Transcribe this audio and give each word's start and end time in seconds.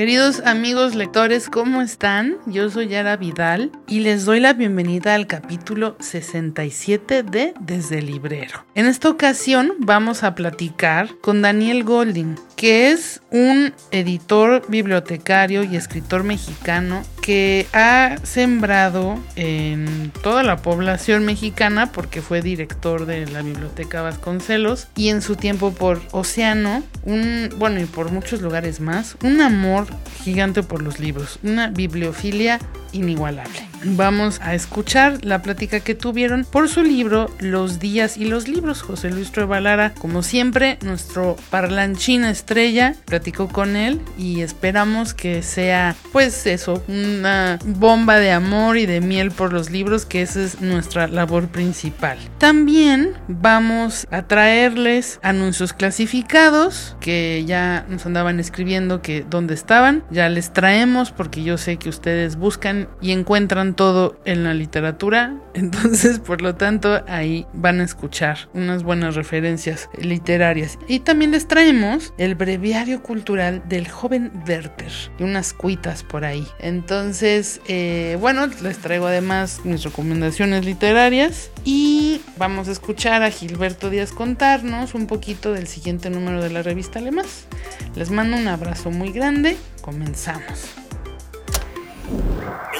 Queridos 0.00 0.40
amigos 0.46 0.94
lectores, 0.94 1.50
¿cómo 1.50 1.82
están? 1.82 2.38
Yo 2.46 2.70
soy 2.70 2.88
Yara 2.88 3.18
Vidal 3.18 3.70
y 3.86 4.00
les 4.00 4.24
doy 4.24 4.40
la 4.40 4.54
bienvenida 4.54 5.14
al 5.14 5.26
capítulo 5.26 5.94
67 6.00 7.22
de 7.22 7.52
Desde 7.60 7.98
el 7.98 8.06
Librero. 8.06 8.64
En 8.74 8.86
esta 8.86 9.10
ocasión 9.10 9.74
vamos 9.80 10.22
a 10.22 10.34
platicar 10.34 11.10
con 11.20 11.42
Daniel 11.42 11.84
Golding, 11.84 12.36
que 12.60 12.92
es 12.92 13.22
un 13.30 13.72
editor, 13.90 14.62
bibliotecario 14.68 15.64
y 15.64 15.76
escritor 15.76 16.24
mexicano 16.24 17.02
que 17.22 17.66
ha 17.72 18.18
sembrado 18.22 19.18
en 19.34 20.12
toda 20.22 20.42
la 20.42 20.58
población 20.58 21.24
mexicana 21.24 21.90
porque 21.90 22.20
fue 22.20 22.42
director 22.42 23.06
de 23.06 23.24
la 23.28 23.40
Biblioteca 23.40 24.02
Vasconcelos 24.02 24.88
y 24.94 25.08
en 25.08 25.22
su 25.22 25.36
tiempo 25.36 25.72
por 25.72 26.02
Océano, 26.10 26.82
un 27.04 27.48
bueno 27.56 27.80
y 27.80 27.86
por 27.86 28.12
muchos 28.12 28.42
lugares 28.42 28.78
más, 28.78 29.16
un 29.24 29.40
amor 29.40 29.86
gigante 30.22 30.62
por 30.62 30.82
los 30.82 31.00
libros, 31.00 31.38
una 31.42 31.68
bibliofilia 31.68 32.58
inigualable. 32.92 33.69
Vamos 33.84 34.40
a 34.42 34.54
escuchar 34.54 35.24
la 35.24 35.40
plática 35.40 35.80
que 35.80 35.94
tuvieron 35.94 36.44
por 36.44 36.68
su 36.68 36.82
libro 36.82 37.30
Los 37.38 37.80
días 37.80 38.18
y 38.18 38.26
los 38.26 38.46
libros. 38.46 38.82
José 38.82 39.10
Luis 39.10 39.32
Truebalara, 39.32 39.94
como 39.94 40.22
siempre, 40.22 40.78
nuestro 40.82 41.36
parlanchín 41.48 42.24
estrella, 42.24 42.94
platicó 43.06 43.48
con 43.48 43.76
él 43.76 44.00
y 44.18 44.42
esperamos 44.42 45.14
que 45.14 45.42
sea, 45.42 45.96
pues 46.12 46.46
eso, 46.46 46.82
una 46.88 47.58
bomba 47.64 48.18
de 48.18 48.32
amor 48.32 48.76
y 48.76 48.84
de 48.84 49.00
miel 49.00 49.30
por 49.30 49.52
los 49.52 49.70
libros, 49.70 50.04
que 50.04 50.22
esa 50.22 50.42
es 50.42 50.60
nuestra 50.60 51.08
labor 51.08 51.48
principal. 51.48 52.18
También 52.38 53.14
vamos 53.28 54.06
a 54.10 54.22
traerles 54.22 55.18
anuncios 55.22 55.72
clasificados 55.72 56.96
que 57.00 57.44
ya 57.46 57.86
nos 57.88 58.04
andaban 58.04 58.40
escribiendo 58.40 59.00
que 59.00 59.24
dónde 59.28 59.54
estaban. 59.54 60.04
Ya 60.10 60.28
les 60.28 60.52
traemos 60.52 61.12
porque 61.12 61.42
yo 61.42 61.56
sé 61.56 61.78
que 61.78 61.88
ustedes 61.88 62.36
buscan 62.36 62.88
y 63.00 63.12
encuentran 63.12 63.69
todo 63.74 64.18
en 64.24 64.44
la 64.44 64.54
literatura. 64.54 65.36
Entonces, 65.54 66.18
por 66.18 66.42
lo 66.42 66.54
tanto, 66.54 67.02
ahí 67.08 67.46
van 67.52 67.80
a 67.80 67.84
escuchar 67.84 68.48
unas 68.54 68.82
buenas 68.82 69.14
referencias 69.14 69.88
literarias. 69.98 70.78
Y 70.86 71.00
también 71.00 71.30
les 71.30 71.48
traemos 71.48 72.12
el 72.18 72.34
breviario 72.34 73.02
cultural 73.02 73.62
del 73.68 73.88
joven 73.88 74.32
Werther 74.46 74.92
y 75.18 75.22
unas 75.22 75.52
cuitas 75.52 76.02
por 76.02 76.24
ahí. 76.24 76.46
Entonces, 76.58 77.60
eh, 77.68 78.16
bueno, 78.20 78.46
les 78.62 78.78
traigo 78.78 79.06
además 79.06 79.60
mis 79.64 79.82
recomendaciones 79.82 80.64
literarias 80.64 81.50
y 81.64 82.20
vamos 82.36 82.68
a 82.68 82.72
escuchar 82.72 83.22
a 83.22 83.30
Gilberto 83.30 83.90
Díaz 83.90 84.12
contarnos 84.12 84.94
un 84.94 85.06
poquito 85.06 85.52
del 85.52 85.66
siguiente 85.66 86.10
número 86.10 86.42
de 86.42 86.50
la 86.50 86.62
revista 86.62 86.98
Alemás. 86.98 87.46
Les 87.94 88.10
mando 88.10 88.36
un 88.36 88.48
abrazo 88.48 88.90
muy 88.90 89.12
grande. 89.12 89.56
Comenzamos. 89.82 90.74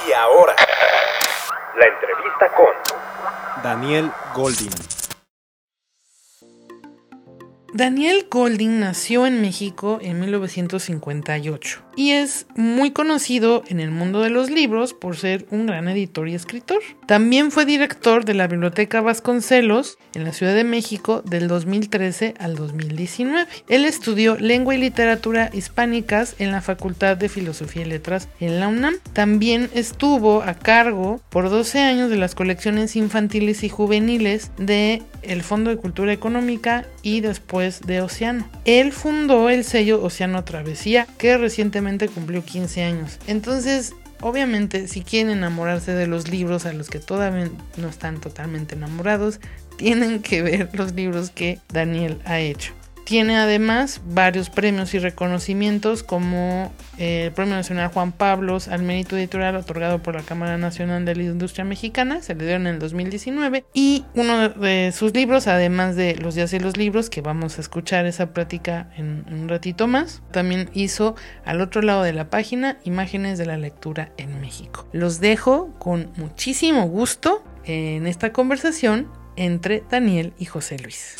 Y 0.09 0.13
ahora, 0.13 0.55
la 1.77 1.87
entrevista 1.87 2.51
con 2.57 3.63
Daniel 3.63 4.11
Golding. 4.35 4.71
Daniel 7.73 8.27
Golding 8.31 8.81
nació 8.81 9.27
en 9.27 9.41
México 9.41 9.99
en 10.03 10.21
1958 10.21 11.90
y 12.01 12.13
es 12.13 12.47
muy 12.57 12.93
conocido 12.93 13.63
en 13.69 13.79
el 13.79 13.91
mundo 13.91 14.23
de 14.23 14.31
los 14.31 14.49
libros 14.49 14.95
por 14.95 15.19
ser 15.19 15.45
un 15.51 15.67
gran 15.67 15.87
editor 15.87 16.31
y 16.31 16.35
escritor. 16.35 16.81
También 17.05 17.51
fue 17.51 17.67
director 17.67 18.25
de 18.25 18.33
la 18.33 18.47
Biblioteca 18.47 19.03
Vasconcelos 19.03 19.99
en 20.15 20.25
la 20.25 20.33
Ciudad 20.33 20.55
de 20.55 20.65
México 20.65 21.21
del 21.27 21.47
2013 21.47 22.37
al 22.39 22.57
2019. 22.57 23.47
Él 23.69 23.85
estudió 23.85 24.39
lengua 24.39 24.75
y 24.75 24.79
literatura 24.79 25.51
hispánicas 25.53 26.37
en 26.39 26.53
la 26.53 26.63
Facultad 26.63 27.19
de 27.19 27.29
Filosofía 27.29 27.83
y 27.83 27.91
Letras 27.91 28.31
en 28.41 28.61
la 28.61 28.69
UNAM. 28.69 28.95
También 29.13 29.69
estuvo 29.75 30.41
a 30.43 30.55
cargo 30.55 31.21
por 31.29 31.51
12 31.51 31.81
años 31.81 32.09
de 32.09 32.17
las 32.17 32.35
colecciones 32.35 32.97
infantiles 32.97 33.63
y 33.63 33.69
juveniles 33.69 34.53
de 34.57 35.03
el 35.23 35.43
Fondo 35.43 35.69
de 35.69 35.77
Cultura 35.77 36.15
Económica 36.15 36.87
y 37.03 37.21
después 37.21 37.83
de 37.83 38.01
Océano. 38.01 38.49
Él 38.65 38.93
fundó 38.93 39.51
el 39.51 39.65
sello 39.65 40.03
Océano 40.03 40.45
Travesía, 40.45 41.07
que 41.19 41.37
recientemente 41.37 41.90
cumplió 42.09 42.45
15 42.45 42.83
años. 42.83 43.19
Entonces, 43.27 43.95
obviamente, 44.21 44.89
si 44.89 45.03
quieren 45.03 45.37
enamorarse 45.37 45.93
de 45.93 46.07
los 46.07 46.29
libros 46.29 46.67
a 46.67 46.73
los 46.73 46.89
que 46.91 46.99
todavía 46.99 47.51
no 47.77 47.89
están 47.89 48.21
totalmente 48.21 48.75
enamorados, 48.75 49.41
tienen 49.77 50.21
que 50.21 50.43
ver 50.43 50.71
los 50.75 50.93
libros 50.93 51.31
que 51.31 51.59
Daniel 51.73 52.21
ha 52.25 52.39
hecho. 52.39 52.73
Tiene 53.11 53.37
además 53.37 54.03
varios 54.05 54.51
premios 54.51 54.95
y 54.95 55.01
reconocimientos 55.01 56.05
como 56.05 56.73
eh, 56.97 57.25
el 57.25 57.33
Premio 57.33 57.57
Nacional 57.57 57.89
Juan 57.89 58.13
Pablos 58.13 58.69
al 58.69 58.85
Mérito 58.85 59.17
Editorial 59.17 59.57
otorgado 59.57 60.01
por 60.01 60.15
la 60.15 60.23
Cámara 60.23 60.59
Nacional 60.59 61.05
de 61.05 61.17
la 61.17 61.25
Industria 61.25 61.65
Mexicana, 61.65 62.23
se 62.23 62.37
le 62.37 62.47
dio 62.47 62.55
en 62.55 62.69
el 62.69 62.79
2019, 62.79 63.65
y 63.75 64.05
uno 64.15 64.51
de 64.51 64.93
sus 64.93 65.13
libros, 65.13 65.49
además 65.49 65.97
de 65.97 66.15
Los 66.15 66.37
días 66.37 66.53
y 66.53 66.61
los 66.61 66.77
libros, 66.77 67.11
que 67.11 67.21
vamos 67.21 67.59
a 67.59 67.63
escuchar 67.63 68.07
esa 68.07 68.33
plática 68.33 68.93
en, 68.97 69.25
en 69.27 69.41
un 69.41 69.49
ratito 69.49 69.89
más, 69.89 70.23
también 70.31 70.71
hizo 70.73 71.17
al 71.45 71.63
otro 71.63 71.83
lado 71.83 72.05
de 72.05 72.13
la 72.13 72.31
página 72.31 72.79
Imágenes 72.85 73.39
de 73.39 73.47
la 73.47 73.57
Lectura 73.57 74.13
en 74.19 74.41
México. 74.41 74.87
Los 74.93 75.19
dejo 75.19 75.75
con 75.81 76.13
muchísimo 76.15 76.87
gusto 76.87 77.43
en 77.65 78.07
esta 78.07 78.33
conversación 78.33 79.09
entre 79.35 79.83
Daniel 79.91 80.33
y 80.39 80.45
José 80.45 80.79
Luis. 80.79 81.17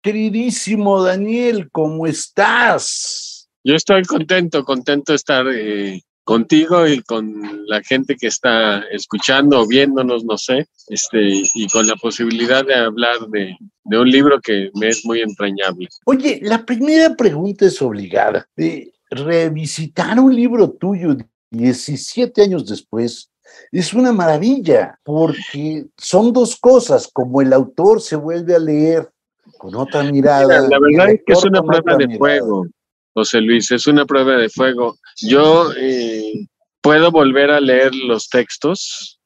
Queridísimo 0.00 1.02
Daniel, 1.02 1.68
¿cómo 1.72 2.06
estás? 2.06 3.48
Yo 3.64 3.74
estoy 3.74 4.04
contento, 4.04 4.64
contento 4.64 5.12
de 5.12 5.16
estar 5.16 5.46
eh, 5.48 6.00
contigo 6.22 6.86
y 6.86 7.02
con 7.02 7.66
la 7.66 7.82
gente 7.82 8.14
que 8.14 8.28
está 8.28 8.80
escuchando 8.92 9.60
o 9.60 9.66
viéndonos, 9.66 10.24
no 10.24 10.38
sé, 10.38 10.68
este, 10.86 11.42
y 11.54 11.66
con 11.68 11.86
la 11.88 11.96
posibilidad 11.96 12.64
de 12.64 12.76
hablar 12.76 13.18
de, 13.30 13.56
de 13.84 13.98
un 13.98 14.08
libro 14.08 14.40
que 14.40 14.70
me 14.74 14.88
es 14.88 15.04
muy 15.04 15.20
entrañable. 15.20 15.88
Oye, 16.04 16.38
la 16.42 16.64
primera 16.64 17.16
pregunta 17.16 17.66
es 17.66 17.82
obligada. 17.82 18.46
De 18.56 18.92
revisitar 19.10 20.20
un 20.20 20.34
libro 20.34 20.70
tuyo 20.70 21.16
17 21.50 22.42
años 22.42 22.66
después 22.66 23.30
es 23.72 23.94
una 23.94 24.12
maravilla, 24.12 24.98
porque 25.02 25.86
son 25.96 26.32
dos 26.32 26.56
cosas, 26.56 27.08
como 27.12 27.40
el 27.40 27.52
autor 27.52 28.00
se 28.00 28.16
vuelve 28.16 28.54
a 28.54 28.58
leer 28.58 29.10
con 29.58 29.74
otra 29.74 30.02
mirada. 30.04 30.62
Mira, 30.62 30.68
la 30.68 30.78
verdad 30.80 31.10
es 31.10 31.20
que 31.26 31.32
es 31.32 31.44
una 31.44 31.62
prueba 31.62 31.96
de 31.96 32.16
fuego. 32.16 32.66
José 33.12 33.40
Luis, 33.40 33.70
es 33.72 33.86
una 33.86 34.06
prueba 34.06 34.36
de 34.36 34.48
fuego. 34.48 34.96
Yo 35.20 35.72
eh, 35.76 36.46
puedo 36.80 37.10
volver 37.10 37.50
a 37.50 37.60
leer 37.60 37.94
los 37.94 38.28
textos, 38.28 39.20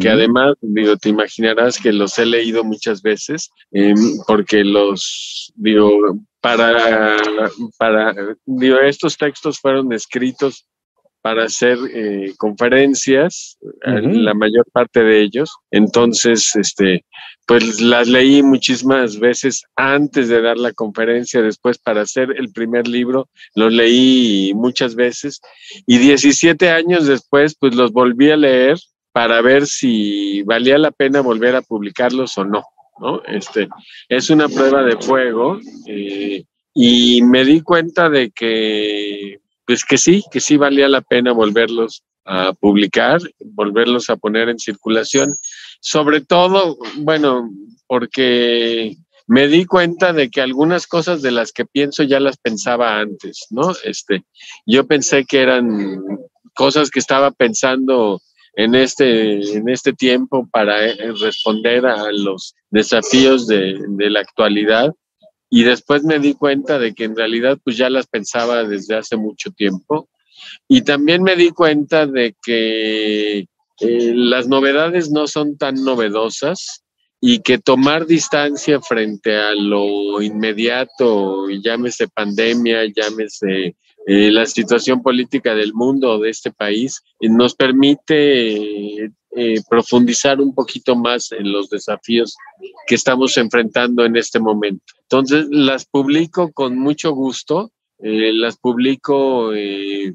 que 0.00 0.08
además, 0.08 0.54
digo, 0.60 0.96
te 0.96 1.10
imaginarás 1.10 1.78
que 1.78 1.92
los 1.92 2.18
he 2.18 2.24
leído 2.24 2.64
muchas 2.64 3.02
veces, 3.02 3.50
em, 3.70 3.96
porque 4.26 4.64
los, 4.64 5.52
digo, 5.56 6.18
para, 6.40 7.16
para, 7.78 8.14
digo, 8.46 8.78
estos 8.78 9.16
textos 9.16 9.58
fueron 9.58 9.92
escritos 9.92 10.66
para 11.28 11.44
hacer 11.44 11.76
eh, 11.92 12.32
conferencias, 12.38 13.58
eh, 13.84 14.00
la 14.00 14.32
mayor 14.32 14.64
parte 14.72 15.04
de 15.04 15.20
ellos. 15.20 15.54
Entonces, 15.70 16.56
este, 16.56 17.04
pues 17.46 17.82
las 17.82 18.08
leí 18.08 18.42
muchísimas 18.42 19.18
veces 19.18 19.62
antes 19.76 20.30
de 20.30 20.40
dar 20.40 20.56
la 20.56 20.72
conferencia, 20.72 21.42
después 21.42 21.76
para 21.76 22.00
hacer 22.00 22.34
el 22.38 22.50
primer 22.50 22.88
libro, 22.88 23.28
los 23.54 23.70
leí 23.70 24.54
muchas 24.54 24.94
veces 24.94 25.42
y 25.86 25.98
17 25.98 26.70
años 26.70 27.06
después, 27.06 27.54
pues 27.60 27.74
los 27.74 27.92
volví 27.92 28.30
a 28.30 28.38
leer 28.38 28.78
para 29.12 29.42
ver 29.42 29.66
si 29.66 30.42
valía 30.44 30.78
la 30.78 30.92
pena 30.92 31.20
volver 31.20 31.56
a 31.56 31.60
publicarlos 31.60 32.38
o 32.38 32.46
no. 32.46 32.62
¿no? 33.00 33.22
Este, 33.24 33.68
es 34.08 34.30
una 34.30 34.48
prueba 34.48 34.82
de 34.82 34.96
fuego 34.96 35.58
eh, 35.86 36.42
y 36.72 37.20
me 37.20 37.44
di 37.44 37.60
cuenta 37.60 38.08
de 38.08 38.30
que 38.30 39.40
pues 39.68 39.84
que 39.84 39.98
sí, 39.98 40.24
que 40.32 40.40
sí 40.40 40.56
valía 40.56 40.88
la 40.88 41.02
pena 41.02 41.30
volverlos 41.32 42.02
a 42.24 42.54
publicar, 42.54 43.20
volverlos 43.38 44.08
a 44.08 44.16
poner 44.16 44.48
en 44.48 44.58
circulación, 44.58 45.34
sobre 45.80 46.22
todo, 46.22 46.78
bueno, 46.96 47.50
porque 47.86 48.96
me 49.26 49.46
di 49.46 49.66
cuenta 49.66 50.14
de 50.14 50.30
que 50.30 50.40
algunas 50.40 50.86
cosas 50.86 51.20
de 51.20 51.32
las 51.32 51.52
que 51.52 51.66
pienso 51.66 52.02
ya 52.02 52.18
las 52.18 52.38
pensaba 52.38 52.98
antes, 52.98 53.46
¿no? 53.50 53.74
Este, 53.84 54.24
yo 54.64 54.86
pensé 54.86 55.26
que 55.26 55.42
eran 55.42 56.00
cosas 56.54 56.88
que 56.88 56.98
estaba 56.98 57.30
pensando 57.30 58.22
en 58.54 58.74
este, 58.74 59.54
en 59.54 59.68
este 59.68 59.92
tiempo 59.92 60.48
para 60.50 60.86
eh, 60.86 61.12
responder 61.20 61.84
a 61.84 62.10
los 62.10 62.54
desafíos 62.70 63.46
de, 63.46 63.78
de 63.86 64.08
la 64.08 64.20
actualidad 64.20 64.94
y 65.50 65.64
después 65.64 66.04
me 66.04 66.18
di 66.18 66.34
cuenta 66.34 66.78
de 66.78 66.94
que 66.94 67.04
en 67.04 67.16
realidad 67.16 67.58
pues 67.62 67.76
ya 67.76 67.90
las 67.90 68.06
pensaba 68.06 68.64
desde 68.64 68.96
hace 68.96 69.16
mucho 69.16 69.50
tiempo. 69.50 70.08
Y 70.68 70.82
también 70.82 71.22
me 71.22 71.36
di 71.36 71.50
cuenta 71.50 72.06
de 72.06 72.34
que 72.42 73.38
eh, 73.80 74.12
las 74.14 74.48
novedades 74.48 75.10
no 75.10 75.26
son 75.26 75.56
tan 75.56 75.76
novedosas 75.84 76.84
y 77.20 77.40
que 77.40 77.58
tomar 77.58 78.06
distancia 78.06 78.80
frente 78.80 79.36
a 79.36 79.54
lo 79.54 80.22
inmediato, 80.22 81.48
llámese 81.48 82.08
pandemia, 82.08 82.84
llámese 82.94 83.76
eh, 84.06 84.30
la 84.30 84.46
situación 84.46 85.02
política 85.02 85.54
del 85.54 85.74
mundo 85.74 86.12
o 86.12 86.18
de 86.18 86.30
este 86.30 86.52
país, 86.52 87.02
eh, 87.20 87.28
nos 87.28 87.54
permite 87.54 89.10
eh, 89.36 89.60
profundizar 89.68 90.40
un 90.40 90.54
poquito 90.54 90.96
más 90.96 91.32
en 91.32 91.52
los 91.52 91.68
desafíos 91.68 92.34
que 92.86 92.94
estamos 92.94 93.36
enfrentando 93.36 94.04
en 94.04 94.16
este 94.16 94.40
momento. 94.40 94.84
Entonces, 95.02 95.46
las 95.50 95.84
publico 95.84 96.50
con 96.52 96.78
mucho 96.78 97.12
gusto, 97.12 97.70
eh, 97.98 98.32
las 98.32 98.56
publico 98.56 99.52
eh, 99.54 100.14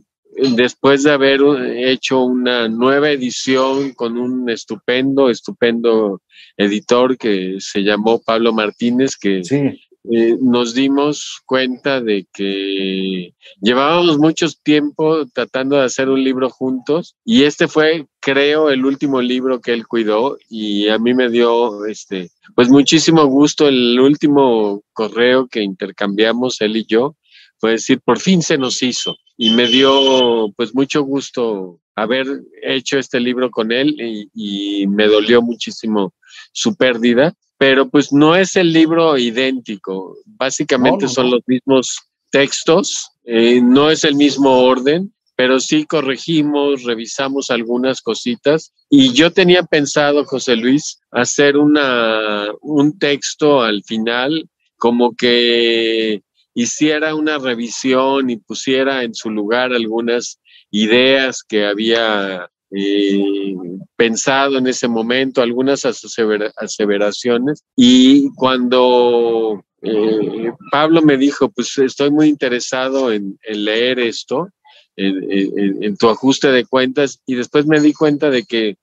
después 0.55 1.03
de 1.03 1.11
haber 1.11 1.41
hecho 1.75 2.23
una 2.23 2.67
nueva 2.67 3.11
edición 3.11 3.93
con 3.93 4.17
un 4.17 4.49
estupendo, 4.49 5.29
estupendo 5.29 6.21
editor 6.57 7.17
que 7.17 7.57
se 7.59 7.83
llamó 7.83 8.19
Pablo 8.19 8.51
Martínez, 8.51 9.15
que 9.15 9.43
sí. 9.43 9.79
Eh, 10.11 10.35
nos 10.41 10.73
dimos 10.73 11.41
cuenta 11.45 12.01
de 12.01 12.27
que 12.33 13.33
llevábamos 13.61 14.17
mucho 14.17 14.47
tiempo 14.61 15.25
tratando 15.27 15.77
de 15.77 15.85
hacer 15.85 16.09
un 16.09 16.21
libro 16.21 16.49
juntos 16.49 17.15
y 17.23 17.43
este 17.43 17.69
fue, 17.69 18.07
creo, 18.19 18.69
el 18.69 18.85
último 18.85 19.21
libro 19.21 19.61
que 19.61 19.71
él 19.71 19.87
cuidó 19.87 20.37
y 20.49 20.89
a 20.89 20.99
mí 20.99 21.13
me 21.13 21.29
dio, 21.29 21.85
este, 21.85 22.31
pues 22.53 22.69
muchísimo 22.69 23.25
gusto. 23.27 23.69
El 23.69 23.97
último 23.97 24.83
correo 24.91 25.47
que 25.47 25.61
intercambiamos 25.61 26.59
él 26.59 26.75
y 26.75 26.85
yo, 26.85 27.15
fue 27.57 27.71
decir, 27.71 28.01
por 28.03 28.19
fin 28.19 28.41
se 28.41 28.57
nos 28.57 28.83
hizo 28.83 29.15
y 29.37 29.51
me 29.51 29.67
dio 29.67 30.51
pues 30.57 30.75
mucho 30.75 31.03
gusto 31.03 31.79
haber 31.95 32.27
hecho 32.61 32.99
este 32.99 33.21
libro 33.21 33.49
con 33.51 33.71
él 33.71 33.95
y, 33.97 34.29
y 34.33 34.87
me 34.87 35.07
dolió 35.07 35.41
muchísimo 35.41 36.13
su 36.51 36.75
pérdida 36.75 37.33
pero 37.63 37.87
pues 37.89 38.11
no 38.11 38.35
es 38.35 38.57
el 38.57 38.73
libro 38.73 39.17
idéntico. 39.17 40.17
Básicamente 40.25 41.07
son 41.07 41.31
los 41.31 41.39
mismos 41.47 41.97
textos, 42.29 43.09
eh, 43.23 43.61
no 43.63 43.89
es 43.89 44.03
el 44.03 44.15
mismo 44.15 44.63
orden, 44.63 45.13
pero 45.37 45.61
sí 45.61 45.85
corregimos, 45.85 46.83
revisamos 46.83 47.49
algunas 47.49 48.01
cositas. 48.01 48.73
Y 48.89 49.13
yo 49.13 49.31
tenía 49.31 49.63
pensado, 49.63 50.25
José 50.25 50.57
Luis, 50.57 50.99
hacer 51.09 51.55
una, 51.55 52.47
un 52.59 52.99
texto 52.99 53.61
al 53.61 53.81
final 53.85 54.49
como 54.75 55.15
que 55.15 56.21
hiciera 56.53 57.15
una 57.15 57.37
revisión 57.37 58.29
y 58.29 58.35
pusiera 58.35 59.03
en 59.03 59.15
su 59.15 59.29
lugar 59.29 59.71
algunas 59.71 60.37
ideas 60.69 61.41
que 61.47 61.65
había 61.65 62.49
eh, 62.75 63.55
pensado 63.95 64.57
en 64.57 64.65
ese 64.65 64.87
momento, 64.87 65.41
algunas 65.41 65.85
aseveraciones. 65.85 67.63
Y 67.75 68.31
cuando 68.33 69.63
eh, 69.81 70.51
Pablo 70.71 71.03
me 71.03 71.17
dijo, 71.17 71.49
pues 71.49 71.77
estoy 71.77 72.09
muy 72.09 72.27
interesado 72.27 73.11
en, 73.11 73.37
leer 73.47 73.99
esto, 73.99 74.49
en, 74.95 75.97
tu 75.97 76.09
ajuste 76.09 76.51
de 76.51 76.65
cuentas, 76.65 77.19
y 77.27 77.35
después 77.35 77.67
me 77.67 77.79
di 77.79 77.93
cuenta 77.93 78.31
de 78.31 78.43
que, 78.43 78.77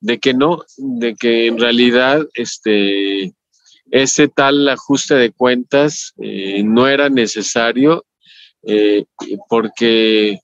de 0.00 0.18
que 0.18 0.34
no, 0.34 0.62
de 0.76 1.14
que 1.14 1.46
en 1.46 1.58
realidad 1.58 2.26
este, 2.34 3.32
ese 3.90 4.28
tal 4.28 4.68
ajuste 4.68 5.14
de 5.14 5.30
cuentas 5.30 6.14
eh, 6.20 6.62
no 6.64 6.88
era 6.88 7.08
necesario, 7.08 8.04
porque 9.48 10.40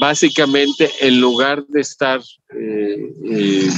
básicamente 0.00 0.90
en 1.00 1.20
lugar 1.20 1.64
de 1.66 1.80
estar 1.80 2.20
eh, 2.54 3.14
eh, 3.30 3.68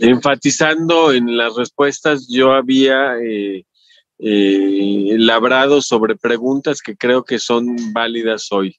enfatizando 0.00 1.12
en 1.12 1.36
las 1.36 1.54
respuestas, 1.56 2.28
yo 2.28 2.52
había 2.52 3.16
eh, 3.22 3.64
labrado 4.18 5.80
sobre 5.82 6.16
preguntas 6.16 6.82
que 6.82 6.96
creo 6.96 7.24
que 7.24 7.38
son 7.38 7.76
válidas 7.92 8.50
hoy. 8.50 8.76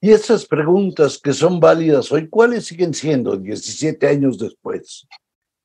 Y 0.00 0.10
esas 0.10 0.44
preguntas 0.44 1.18
que 1.18 1.32
son 1.32 1.58
válidas 1.58 2.12
hoy, 2.12 2.28
¿cuáles 2.28 2.66
siguen 2.66 2.92
siendo 2.92 3.36
17 3.36 4.06
años 4.06 4.38
después? 4.38 5.06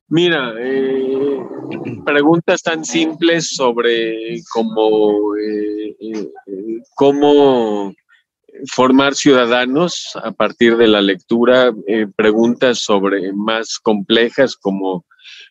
Mira, 0.08 0.52
preguntas 2.04 2.62
tan 2.62 2.84
simples 2.84 3.54
sobre 3.54 4.40
cómo, 4.52 5.32
cómo 6.96 7.94
formar 8.66 9.14
ciudadanos 9.14 10.10
a 10.22 10.32
partir 10.32 10.76
de 10.76 10.88
la 10.88 11.00
lectura, 11.00 11.72
eh, 11.86 12.06
preguntas 12.14 12.78
sobre 12.78 13.32
más 13.32 13.78
complejas 13.78 14.56
como 14.56 15.04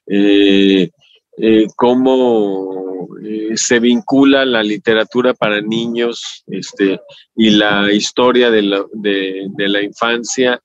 eh, 0.08 0.90
eh, 1.38 1.68
cómo 1.76 3.08
se 3.56 3.80
vincula 3.80 4.46
la 4.46 4.64
literatura 4.64 5.34
para 5.34 5.62
niños 5.62 6.44
este, 6.48 7.00
y 7.36 7.52
la 7.52 7.92
historia 7.92 8.50
de 8.52 8.62
la, 8.62 8.84
de, 8.94 9.50
la 9.58 9.82
infancia, 9.82 10.62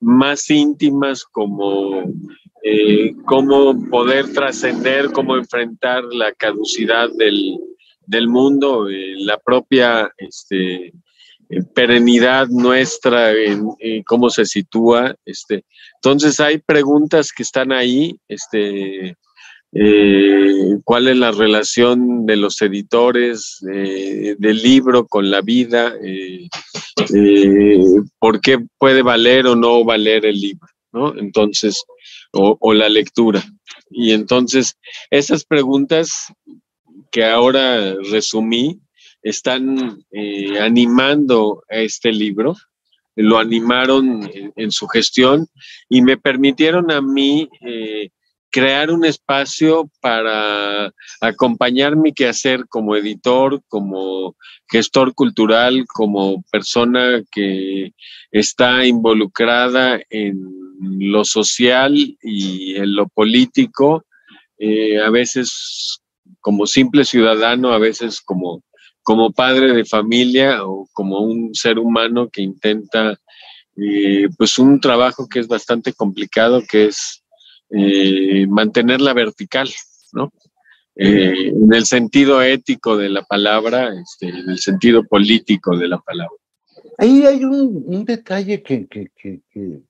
más 0.00 0.48
íntimas 0.50 1.24
como 1.24 2.02
cómo 3.24 3.88
poder 3.88 4.32
trascender, 4.32 5.10
cómo 5.12 5.36
enfrentar 5.36 6.04
la 6.04 6.32
caducidad 6.32 7.08
del, 7.16 7.58
del 8.06 8.28
mundo, 8.28 8.86
la 8.88 9.38
propia... 9.38 10.10
Este, 10.18 10.92
perenidad 11.74 12.48
nuestra, 12.48 13.32
en, 13.32 13.66
cómo 14.04 14.30
se 14.30 14.44
sitúa. 14.44 15.14
Este. 15.24 15.64
Entonces 15.96 16.40
hay 16.40 16.58
preguntas 16.58 17.32
que 17.32 17.42
están 17.42 17.72
ahí, 17.72 18.18
este, 18.28 19.16
eh, 19.72 20.78
cuál 20.84 21.08
es 21.08 21.16
la 21.16 21.30
relación 21.30 22.26
de 22.26 22.36
los 22.36 22.60
editores 22.62 23.58
eh, 23.72 24.34
del 24.38 24.62
libro 24.62 25.06
con 25.06 25.30
la 25.30 25.40
vida, 25.42 25.94
eh, 26.02 26.48
por 28.18 28.40
qué 28.40 28.58
puede 28.78 29.02
valer 29.02 29.46
o 29.46 29.56
no 29.56 29.84
valer 29.84 30.24
el 30.26 30.40
libro, 30.40 30.68
¿no? 30.92 31.18
Entonces, 31.18 31.84
o 32.32 32.74
la 32.74 32.88
lectura. 32.88 33.42
Y 33.90 34.12
entonces, 34.12 34.76
esas 35.10 35.44
preguntas 35.44 36.32
que 37.10 37.24
ahora 37.24 37.94
resumí, 38.10 38.80
están 39.22 40.04
eh, 40.10 40.58
animando 40.60 41.62
a 41.70 41.76
este 41.76 42.12
libro, 42.12 42.54
lo 43.16 43.38
animaron 43.38 44.30
en, 44.54 44.70
su 44.70 44.86
gestión 44.86 45.48
y 45.88 46.02
me 46.02 46.16
permitieron 46.16 46.92
a 46.92 47.00
mí 47.00 47.48
eh, 47.62 48.10
crear 48.50 48.90
un 48.90 49.04
espacio 49.04 49.90
para 50.00 50.92
acompañar 51.20 51.96
mi 51.96 52.12
quehacer 52.12 52.66
como 52.68 52.94
editor, 52.94 53.60
como 53.68 54.36
gestor 54.70 55.14
cultural, 55.14 55.84
como 55.86 56.44
persona 56.50 57.22
que 57.32 57.92
está 58.30 58.86
involucrada 58.86 60.00
en 60.10 60.38
lo 60.80 61.24
social 61.24 62.16
y 62.22 62.76
en 62.76 62.94
lo 62.94 63.08
político, 63.08 64.04
eh, 64.58 65.00
a 65.00 65.10
veces 65.10 66.00
como 66.40 66.66
simple 66.66 67.04
ciudadano, 67.04 67.72
a 67.72 67.78
veces 67.78 68.20
como, 68.20 68.62
como 69.08 69.32
padre 69.32 69.72
de 69.72 69.86
familia 69.86 70.66
o 70.66 70.86
como 70.92 71.20
un 71.20 71.54
ser 71.54 71.78
humano 71.78 72.28
que 72.28 72.42
intenta 72.42 73.18
eh, 73.74 74.28
pues 74.36 74.58
un 74.58 74.78
trabajo 74.82 75.26
que 75.26 75.38
es 75.38 75.48
bastante 75.48 75.94
complicado, 75.94 76.60
que 76.70 76.88
es 76.88 77.24
eh, 77.70 78.46
mantenerla 78.46 79.14
vertical, 79.14 79.70
¿no? 80.12 80.30
Eh, 80.94 81.52
en 81.54 81.72
el 81.72 81.86
sentido 81.86 82.42
ético 82.42 82.98
de 82.98 83.08
la 83.08 83.22
palabra, 83.22 83.88
este, 83.98 84.28
en 84.28 84.50
el 84.50 84.58
sentido 84.58 85.02
político 85.04 85.74
de 85.78 85.88
la 85.88 85.98
palabra. 86.00 86.36
Ahí 86.98 87.24
hay 87.24 87.42
un, 87.44 88.04
detalle 88.04 88.62
que, 88.62 88.86
que, 88.88 89.10
que, 89.16 89.40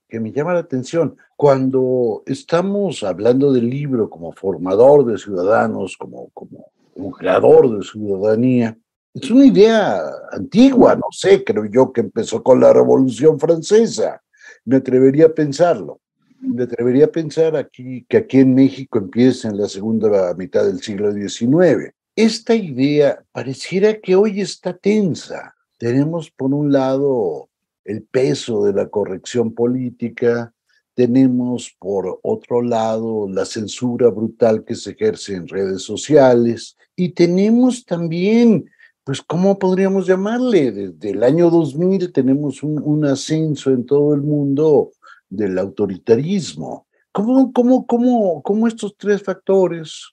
que, 0.09 0.21
me 0.21 0.31
llama 0.31 0.55
la 0.55 0.61
atención. 0.61 1.17
Cuando 1.35 2.23
estamos 2.25 3.03
hablando 3.03 3.53
del 3.53 3.69
libro 3.69 4.09
como 4.09 4.31
formador 4.31 5.07
de 5.07 5.19
ciudadanos, 5.19 5.97
como, 5.97 6.29
como, 6.29 6.71
como 6.95 7.11
creador 7.11 7.77
de 7.77 7.85
ciudadanía, 7.85 8.79
es 9.23 9.31
una 9.31 9.47
idea 9.47 10.01
antigua, 10.33 10.95
no 10.97 11.07
sé, 11.11 11.45
creo 11.45 11.67
yo 11.67 11.93
que 11.93 12.03
empezó 12.03 12.43
con 12.43 12.61
la 12.61 12.73
Revolución 12.73 13.39
Francesa. 13.39 14.23
Me 14.65 14.77
atrevería 14.77 15.27
a 15.27 15.35
pensarlo 15.35 16.01
me 16.41 16.65
atrevería 16.65 17.07
a 17.07 17.13
pensar 17.13 17.57
aquí 17.57 18.05
que 18.09 18.19
aquí 18.19 18.39
en 18.39 18.55
México 18.55 18.99
empieza 18.99 19.49
en 19.49 19.59
la 19.59 19.69
segunda 19.69 20.35
mitad 20.35 20.65
del 20.65 20.81
siglo 20.81 21.13
XIX. 21.13 21.93
Esta 22.15 22.55
idea 22.55 23.23
pareciera 23.33 23.99
que 24.01 24.17
hoy 24.17 24.41
está 24.41 24.77
tensa. 24.77 25.55
Tenemos 25.79 26.31
por 26.31 26.53
un 26.53 26.73
lado 26.73 27.49
el 27.85 28.03
peso 28.03 28.65
de 28.65 28.73
la 28.73 28.89
corrección 28.89 29.55
política, 29.55 30.53
tenemos 30.95 31.75
por 31.79 32.19
otro 32.23 32.61
lado 32.61 33.29
la 33.29 33.45
censura 33.45 34.09
brutal 34.09 34.65
que 34.65 34.75
se 34.75 34.91
ejerce 34.91 35.37
en 35.37 35.47
redes 35.47 35.83
sociales 35.83 36.77
y 36.97 37.11
tenemos 37.11 37.85
también, 37.85 38.69
pues, 39.09 39.23
¿cómo 39.23 39.59
podríamos 39.59 40.07
llamarle? 40.07 40.71
Desde 40.71 41.13
el 41.13 41.23
año 41.23 41.49
2000 41.49 42.13
tenemos 42.13 42.63
un, 42.63 43.07
ascenso 43.07 43.71
en 43.71 43.87
todo 43.87 44.13
el 44.13 44.21
mundo 44.21 44.91
del 45.31 45.59
autoritarismo. 45.59 46.87
¿Cómo, 47.11 47.51
cómo, 47.55 47.87
cómo, 47.87 48.43
cómo 48.43 48.69
estos 48.69 48.99
tres 48.99 49.23
factores 49.23 50.11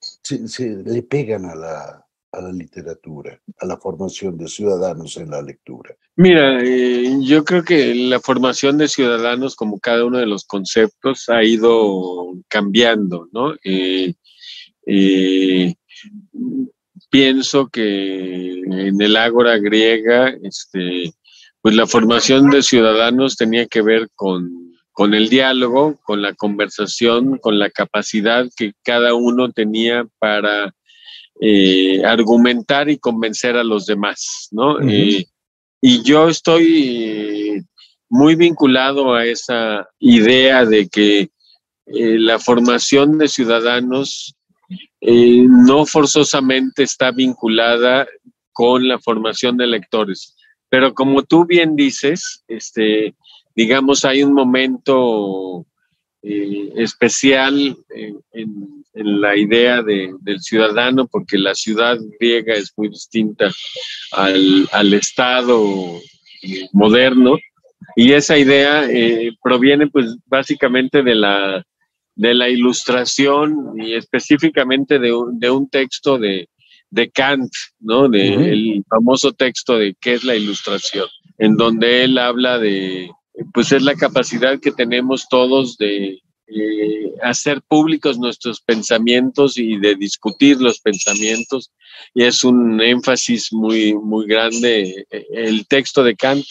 se, 0.00 0.68
le 0.84 1.04
pegan 1.04 1.44
a 1.44 1.54
la, 1.54 2.06
a 2.32 2.40
la 2.40 2.50
literatura, 2.50 3.40
a 3.60 3.66
la 3.66 3.76
formación 3.76 4.36
de 4.36 4.48
ciudadanos 4.48 5.16
en 5.16 5.30
la 5.30 5.40
lectura? 5.40 5.94
Mira, 6.16 6.58
eh, 6.60 7.18
yo 7.22 7.44
creo 7.44 7.62
que 7.62 7.94
la 7.94 8.18
formación 8.18 8.78
de 8.78 8.88
ciudadanos, 8.88 9.54
como 9.54 9.78
cada 9.78 10.04
uno 10.04 10.18
de 10.18 10.26
los 10.26 10.44
conceptos, 10.44 11.28
ha 11.28 11.44
ido 11.44 12.32
cambiando, 12.48 13.28
¿no? 13.30 13.54
Eh, 13.62 14.12
eh, 14.86 15.76
pienso 17.10 17.68
que 17.68 18.60
en 18.60 19.00
el 19.00 19.16
ágora 19.16 19.58
griega, 19.58 20.34
este, 20.42 21.12
pues 21.60 21.74
la 21.74 21.86
formación 21.86 22.50
de 22.50 22.62
ciudadanos 22.62 23.36
tenía 23.36 23.66
que 23.66 23.82
ver 23.82 24.08
con, 24.14 24.50
con 24.92 25.14
el 25.14 25.28
diálogo, 25.28 25.98
con 26.04 26.22
la 26.22 26.34
conversación, 26.34 27.38
con 27.38 27.58
la 27.58 27.70
capacidad 27.70 28.46
que 28.56 28.72
cada 28.82 29.14
uno 29.14 29.50
tenía 29.50 30.06
para 30.18 30.74
eh, 31.40 32.02
argumentar 32.04 32.88
y 32.88 32.98
convencer 32.98 33.56
a 33.56 33.64
los 33.64 33.86
demás, 33.86 34.48
¿no? 34.50 34.80
Eh, 34.80 35.26
y 35.80 36.02
yo 36.02 36.28
estoy 36.28 37.64
muy 38.08 38.34
vinculado 38.34 39.14
a 39.14 39.24
esa 39.24 39.88
idea 40.00 40.64
de 40.64 40.88
que 40.88 41.30
eh, 41.86 42.18
la 42.18 42.38
formación 42.38 43.18
de 43.18 43.28
ciudadanos 43.28 44.34
no 45.00 45.86
forzosamente 45.86 46.82
está 46.82 47.10
vinculada 47.10 48.06
con 48.52 48.88
la 48.88 48.98
formación 48.98 49.56
de 49.56 49.64
electores. 49.64 50.36
Pero 50.68 50.92
como 50.92 51.22
tú 51.22 51.46
bien 51.46 51.76
dices, 51.76 52.44
este, 52.48 53.14
digamos, 53.54 54.04
hay 54.04 54.22
un 54.22 54.34
momento 54.34 55.64
eh, 56.22 56.72
especial 56.76 57.76
en, 58.32 58.84
la 58.94 59.36
idea 59.36 59.80
del 59.80 60.40
ciudadano, 60.40 61.06
porque 61.06 61.38
la 61.38 61.54
ciudad 61.54 61.96
griega 62.18 62.54
es 62.54 62.72
muy 62.76 62.88
distinta 62.88 63.48
al, 64.10 64.92
Estado 64.92 66.00
eh, 66.42 66.66
moderno, 66.72 67.38
y 67.94 68.12
esa 68.12 68.36
idea 68.36 68.90
eh, 68.90 69.30
proviene 69.40 69.86
pues 69.86 70.16
básicamente 70.26 71.04
de 71.04 71.14
la, 71.14 71.64
de 72.18 72.34
la 72.34 72.48
ilustración 72.48 73.74
y 73.80 73.94
específicamente 73.94 74.98
de 74.98 75.50
un 75.50 75.68
texto 75.70 76.18
de, 76.18 76.48
de 76.90 77.10
Kant, 77.10 77.52
¿no? 77.78 78.08
De 78.08 78.34
el 78.34 78.84
famoso 78.90 79.32
texto 79.32 79.78
de 79.78 79.94
qué 80.00 80.14
es 80.14 80.24
la 80.24 80.34
ilustración, 80.34 81.06
en 81.38 81.56
donde 81.56 82.02
él 82.02 82.18
habla 82.18 82.58
de, 82.58 83.08
pues 83.54 83.70
es 83.70 83.82
la 83.82 83.94
capacidad 83.94 84.58
que 84.58 84.72
tenemos 84.72 85.28
todos 85.28 85.76
de 85.76 86.20
eh, 86.48 87.12
hacer 87.22 87.62
públicos 87.68 88.18
nuestros 88.18 88.60
pensamientos 88.62 89.56
y 89.56 89.76
de 89.78 89.94
discutir 89.94 90.60
los 90.60 90.80
pensamientos. 90.80 91.70
Y 92.14 92.24
es 92.24 92.42
un 92.42 92.80
énfasis 92.80 93.52
muy, 93.52 93.94
muy 93.94 94.26
grande. 94.26 95.06
El 95.30 95.68
texto 95.68 96.02
de 96.02 96.16
Kant 96.16 96.44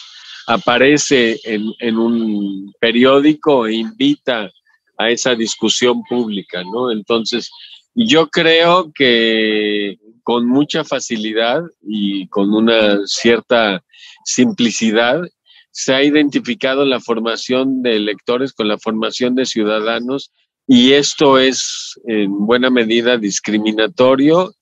aparece 0.46 1.38
en, 1.44 1.74
en 1.80 1.98
un 1.98 2.72
periódico 2.80 3.66
e 3.66 3.74
invita 3.74 4.50
a 4.98 5.10
esa 5.10 5.34
discusión 5.34 6.02
pública, 6.08 6.62
¿no? 6.64 6.90
Entonces, 6.90 7.50
yo 7.94 8.28
creo 8.28 8.92
que 8.94 9.96
con 10.22 10.46
mucha 10.46 10.84
facilidad 10.84 11.62
y 11.80 12.28
con 12.28 12.52
una 12.52 12.98
cierta 13.06 13.82
simplicidad 14.24 15.22
se 15.70 15.94
ha 15.94 16.02
identificado 16.02 16.84
la 16.84 17.00
formación 17.00 17.82
de 17.82 17.96
electores 17.96 18.52
con 18.52 18.68
la 18.68 18.78
formación 18.78 19.34
de 19.34 19.46
ciudadanos 19.46 20.32
y 20.66 20.92
esto 20.92 21.38
es 21.38 21.98
en 22.04 22.46
buena 22.46 22.68
medida 22.68 23.16
discriminatorio 23.16 24.52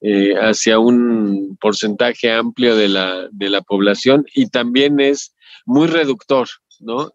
eh, 0.00 0.34
hacia 0.34 0.78
un 0.78 1.56
porcentaje 1.60 2.30
amplio 2.30 2.76
de 2.76 2.88
la, 2.88 3.28
de 3.32 3.50
la 3.50 3.62
población 3.62 4.24
y 4.34 4.48
también 4.48 5.00
es 5.00 5.34
muy 5.66 5.88
reductor, 5.88 6.48
¿no? 6.78 7.10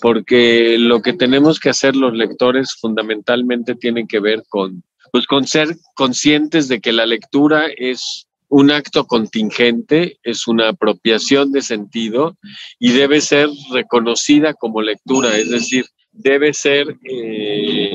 Porque 0.00 0.76
lo 0.78 1.02
que 1.02 1.12
tenemos 1.12 1.60
que 1.60 1.70
hacer 1.70 1.96
los 1.96 2.14
lectores 2.14 2.74
fundamentalmente 2.80 3.74
tiene 3.74 4.06
que 4.06 4.20
ver 4.20 4.42
con 4.48 4.82
pues 5.12 5.28
con 5.28 5.46
ser 5.46 5.76
conscientes 5.94 6.66
de 6.66 6.80
que 6.80 6.92
la 6.92 7.06
lectura 7.06 7.66
es 7.76 8.26
un 8.48 8.72
acto 8.72 9.06
contingente, 9.06 10.18
es 10.24 10.48
una 10.48 10.70
apropiación 10.70 11.52
de 11.52 11.62
sentido 11.62 12.36
y 12.80 12.90
debe 12.90 13.20
ser 13.20 13.48
reconocida 13.72 14.54
como 14.54 14.82
lectura, 14.82 15.38
es 15.38 15.50
decir, 15.50 15.86
debe 16.10 16.52
ser 16.52 16.96
eh, 17.04 17.92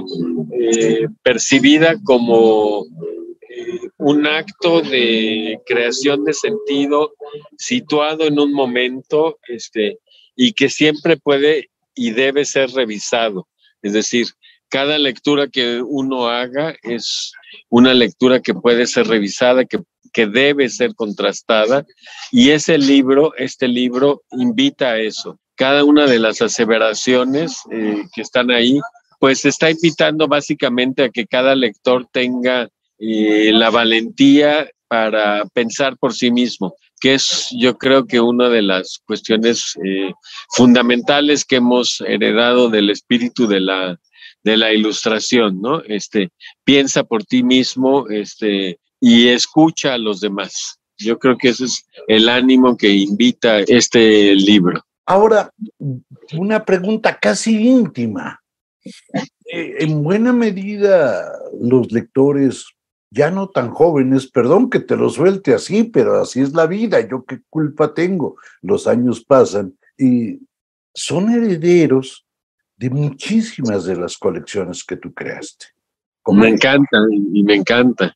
eh, 0.62 1.08
percibida 1.24 1.96
como 2.04 2.86
eh, 3.50 3.90
un 3.98 4.26
acto 4.26 4.82
de 4.82 5.60
creación 5.66 6.24
de 6.24 6.34
sentido 6.34 7.14
situado 7.58 8.26
en 8.26 8.40
un 8.40 8.54
momento 8.54 9.40
este, 9.48 10.00
y 10.36 10.54
que 10.54 10.70
siempre 10.70 11.18
puede 11.18 11.70
y 12.00 12.12
debe 12.12 12.46
ser 12.46 12.70
revisado. 12.72 13.46
Es 13.82 13.92
decir, 13.92 14.28
cada 14.70 14.98
lectura 14.98 15.48
que 15.48 15.82
uno 15.82 16.30
haga 16.30 16.76
es 16.82 17.34
una 17.70 17.94
lectura 17.94 18.40
que 18.40 18.54
puede 18.54 18.88
ser 18.88 19.08
revisada, 19.08 19.66
que, 19.66 19.80
debe 20.14 20.70
ser 20.70 20.96
contrastada. 20.96 21.86
Y 22.32 22.50
ese 22.50 22.78
libro, 22.78 23.34
este 23.38 23.68
libro, 23.68 24.24
invita 24.32 24.92
a 24.92 25.00
eso. 25.00 25.40
Cada 25.56 25.84
una 25.84 26.08
de 26.08 26.20
las 26.20 26.42
aseveraciones 26.42 27.58
eh, 27.72 28.04
que 28.14 28.22
están 28.22 28.50
ahí, 28.50 28.80
pues 29.20 29.46
está 29.46 29.70
invitando 29.70 30.28
básicamente 30.28 31.04
a 31.04 31.10
que 31.10 31.28
cada 31.28 31.54
lector 31.54 32.08
tenga 32.12 32.70
eh, 32.98 33.52
la 33.54 33.70
valentía 33.70 34.70
para 34.88 35.46
pensar 35.54 35.96
por 35.98 36.14
sí 36.14 36.32
mismo, 36.32 36.76
que 37.00 37.16
es 37.16 37.48
yo 37.58 37.78
creo 37.78 38.06
que 38.06 38.20
una 38.20 38.50
de 38.50 38.62
las 38.62 39.00
cuestiones 39.06 39.78
eh, 39.84 40.12
fundamentales 40.56 41.46
que 41.46 41.58
hemos 41.58 42.02
heredado 42.02 42.70
del 42.70 42.90
espíritu 42.90 43.48
de 43.48 43.60
la, 43.60 44.00
de 44.44 44.58
la 44.58 44.74
ilustración, 44.74 45.62
¿no? 45.62 45.82
Este, 45.84 46.32
piensa 46.64 47.04
por 47.04 47.24
ti 47.24 47.44
mismo, 47.44 48.08
este, 48.10 48.80
y 49.00 49.28
escucha 49.30 49.94
a 49.94 49.98
los 49.98 50.20
demás. 50.20 50.80
Yo 50.98 51.18
creo 51.18 51.38
que 51.38 51.50
ese 51.50 51.66
es 51.66 51.86
el 52.08 52.28
ánimo 52.28 52.76
que 52.76 52.90
invita 52.90 53.60
este 53.60 54.36
libro. 54.36 54.84
Ahora, 55.06 55.52
una 56.34 56.66
pregunta 56.66 57.18
casi 57.18 57.68
íntima. 57.68 58.40
eh, 59.52 59.76
en 59.80 60.04
buena 60.04 60.34
medida 60.34 61.32
los 61.60 61.92
lectores 61.92 62.66
ya 63.12 63.32
no 63.32 63.50
tan 63.50 63.72
jóvenes, 63.72 64.30
perdón 64.30 64.70
que 64.70 64.80
te 64.80 64.96
lo 64.96 65.10
suelte 65.10 65.54
así, 65.54 65.84
pero 65.84 66.22
así 66.22 66.42
es 66.42 66.54
la 66.54 66.68
vida, 66.68 67.00
yo 67.08 67.26
qué 67.26 67.42
culpa 67.50 67.94
tengo, 67.94 68.38
los 68.62 68.88
años 68.88 69.24
pasan 69.24 69.76
y 69.98 70.40
son 70.94 71.32
herederos 71.32 72.26
de 72.78 72.90
muchísimas 72.90 73.86
de 73.86 73.96
las 73.96 74.18
colecciones 74.18 74.84
que 74.84 74.96
tú 74.96 75.14
creaste. 75.14 75.68
me 76.32 76.50
encanta 76.50 76.98
y 77.34 77.44
me 77.44 77.56
encanta. 77.56 78.16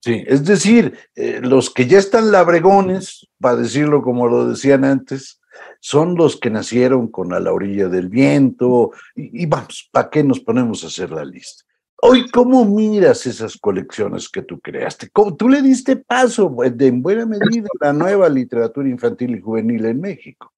Sí, 0.00 0.22
es 0.26 0.44
decir, 0.44 0.98
eh, 1.14 1.40
los 1.42 1.70
que 1.70 1.86
ya 1.86 1.98
están 1.98 2.30
labregones, 2.30 3.26
para 3.40 3.56
decirlo 3.56 4.02
como 4.02 4.28
lo 4.28 4.46
decían 4.46 4.84
antes, 4.84 5.40
son 5.80 6.14
los 6.14 6.36
que 6.36 6.50
nacieron 6.50 7.08
con 7.08 7.32
a 7.32 7.40
la 7.40 7.52
orilla 7.52 7.88
del 7.88 8.10
viento. 8.10 8.90
Y, 9.16 9.44
y 9.44 9.46
vamos, 9.46 9.88
¿para 9.90 10.10
qué 10.10 10.22
nos 10.22 10.40
ponemos 10.40 10.84
a 10.84 10.88
hacer 10.88 11.10
la 11.10 11.24
lista? 11.24 11.64
Hoy, 12.06 12.28
¿cómo 12.28 12.66
miras 12.66 13.24
esas 13.24 13.56
colecciones 13.56 14.28
que 14.28 14.42
tú 14.42 14.60
creaste? 14.60 15.08
¿Cómo, 15.10 15.34
tú 15.34 15.48
le 15.48 15.62
diste 15.62 15.96
paso, 15.96 16.54
de, 16.70 16.86
en 16.86 17.00
buena 17.00 17.24
medida, 17.24 17.66
a 17.80 17.86
la 17.86 17.92
nueva 17.94 18.28
literatura 18.28 18.86
infantil 18.90 19.34
y 19.34 19.40
juvenil 19.40 19.86
en 19.86 20.02
México. 20.02 20.52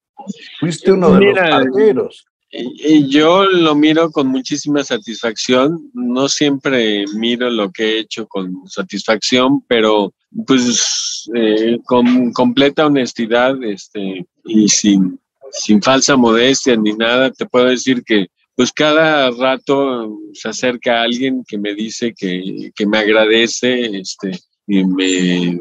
Fuiste 0.58 0.90
uno 0.90 1.12
de 1.12 1.26
los 1.26 1.66
primeros. 1.70 2.26
Y 2.50 3.08
yo 3.08 3.44
lo 3.44 3.76
miro 3.76 4.10
con 4.10 4.26
muchísima 4.26 4.82
satisfacción. 4.82 5.88
No 5.94 6.28
siempre 6.28 7.04
miro 7.14 7.48
lo 7.48 7.70
que 7.70 7.84
he 7.84 7.98
hecho 8.00 8.26
con 8.26 8.66
satisfacción, 8.66 9.62
pero 9.68 10.12
pues 10.48 11.30
eh, 11.32 11.78
con 11.84 12.32
completa 12.32 12.86
honestidad 12.86 13.62
este, 13.62 14.26
y 14.44 14.68
sin, 14.68 15.20
sin 15.52 15.80
falsa 15.80 16.16
modestia 16.16 16.74
ni 16.76 16.92
nada, 16.94 17.30
te 17.30 17.46
puedo 17.46 17.66
decir 17.66 18.02
que 18.02 18.26
pues 18.56 18.72
cada 18.72 19.30
rato 19.30 20.18
se 20.32 20.48
acerca 20.48 21.02
alguien 21.02 21.44
que 21.46 21.58
me 21.58 21.74
dice 21.74 22.14
que, 22.14 22.72
que 22.74 22.86
me 22.86 22.98
agradece, 22.98 23.98
este, 23.98 24.32
y 24.66 24.82
me, 24.84 25.60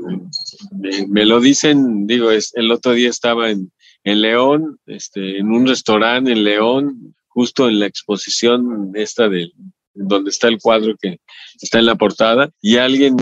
me, 1.10 1.26
lo 1.26 1.42
dicen, 1.42 2.08
digo, 2.08 2.32
es, 2.32 2.54
el 2.56 2.72
otro 2.72 2.94
día 2.94 3.10
estaba 3.10 3.52
en, 3.52 3.72
en 4.06 4.22
León, 4.22 4.80
este, 4.86 5.40
en 5.40 5.52
un 5.52 5.68
restaurante 5.68 6.32
en 6.32 6.44
León, 6.46 7.16
justo 7.28 7.68
en 7.68 7.80
la 7.80 7.86
exposición 7.86 8.92
esta 8.96 9.28
de 9.28 9.52
donde 9.94 10.30
está 10.30 10.48
el 10.48 10.60
cuadro 10.60 10.96
que 11.00 11.20
está 11.62 11.80
en 11.80 11.86
la 11.86 11.96
portada, 11.96 12.50
y 12.62 12.78
alguien, 12.78 13.16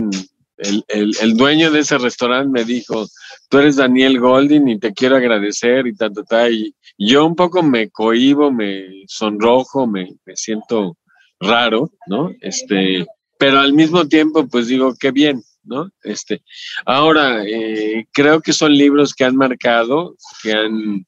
el, 0.56 0.84
el, 1.20 1.36
dueño 1.36 1.70
de 1.70 1.80
ese 1.80 1.98
restaurante 1.98 2.50
me 2.50 2.64
dijo, 2.64 3.06
tú 3.48 3.58
eres 3.58 3.76
Daniel 3.76 4.20
Golding 4.20 4.68
y 4.68 4.78
te 4.78 4.92
quiero 4.92 5.16
agradecer 5.16 5.86
y 5.86 5.94
tanto, 5.94 6.24
tal, 6.24 6.52
y 6.52 6.74
yo 6.98 7.26
un 7.26 7.34
poco 7.34 7.62
me 7.62 7.90
cohibo, 7.90 8.52
me 8.52 9.04
sonrojo, 9.06 9.86
me, 9.86 10.14
me 10.24 10.36
siento 10.36 10.96
raro, 11.40 11.90
¿no? 12.06 12.30
Este, 12.40 13.06
pero 13.38 13.60
al 13.60 13.72
mismo 13.72 14.06
tiempo, 14.06 14.46
pues 14.46 14.68
digo, 14.68 14.94
qué 14.98 15.10
bien, 15.10 15.42
¿no? 15.64 15.90
Este, 16.02 16.42
ahora, 16.86 17.44
eh, 17.44 18.06
creo 18.12 18.40
que 18.40 18.52
son 18.52 18.72
libros 18.72 19.14
que 19.14 19.24
han 19.24 19.36
marcado, 19.36 20.16
que 20.42 20.52
han 20.52 21.06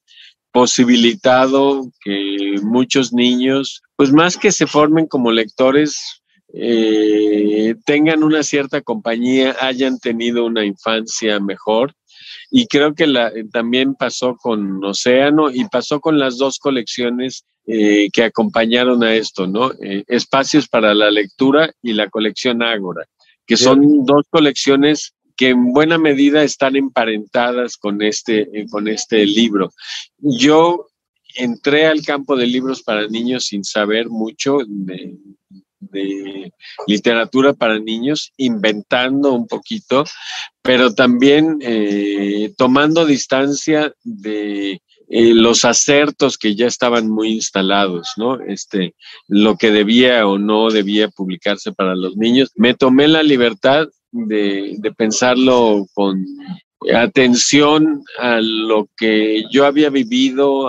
posibilitado 0.52 1.82
que 2.02 2.56
muchos 2.62 3.12
niños, 3.12 3.82
pues 3.94 4.10
más 4.10 4.36
que 4.36 4.50
se 4.50 4.66
formen 4.66 5.06
como 5.06 5.30
lectores, 5.30 6.22
eh, 6.58 7.74
tengan 7.84 8.22
una 8.22 8.42
cierta 8.42 8.80
compañía, 8.80 9.56
hayan 9.60 9.98
tenido 9.98 10.44
una 10.46 10.64
infancia 10.64 11.38
mejor. 11.40 11.94
Y 12.50 12.66
creo 12.66 12.94
que 12.94 13.06
la, 13.06 13.32
también 13.52 13.94
pasó 13.94 14.36
con 14.36 14.82
Océano 14.84 15.50
y 15.50 15.64
pasó 15.66 16.00
con 16.00 16.18
las 16.18 16.38
dos 16.38 16.58
colecciones 16.58 17.44
eh, 17.66 18.08
que 18.12 18.24
acompañaron 18.24 19.02
a 19.02 19.14
esto, 19.14 19.46
¿no? 19.46 19.72
Espacios 20.06 20.68
para 20.68 20.94
la 20.94 21.10
lectura 21.10 21.72
y 21.82 21.92
la 21.92 22.08
colección 22.08 22.62
Ágora 22.62 23.04
que 23.46 23.56
son 23.56 24.04
dos 24.04 24.26
colecciones 24.28 25.14
que 25.36 25.50
en 25.50 25.72
buena 25.72 25.98
medida 25.98 26.42
están 26.42 26.76
emparentadas 26.76 27.76
con 27.76 28.02
este, 28.02 28.66
con 28.70 28.88
este 28.88 29.24
libro. 29.24 29.72
Yo 30.18 30.88
entré 31.36 31.86
al 31.86 32.02
campo 32.02 32.36
de 32.36 32.46
libros 32.46 32.82
para 32.82 33.06
niños 33.06 33.46
sin 33.46 33.62
saber 33.62 34.08
mucho 34.08 34.58
de, 34.66 35.14
literatura 36.86 37.52
para 37.52 37.78
niños, 37.78 38.32
inventando 38.36 39.32
un 39.32 39.46
poquito, 39.46 40.04
pero 40.62 40.94
también 40.94 41.58
eh, 41.60 42.52
tomando 42.56 43.06
distancia 43.06 43.92
de 44.02 44.80
eh, 45.08 45.34
los 45.34 45.64
acertos 45.64 46.36
que 46.36 46.56
ya 46.56 46.66
estaban 46.66 47.08
muy 47.08 47.28
instalados, 47.34 48.08
¿no? 48.16 48.40
Este, 48.40 48.94
lo 49.28 49.56
que 49.56 49.70
debía 49.70 50.26
o 50.26 50.38
no 50.38 50.70
debía 50.70 51.08
publicarse 51.08 51.72
para 51.72 51.94
los 51.94 52.16
niños. 52.16 52.50
Me 52.56 52.74
tomé 52.74 53.06
la 53.06 53.22
libertad 53.22 53.86
de, 54.10 54.92
pensarlo 54.96 55.86
con 55.94 56.24
atención 56.94 58.02
a 58.18 58.40
lo 58.40 58.88
que 58.96 59.44
yo 59.50 59.66
había 59.66 59.90
vivido, 59.90 60.68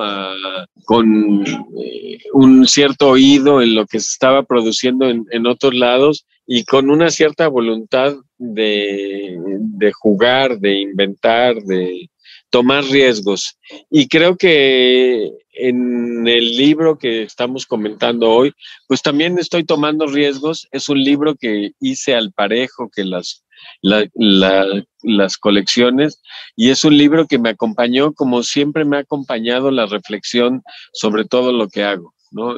con 0.86 1.46
eh, 1.46 2.18
un 2.34 2.66
cierto 2.68 3.10
oído 3.10 3.62
en 3.62 3.76
lo 3.76 3.86
que 3.86 4.00
se 4.00 4.12
estaba 4.12 4.44
produciendo 4.44 5.10
en, 5.10 5.48
otros 5.48 5.76
lados 5.76 6.26
y 6.46 6.64
con 6.64 6.90
una 6.90 7.10
cierta 7.10 7.48
voluntad 7.50 8.16
de, 8.38 9.38
de 9.60 9.92
jugar, 9.92 10.60
de 10.60 10.80
inventar, 10.80 11.56
de, 11.56 12.10
tomar 12.50 12.84
riesgos. 12.86 13.58
Y 13.90 14.08
creo 14.08 14.38
que 14.38 15.32
en 15.54 16.28
el 16.28 16.58
libro 16.58 16.98
que 16.98 17.24
estamos 17.24 17.66
comentando 17.66 18.30
hoy, 18.30 18.54
pues 18.88 19.02
también 19.02 19.38
estoy 19.38 19.64
tomando 19.64 20.08
riesgos. 20.08 20.68
Es 20.72 20.90
un 20.90 21.04
libro 21.04 21.36
que 21.36 21.72
hice 21.80 22.16
al 22.16 22.32
parejo 22.32 22.90
que 22.94 23.04
las, 23.04 23.44
las 23.82 25.38
colecciones 25.38 26.22
y 26.56 26.70
es 26.70 26.84
un 26.84 26.98
libro 26.98 27.28
que 27.28 27.40
me 27.40 27.50
acompañó 27.50 28.14
como 28.14 28.44
siempre 28.44 28.86
me 28.86 28.98
ha 28.98 29.02
acompañado 29.02 29.72
la 29.72 29.88
reflexión 29.88 30.62
sobre 30.94 31.26
todo 31.26 31.52
lo 31.52 31.68
que 31.68 31.84
hago. 31.84 32.14
¿no? 32.32 32.56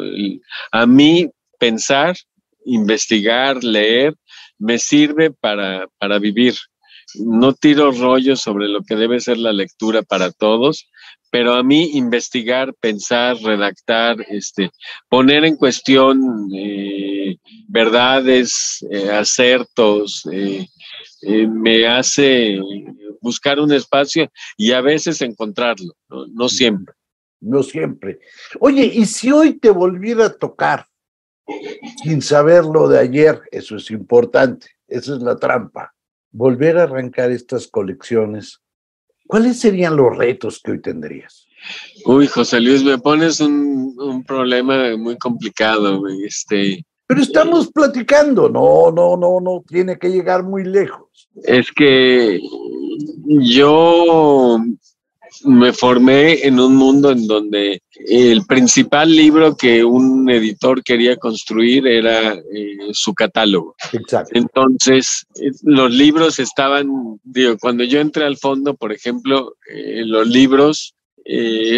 A 0.72 0.86
mí 0.86 1.30
pensar, 1.58 2.16
investigar, 2.66 3.64
leer, 3.64 4.16
me 4.58 4.78
sirve 4.78 5.32
para, 5.32 5.88
para 5.98 6.20
vivir 6.20 6.56
no 7.16 7.54
tiro 7.54 7.92
rollos 7.92 8.42
sobre 8.42 8.68
lo 8.68 8.84
que 8.84 8.96
debe 8.96 9.20
ser 9.20 9.38
la 9.38 9.54
lectura 9.54 10.02
para 10.02 10.32
todos, 10.32 10.90
pero 11.32 11.54
a 11.54 11.64
mí 11.64 11.92
investigar, 11.94 12.74
pensar, 12.76 13.38
redactar, 13.38 14.18
este, 14.30 14.72
poner 15.10 15.46
en 15.46 15.56
cuestión 15.56 16.50
eh, 16.56 17.38
verdades, 17.68 18.86
eh, 18.90 19.10
acertos, 19.12 20.28
eh, 20.32 20.68
me 21.22 21.88
hace 21.88 22.60
buscar 23.22 23.60
un 23.60 23.72
espacio 23.74 24.30
y 24.58 24.72
a 24.72 24.82
veces 24.82 25.22
encontrarlo, 25.22 25.94
no 26.10 26.50
siempre. 26.50 26.96
No 27.42 27.64
siempre. 27.64 28.20
Oye, 28.60 28.86
¿y 28.86 29.06
si 29.06 29.32
hoy 29.32 29.54
te 29.60 29.70
volviera 29.70 30.26
a 30.26 30.34
tocar 30.34 30.86
sin 32.04 32.22
saber 32.22 32.66
lo 32.66 32.90
de 32.90 33.00
ayer? 33.00 33.42
Eso 33.52 33.78
es 33.78 33.90
importante, 33.92 34.68
esa 34.88 35.16
es 35.16 35.22
la 35.22 35.38
trampa 35.38 35.94
volver 36.32 36.78
a 36.78 36.84
arrancar 36.84 37.32
estas 37.32 37.68
colecciones, 37.68 38.62
¿cuáles 39.28 39.60
serían 39.60 39.96
los 39.96 40.16
retos 40.16 40.62
que 40.64 40.72
hoy 40.72 40.82
tendrías? 40.82 41.48
Uy, 42.06 42.28
José 42.28 42.60
Luis, 42.60 42.84
me 42.84 42.98
pones 42.98 43.40
un, 43.40 43.96
un 43.98 44.24
problema 44.24 44.96
muy 44.98 45.18
complicado. 45.18 46.02
Este, 46.26 46.86
Pero 47.08 47.22
estamos 47.22 47.72
platicando, 47.72 48.50
no, 48.50 48.92
no, 48.92 49.18
no, 49.18 49.40
no, 49.42 49.64
tiene 49.68 49.98
que 49.98 50.10
llegar 50.10 50.44
muy 50.44 50.64
lejos. 50.64 51.30
Es 51.44 51.72
que 51.72 52.40
yo 53.26 54.60
me 55.44 55.74
formé 55.74 56.46
en 56.46 56.60
un 56.60 56.76
mundo 56.76 57.12
en 57.12 57.28
donde 57.28 57.82
el 58.08 58.46
principal 58.46 59.14
libro 59.14 59.56
que 59.56 59.84
un 59.84 60.30
editor 60.30 60.84
quería 60.84 61.18
construir 61.18 61.86
era 61.88 62.34
eh, 62.34 62.78
su 62.94 63.14
catálogo. 63.14 63.76
Exacto. 63.94 64.32
Entonces, 64.34 65.26
eh, 65.36 65.52
los 65.64 65.92
libros 65.92 66.40
estaban, 66.40 66.90
digo, 67.24 67.58
cuando 67.60 67.84
yo 67.84 68.00
entré 68.00 68.26
al 68.26 68.38
fondo, 68.38 68.76
por 68.76 68.94
ejemplo, 68.94 69.56
eh, 69.74 70.04
los 70.06 70.28
libros 70.28 70.96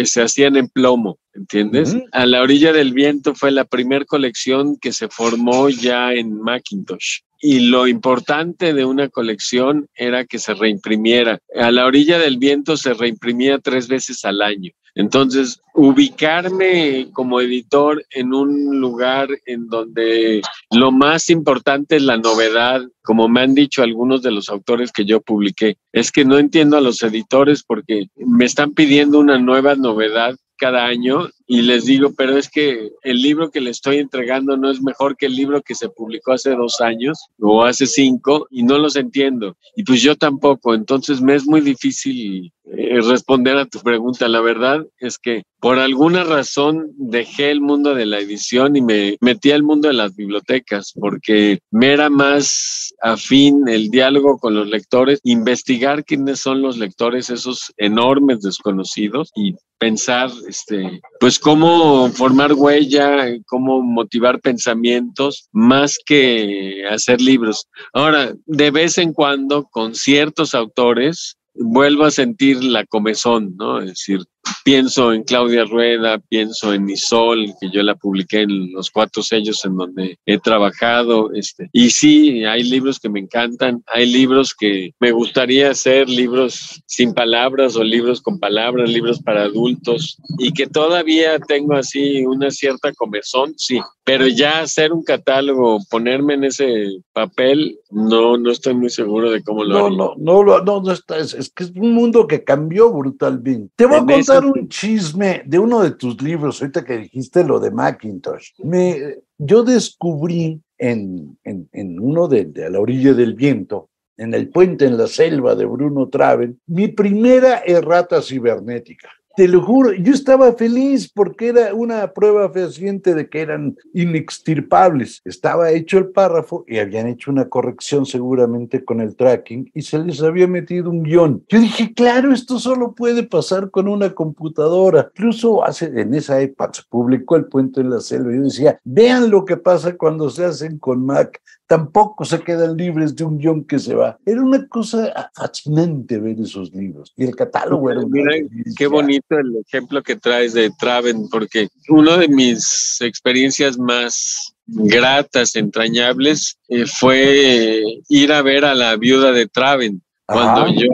se 0.04 0.22
hacían 0.22 0.56
en 0.56 0.66
plomo, 0.68 1.18
¿entiendes? 1.34 1.94
A 2.12 2.24
la 2.24 2.40
orilla 2.40 2.72
del 2.72 2.94
viento 2.94 3.34
fue 3.34 3.50
la 3.50 3.66
primera 3.66 4.06
colección 4.06 4.78
que 4.78 4.94
se 4.94 5.08
formó 5.08 5.68
ya 5.68 6.14
en 6.14 6.40
Macintosh 6.40 7.18
y 7.42 7.58
lo 7.68 7.88
importante 7.88 8.72
de 8.72 8.84
una 8.84 9.08
colección 9.08 9.88
era 9.96 10.24
que 10.24 10.38
se 10.38 10.54
reimprimiera. 10.54 11.40
A 11.56 11.72
la 11.72 11.84
orilla 11.86 12.18
del 12.18 12.38
viento 12.38 12.76
se 12.76 12.94
reimprimía 12.94 13.58
tres 13.58 13.88
veces 13.88 14.24
al 14.24 14.40
año. 14.40 14.70
Entonces, 14.94 15.60
ubicarme 15.74 17.08
como 17.12 17.40
editor 17.40 18.04
en 18.10 18.32
un 18.34 18.78
lugar 18.78 19.28
en 19.46 19.66
donde 19.66 20.42
lo 20.70 20.92
más 20.92 21.30
importante 21.30 21.96
es 21.96 22.02
la 22.02 22.18
novedad, 22.18 22.82
como 23.02 23.26
me 23.28 23.40
han 23.40 23.54
dicho 23.54 23.82
algunos 23.82 24.22
de 24.22 24.30
los 24.30 24.48
autores 24.48 24.92
que 24.92 25.04
yo 25.04 25.20
publiqué, 25.20 25.78
es 25.92 26.12
que 26.12 26.24
no 26.24 26.38
entiendo 26.38 26.76
a 26.76 26.82
los 26.82 27.02
editores 27.02 27.64
porque 27.64 28.06
me 28.16 28.44
están 28.44 28.74
pidiendo 28.74 29.18
una 29.18 29.38
nueva 29.38 29.74
novedad 29.74 30.36
cada 30.58 30.84
año 30.84 31.28
y 31.46 31.62
les 31.62 31.84
digo, 31.84 32.12
pero 32.16 32.36
es 32.36 32.48
que 32.48 32.90
el 33.02 33.20
libro 33.20 33.50
que 33.50 33.60
le 33.60 33.70
estoy 33.70 33.98
entregando 33.98 34.56
no 34.56 34.70
es 34.70 34.82
mejor 34.82 35.16
que 35.16 35.26
el 35.26 35.34
libro 35.34 35.62
que 35.62 35.74
se 35.74 35.88
publicó 35.88 36.32
hace 36.32 36.50
dos 36.50 36.80
años 36.80 37.26
o 37.40 37.64
hace 37.64 37.86
cinco 37.86 38.46
y 38.50 38.62
no 38.62 38.78
los 38.78 38.96
entiendo. 38.96 39.56
Y 39.76 39.84
pues 39.84 40.02
yo 40.02 40.16
tampoco, 40.16 40.74
entonces 40.74 41.20
me 41.20 41.34
es 41.34 41.46
muy 41.46 41.60
difícil 41.60 42.52
eh, 42.64 43.00
responder 43.02 43.56
a 43.56 43.66
tu 43.66 43.80
pregunta. 43.80 44.28
La 44.28 44.40
verdad 44.40 44.86
es 44.98 45.18
que 45.18 45.42
por 45.60 45.78
alguna 45.78 46.24
razón 46.24 46.90
dejé 46.96 47.50
el 47.50 47.60
mundo 47.60 47.94
de 47.94 48.06
la 48.06 48.18
edición 48.18 48.76
y 48.76 48.82
me 48.82 49.16
metí 49.20 49.50
al 49.50 49.62
mundo 49.62 49.88
de 49.88 49.94
las 49.94 50.14
bibliotecas 50.14 50.92
porque 50.98 51.58
me 51.70 51.92
era 51.92 52.08
más 52.08 52.94
afín 53.00 53.68
el 53.68 53.90
diálogo 53.90 54.38
con 54.38 54.54
los 54.54 54.68
lectores, 54.68 55.20
investigar 55.24 56.04
quiénes 56.04 56.40
son 56.40 56.62
los 56.62 56.78
lectores, 56.78 57.30
esos 57.30 57.72
enormes 57.76 58.40
desconocidos 58.42 59.30
y 59.34 59.54
pensar, 59.78 60.30
este, 60.48 61.00
pues 61.18 61.31
cómo 61.38 62.08
formar 62.10 62.52
huella, 62.52 63.26
cómo 63.46 63.82
motivar 63.82 64.40
pensamientos, 64.40 65.48
más 65.52 65.98
que 66.04 66.84
hacer 66.90 67.20
libros. 67.20 67.66
Ahora, 67.92 68.34
de 68.46 68.70
vez 68.70 68.98
en 68.98 69.12
cuando, 69.12 69.64
con 69.64 69.94
ciertos 69.94 70.54
autores, 70.54 71.36
vuelvo 71.54 72.04
a 72.04 72.10
sentir 72.10 72.62
la 72.64 72.84
comezón, 72.86 73.54
¿no? 73.56 73.80
Es 73.80 73.86
decir, 73.86 74.20
pienso 74.64 75.12
en 75.12 75.24
Claudia 75.24 75.64
Rueda, 75.64 76.18
pienso 76.28 76.72
en 76.72 76.88
Isol, 76.88 77.52
que 77.60 77.70
yo 77.70 77.82
la 77.82 77.94
publiqué 77.94 78.42
en 78.42 78.72
los 78.72 78.90
cuatro 78.90 79.22
sellos 79.22 79.64
en 79.64 79.76
donde 79.76 80.18
he 80.26 80.38
trabajado. 80.38 81.32
Este, 81.32 81.68
y 81.72 81.90
sí, 81.90 82.44
hay 82.44 82.62
libros 82.64 82.98
que 82.98 83.08
me 83.08 83.20
encantan, 83.20 83.82
hay 83.86 84.06
libros 84.06 84.54
que 84.54 84.92
me 85.00 85.12
gustaría 85.12 85.70
hacer, 85.70 86.08
libros 86.08 86.82
sin 86.86 87.14
palabras 87.14 87.76
o 87.76 87.84
libros 87.84 88.20
con 88.20 88.38
palabras, 88.38 88.90
libros 88.90 89.20
para 89.20 89.44
adultos, 89.44 90.18
y 90.38 90.52
que 90.52 90.66
todavía 90.66 91.38
tengo 91.40 91.74
así 91.74 92.24
una 92.24 92.50
cierta 92.50 92.92
comezón, 92.92 93.54
sí, 93.56 93.80
pero 94.04 94.26
ya 94.26 94.60
hacer 94.60 94.92
un 94.92 95.02
catálogo, 95.02 95.78
ponerme 95.90 96.34
en 96.34 96.44
ese 96.44 97.02
papel, 97.12 97.78
no, 97.90 98.36
no 98.36 98.50
estoy 98.50 98.74
muy 98.74 98.90
seguro 98.90 99.30
de 99.30 99.42
cómo 99.42 99.64
lo 99.64 99.78
no, 99.78 99.86
haría. 99.86 99.98
No, 99.98 100.14
no, 100.18 100.44
no, 100.44 100.64
no, 100.64 100.82
no 100.82 100.92
está, 100.92 101.18
es, 101.18 101.34
es, 101.34 101.50
que 101.50 101.64
es 101.64 101.70
un 101.70 101.92
mundo 101.92 102.26
que 102.26 102.42
cambió 102.42 102.90
brutalmente. 102.92 103.72
Te 103.76 103.86
voy 103.86 103.98
a 103.98 104.04
contar 104.04 104.31
un 104.40 104.68
chisme 104.68 105.42
de 105.46 105.58
uno 105.58 105.82
de 105.82 105.92
tus 105.92 106.20
libros, 106.22 106.60
ahorita 106.60 106.84
que 106.84 106.98
dijiste 106.98 107.44
lo 107.44 107.60
de 107.60 107.70
Macintosh. 107.70 108.50
Me, 108.58 109.18
yo 109.38 109.62
descubrí 109.62 110.60
en, 110.78 111.38
en, 111.44 111.68
en 111.72 112.00
uno 112.00 112.28
de, 112.28 112.46
de, 112.46 112.66
A 112.66 112.70
la 112.70 112.80
orilla 112.80 113.14
del 113.14 113.34
viento, 113.34 113.90
en 114.16 114.34
el 114.34 114.48
puente 114.48 114.84
en 114.86 114.96
la 114.96 115.06
selva 115.06 115.54
de 115.54 115.64
Bruno 115.64 116.08
Traven, 116.08 116.60
mi 116.66 116.88
primera 116.88 117.62
errata 117.64 118.20
cibernética. 118.20 119.08
Te 119.34 119.48
lo 119.48 119.62
juro, 119.62 119.92
yo 119.92 120.12
estaba 120.12 120.52
feliz 120.52 121.10
porque 121.10 121.48
era 121.48 121.74
una 121.74 122.12
prueba 122.12 122.50
fehaciente 122.50 123.14
de 123.14 123.30
que 123.30 123.40
eran 123.40 123.76
inextirpables. 123.94 125.22
Estaba 125.24 125.70
hecho 125.70 125.96
el 125.98 126.10
párrafo 126.10 126.64
y 126.68 126.78
habían 126.78 127.06
hecho 127.06 127.30
una 127.30 127.48
corrección 127.48 128.04
seguramente 128.04 128.84
con 128.84 129.00
el 129.00 129.16
tracking 129.16 129.70
y 129.72 129.82
se 129.82 129.98
les 130.00 130.22
había 130.22 130.46
metido 130.46 130.90
un 130.90 131.02
guion. 131.02 131.44
Yo 131.48 131.60
dije, 131.60 131.94
claro, 131.94 132.32
esto 132.32 132.58
solo 132.58 132.94
puede 132.94 133.22
pasar 133.22 133.70
con 133.70 133.88
una 133.88 134.14
computadora. 134.14 135.10
Incluso 135.14 135.64
hace, 135.64 135.86
en 135.86 136.12
esa 136.12 136.40
época 136.40 136.70
se 136.74 136.82
publicó 136.88 137.36
El 137.36 137.46
Puente 137.46 137.80
en 137.80 137.90
la 137.90 138.00
Selva 138.00 138.32
y 138.32 138.36
yo 138.36 138.42
decía, 138.42 138.80
vean 138.84 139.30
lo 139.30 139.46
que 139.46 139.56
pasa 139.56 139.96
cuando 139.96 140.28
se 140.28 140.44
hacen 140.44 140.78
con 140.78 141.06
Mac. 141.06 141.40
Tampoco 141.66 142.24
se 142.24 142.40
quedan 142.40 142.76
libres 142.76 143.16
de 143.16 143.24
un 143.24 143.38
guion 143.38 143.64
que 143.64 143.78
se 143.78 143.94
va. 143.94 144.18
Era 144.26 144.42
una 144.42 144.66
cosa 144.68 145.30
fascinante 145.34 146.18
ver 146.18 146.38
esos 146.40 146.72
libros. 146.72 147.12
Y 147.16 147.24
el 147.24 147.34
catálogo 147.34 147.90
era 147.90 148.02
Mira, 148.06 148.32
qué 148.76 148.86
bonito 148.86 149.38
el 149.38 149.56
ejemplo 149.66 150.02
que 150.02 150.16
traes 150.16 150.52
de 150.52 150.70
Traven, 150.78 151.28
porque 151.30 151.68
una 151.88 152.18
de 152.18 152.28
mis 152.28 152.98
experiencias 153.00 153.78
más 153.78 154.54
gratas, 154.66 155.56
entrañables, 155.56 156.58
eh, 156.68 156.86
fue 156.86 157.82
ir 158.08 158.32
a 158.32 158.42
ver 158.42 158.64
a 158.64 158.74
la 158.74 158.96
viuda 158.96 159.32
de 159.32 159.46
Traven. 159.46 160.02
Cuando 160.26 160.68
yo, 160.68 160.88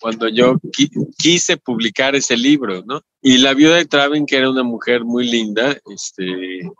cuando 0.00 0.28
yo 0.28 0.56
qui 0.72 0.88
quise 1.18 1.56
publicar 1.56 2.14
ese 2.14 2.36
libro, 2.36 2.82
¿no? 2.86 3.00
Y 3.20 3.38
la 3.38 3.54
viuda 3.54 3.76
de 3.76 3.84
Traven, 3.84 4.26
que 4.26 4.36
era 4.36 4.50
una 4.50 4.62
mujer 4.62 5.04
muy 5.04 5.26
linda, 5.28 5.76
este, 5.92 6.70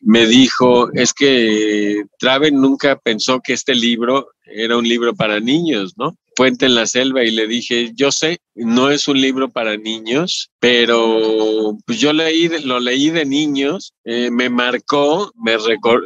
me 0.00 0.26
dijo, 0.26 0.92
es 0.92 1.12
que 1.12 2.04
Traven 2.18 2.60
nunca 2.60 2.98
pensó 2.98 3.40
que 3.40 3.54
este 3.54 3.74
libro 3.74 4.28
era 4.44 4.76
un 4.76 4.86
libro 4.86 5.14
para 5.14 5.40
niños, 5.40 5.94
¿no? 5.96 6.16
Puente 6.34 6.66
en 6.66 6.74
la 6.74 6.86
Selva 6.86 7.24
y 7.24 7.30
le 7.30 7.46
dije, 7.46 7.92
yo 7.94 8.10
sé, 8.10 8.38
no 8.54 8.90
es 8.90 9.08
un 9.08 9.20
libro 9.20 9.50
para 9.50 9.76
niños, 9.76 10.50
pero 10.60 11.76
pues 11.86 11.98
yo 12.00 12.12
leí, 12.12 12.48
lo 12.64 12.80
leí 12.80 13.10
de 13.10 13.24
niños, 13.24 13.92
eh, 14.04 14.30
me 14.30 14.48
marcó, 14.48 15.32
me 15.36 15.56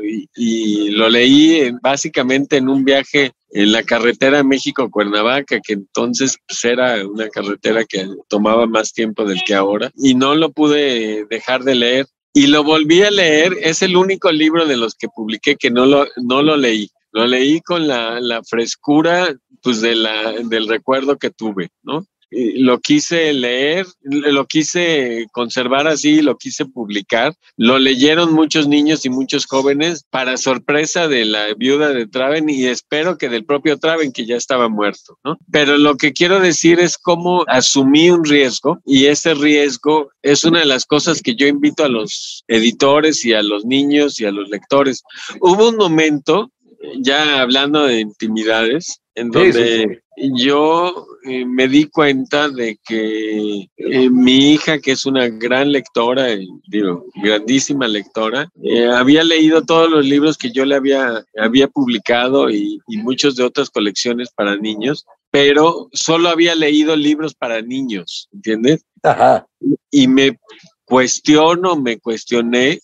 y, 0.04 0.28
y, 0.34 0.90
lo 0.90 1.08
leí 1.08 1.70
básicamente 1.82 2.56
en 2.56 2.68
un 2.68 2.84
viaje 2.84 3.32
en 3.50 3.72
la 3.72 3.82
carretera 3.82 4.42
México-Cuernavaca, 4.42 5.60
que 5.60 5.72
entonces 5.74 6.36
pues, 6.46 6.64
era 6.64 7.06
una 7.06 7.28
carretera 7.28 7.84
que 7.84 8.06
tomaba 8.28 8.66
más 8.66 8.92
tiempo 8.92 9.24
del 9.24 9.42
que 9.46 9.54
ahora, 9.54 9.90
y 9.96 10.14
no 10.14 10.34
lo 10.34 10.52
pude 10.52 11.24
dejar 11.26 11.64
de 11.64 11.74
leer. 11.74 12.06
Y 12.34 12.48
lo 12.48 12.62
volví 12.62 13.00
a 13.02 13.10
leer, 13.10 13.56
es 13.62 13.80
el 13.80 13.96
único 13.96 14.30
libro 14.30 14.66
de 14.66 14.76
los 14.76 14.94
que 14.94 15.08
publiqué 15.08 15.56
que 15.56 15.70
no 15.70 15.86
lo, 15.86 16.06
no 16.22 16.42
lo 16.42 16.58
leí. 16.58 16.90
Lo 17.16 17.26
leí 17.26 17.62
con 17.62 17.88
la, 17.88 18.20
la 18.20 18.42
frescura 18.44 19.34
pues 19.62 19.80
de 19.80 19.94
la, 19.94 20.32
del 20.32 20.68
recuerdo 20.68 21.16
que 21.16 21.30
tuve, 21.30 21.70
¿no? 21.82 22.06
Lo 22.30 22.80
quise 22.80 23.32
leer, 23.32 23.86
lo 24.02 24.46
quise 24.46 25.26
conservar 25.32 25.86
así, 25.86 26.22
lo 26.22 26.36
quise 26.36 26.66
publicar. 26.66 27.34
Lo 27.56 27.78
leyeron 27.78 28.34
muchos 28.34 28.66
niños 28.66 29.06
y 29.06 29.10
muchos 29.10 29.46
jóvenes 29.46 30.04
para 30.10 30.36
sorpresa 30.36 31.06
de 31.08 31.24
la 31.24 31.54
viuda 31.54 31.90
de 31.90 32.06
Traven 32.06 32.50
y 32.50 32.66
espero 32.66 33.16
que 33.16 33.28
del 33.28 33.44
propio 33.44 33.78
Traven 33.78 34.12
que 34.12 34.26
ya 34.26 34.36
estaba 34.36 34.68
muerto, 34.68 35.18
¿no? 35.24 35.38
Pero 35.52 35.78
lo 35.78 35.96
que 35.96 36.12
quiero 36.12 36.40
decir 36.40 36.80
es 36.80 36.98
cómo 36.98 37.44
asumí 37.46 38.10
un 38.10 38.24
riesgo 38.24 38.80
y 38.84 39.06
ese 39.06 39.34
riesgo 39.34 40.10
es 40.20 40.44
una 40.44 40.58
de 40.58 40.66
las 40.66 40.84
cosas 40.84 41.22
que 41.22 41.36
yo 41.36 41.46
invito 41.46 41.84
a 41.84 41.88
los 41.88 42.44
editores 42.48 43.24
y 43.24 43.32
a 43.34 43.42
los 43.42 43.64
niños 43.64 44.20
y 44.20 44.24
a 44.24 44.32
los 44.32 44.48
lectores. 44.48 45.04
Hubo 45.40 45.68
un 45.68 45.76
momento, 45.76 46.50
ya 46.98 47.40
hablando 47.40 47.84
de 47.86 48.00
intimidades, 48.00 49.00
en 49.14 49.30
donde 49.30 49.52
sí, 49.52 50.00
sí. 50.16 50.30
yo 50.36 51.06
eh, 51.24 51.44
me 51.46 51.68
di 51.68 51.86
cuenta 51.86 52.48
de 52.48 52.78
que 52.86 53.68
eh, 53.76 54.10
mi 54.10 54.52
hija, 54.52 54.78
que 54.78 54.92
es 54.92 55.06
una 55.06 55.28
gran 55.28 55.72
lectora, 55.72 56.32
eh, 56.32 56.46
digo, 56.68 57.06
grandísima 57.22 57.88
lectora, 57.88 58.48
eh, 58.62 58.86
había 58.86 59.24
leído 59.24 59.64
todos 59.64 59.90
los 59.90 60.04
libros 60.04 60.36
que 60.36 60.52
yo 60.52 60.64
le 60.64 60.76
había, 60.76 61.24
había 61.38 61.68
publicado 61.68 62.50
y, 62.50 62.78
y 62.88 62.96
muchos 62.98 63.36
de 63.36 63.44
otras 63.44 63.70
colecciones 63.70 64.30
para 64.34 64.56
niños, 64.56 65.06
pero 65.30 65.88
solo 65.92 66.28
había 66.28 66.54
leído 66.54 66.94
libros 66.94 67.34
para 67.34 67.62
niños, 67.62 68.28
¿entiendes? 68.32 68.84
Ajá. 69.02 69.46
Y 69.90 70.08
me 70.08 70.38
cuestiono, 70.84 71.76
me 71.76 71.98
cuestioné 71.98 72.80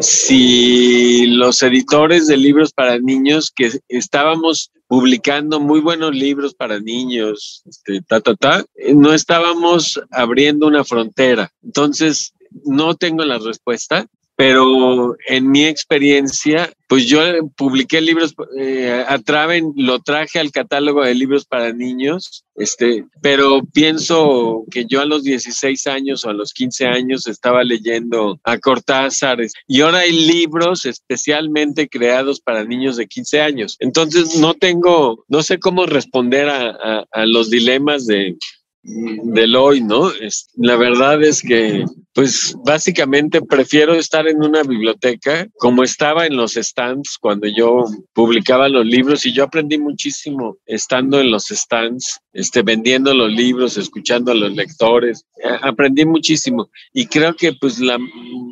si 0.00 1.26
los 1.26 1.62
editores 1.62 2.26
de 2.26 2.36
libros 2.36 2.72
para 2.72 2.98
niños 2.98 3.50
que 3.54 3.72
estábamos 3.88 4.70
publicando 4.86 5.60
muy 5.60 5.80
buenos 5.80 6.14
libros 6.14 6.54
para 6.54 6.78
niños, 6.78 7.62
este, 7.66 8.02
ta, 8.02 8.20
ta, 8.20 8.34
ta, 8.34 8.64
no 8.94 9.14
estábamos 9.14 10.00
abriendo 10.10 10.66
una 10.66 10.84
frontera. 10.84 11.50
Entonces, 11.62 12.34
no 12.64 12.94
tengo 12.94 13.24
la 13.24 13.38
respuesta, 13.38 14.06
pero 14.42 15.14
en 15.28 15.52
mi 15.52 15.66
experiencia, 15.66 16.72
pues 16.88 17.06
yo 17.06 17.20
publiqué 17.56 18.00
libros, 18.00 18.34
eh, 18.58 19.04
a 19.06 19.16
Traven 19.20 19.72
lo 19.76 20.00
traje 20.00 20.40
al 20.40 20.50
catálogo 20.50 21.04
de 21.04 21.14
libros 21.14 21.44
para 21.44 21.72
niños, 21.72 22.44
este, 22.56 23.04
pero 23.20 23.62
pienso 23.72 24.64
que 24.68 24.84
yo 24.84 25.00
a 25.00 25.04
los 25.04 25.22
16 25.22 25.86
años 25.86 26.24
o 26.24 26.30
a 26.30 26.32
los 26.32 26.52
15 26.54 26.86
años 26.86 27.28
estaba 27.28 27.62
leyendo 27.62 28.40
a 28.42 28.58
Cortázar 28.58 29.38
y 29.68 29.80
ahora 29.80 29.98
hay 29.98 30.10
libros 30.10 30.86
especialmente 30.86 31.88
creados 31.88 32.40
para 32.40 32.64
niños 32.64 32.96
de 32.96 33.06
15 33.06 33.40
años. 33.40 33.76
Entonces 33.78 34.40
no 34.40 34.54
tengo, 34.54 35.24
no 35.28 35.44
sé 35.44 35.60
cómo 35.60 35.86
responder 35.86 36.48
a, 36.48 36.70
a, 36.70 37.04
a 37.12 37.26
los 37.26 37.48
dilemas 37.48 38.06
de, 38.06 38.36
del 38.82 39.54
hoy, 39.54 39.80
¿no? 39.80 40.10
Es, 40.10 40.48
la 40.56 40.76
verdad 40.76 41.22
es 41.22 41.40
que, 41.40 41.84
pues 42.14 42.56
básicamente 42.64 43.40
prefiero 43.40 43.94
estar 43.94 44.26
en 44.26 44.42
una 44.42 44.62
biblioteca 44.62 45.48
como 45.56 45.82
estaba 45.82 46.26
en 46.26 46.36
los 46.36 46.54
stands 46.54 47.16
cuando 47.18 47.46
yo 47.46 47.84
publicaba 48.12 48.68
los 48.68 48.84
libros 48.84 49.24
y 49.24 49.32
yo 49.32 49.44
aprendí 49.44 49.78
muchísimo 49.78 50.56
estando 50.66 51.20
en 51.20 51.30
los 51.30 51.46
stands, 51.46 52.20
este, 52.32 52.62
vendiendo 52.62 53.14
los 53.14 53.30
libros, 53.30 53.76
escuchando 53.78 54.32
a 54.32 54.34
los 54.34 54.52
lectores, 54.52 55.24
aprendí 55.62 56.04
muchísimo 56.04 56.68
y 56.92 57.06
creo 57.06 57.34
que 57.34 57.52
pues 57.54 57.78
la, 57.78 57.98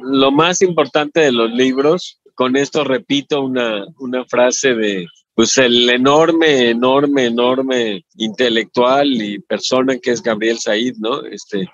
lo 0.05 0.31
más 0.31 0.63
importante 0.63 1.21
de 1.21 1.33
los 1.33 1.51
libros, 1.51 2.21
con 2.35 2.57
esto 2.57 2.85
repito 2.85 3.43
una, 3.43 3.85
una 3.99 4.25
frase 4.25 4.75
de 4.75 5.07
pues 5.41 5.57
el 5.57 5.89
enorme, 5.89 6.69
enorme, 6.69 7.25
enorme 7.25 8.05
intelectual 8.19 9.11
y 9.11 9.39
persona 9.39 9.97
que 9.97 10.11
es 10.11 10.23
Gabriel 10.23 10.59
Said, 10.59 10.97
¿no? 10.99 11.25
Este, 11.25 11.67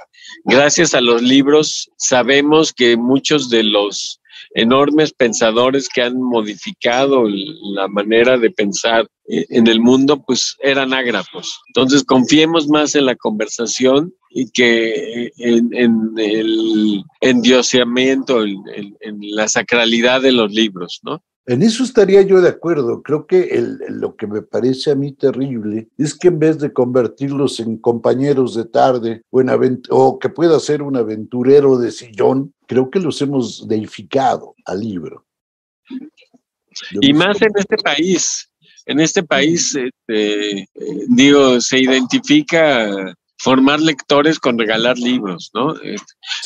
gracias 0.44 0.94
a 0.94 1.00
los 1.00 1.20
libros 1.20 1.90
sabemos 1.96 2.72
que 2.72 2.96
muchos 2.96 3.50
de 3.50 3.64
los 3.64 4.20
enormes 4.54 5.12
pensadores 5.12 5.88
que 5.88 6.02
han 6.02 6.16
modificado 6.22 7.24
la 7.28 7.88
manera 7.88 8.38
de 8.38 8.52
pensar 8.52 9.08
en 9.26 9.66
el 9.66 9.80
mundo, 9.80 10.22
pues 10.24 10.54
eran 10.62 10.94
ágrafos. 10.94 11.58
Entonces 11.70 12.04
confiemos 12.04 12.68
más 12.68 12.94
en 12.94 13.06
la 13.06 13.16
conversación 13.16 14.14
y 14.30 14.48
que 14.52 15.32
en, 15.38 15.72
el 16.16 17.02
endioseamiento, 17.20 18.44
en, 18.44 18.96
en 19.00 19.18
la 19.22 19.48
sacralidad 19.48 20.22
de 20.22 20.30
los 20.30 20.52
libros, 20.52 21.00
¿no? 21.02 21.20
En 21.46 21.62
eso 21.62 21.84
estaría 21.84 22.22
yo 22.22 22.40
de 22.40 22.48
acuerdo. 22.48 23.02
Creo 23.02 23.26
que 23.26 23.48
lo 23.88 24.16
que 24.16 24.26
me 24.26 24.42
parece 24.42 24.90
a 24.90 24.96
mí 24.96 25.12
terrible 25.12 25.88
es 25.96 26.14
que 26.14 26.28
en 26.28 26.40
vez 26.40 26.58
de 26.58 26.72
convertirlos 26.72 27.60
en 27.60 27.78
compañeros 27.78 28.56
de 28.56 28.64
tarde 28.64 29.22
o, 29.30 29.40
en 29.40 29.82
o 29.90 30.18
que 30.18 30.28
pueda 30.28 30.58
ser 30.58 30.82
un 30.82 30.96
aventurero 30.96 31.78
de 31.78 31.92
sillón, 31.92 32.52
creo 32.66 32.90
que 32.90 32.98
los 32.98 33.22
hemos 33.22 33.68
deificado 33.68 34.54
al 34.64 34.80
libro. 34.80 35.24
y 37.00 37.12
más 37.12 37.40
en 37.40 37.52
este 37.56 37.76
país. 37.76 38.50
En 38.84 39.00
este 39.00 39.22
país, 39.22 39.74
este, 39.74 40.60
eh, 40.60 40.68
digo, 41.08 41.60
se 41.60 41.80
identifica 41.80 43.14
formar 43.38 43.80
lectores 43.80 44.38
con 44.38 44.58
regalar 44.58 44.98
libros, 44.98 45.50
¿no? 45.54 45.74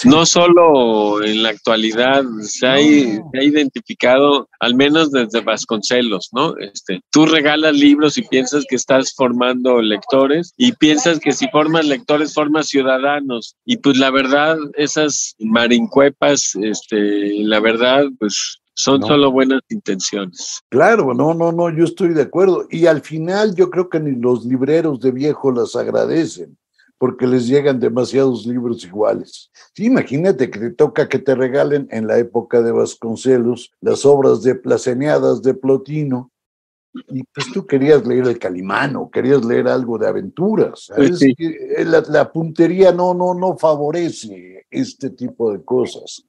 No 0.05 0.26
solo 0.26 1.22
en 1.22 1.42
la 1.42 1.50
actualidad, 1.50 2.24
se 2.42 2.66
ha, 2.66 2.81
identificado, 2.81 4.48
al 4.61 4.74
menos 4.74 5.11
desde 5.11 5.40
Vasconcelos, 5.40 6.31
¿no? 6.33 6.57
Este, 6.59 7.00
tú 7.11 7.26
regalas 7.26 7.74
libros 7.74 8.18
y 8.18 8.22
piensas 8.22 8.64
que 8.68 8.76
estás 8.76 9.14
formando 9.14 9.81
lectores 9.81 10.53
y 10.57 10.72
piensas 10.72 11.20
que 11.20 11.33
si 11.33 11.48
formas 11.48 11.87
lectores, 11.87 12.35
formas 12.35 12.68
ciudadanos. 12.68 13.57
Y 13.64 13.76
pues 13.79 13.96
la 13.96 14.11
verdad, 14.11 14.59
esas 14.74 15.35
marincuepas, 15.38 16.55
este, 16.62 17.44
la 17.44 17.61
verdad, 17.61 18.05
pues 18.18 18.61
son 18.74 19.03
solo 19.03 19.31
buenas 19.31 19.61
intenciones. 19.68 20.61
Claro, 20.70 21.12
no, 21.12 21.35
no, 21.35 21.53
no, 21.53 21.70
yo 21.70 21.85
estoy 21.85 22.14
de 22.14 22.22
acuerdo. 22.22 22.66
Y 22.70 22.87
al 22.87 23.03
final 23.03 23.55
yo 23.55 23.68
creo 23.68 23.90
que 23.90 24.00
ni 24.00 24.18
los 24.18 24.44
libreros 24.44 25.00
de 25.00 25.11
viejo 25.11 25.53
las 25.53 25.76
agradecen 25.76 26.57
porque 27.00 27.26
les 27.26 27.48
llegan 27.48 27.80
demasiados 27.80 28.44
libros 28.44 28.84
iguales. 28.84 29.50
Sí, 29.74 29.86
imagínate 29.86 30.50
que 30.50 30.58
te 30.58 30.70
toca 30.70 31.08
que 31.08 31.18
te 31.18 31.34
regalen 31.34 31.88
en 31.90 32.06
la 32.06 32.18
época 32.18 32.60
de 32.60 32.72
Vasconcelos 32.72 33.72
las 33.80 34.04
obras 34.04 34.42
de 34.42 34.54
Placeneadas 34.54 35.40
de 35.40 35.54
Plotino, 35.54 36.30
y 37.08 37.22
pues 37.22 37.50
tú 37.54 37.66
querías 37.66 38.06
leer 38.06 38.26
el 38.26 38.38
Calimano, 38.38 39.08
querías 39.10 39.42
leer 39.42 39.68
algo 39.68 39.96
de 39.96 40.08
aventuras. 40.08 40.92
Pues 40.94 41.22
eh, 41.22 41.84
la, 41.86 42.02
la, 42.02 42.30
puntería 42.30 42.92
no, 42.92 43.14
no, 43.14 43.32
no 43.32 43.56
favorece 43.56 44.66
este 44.70 45.08
tipo 45.08 45.52
de 45.52 45.64
cosas. 45.64 46.22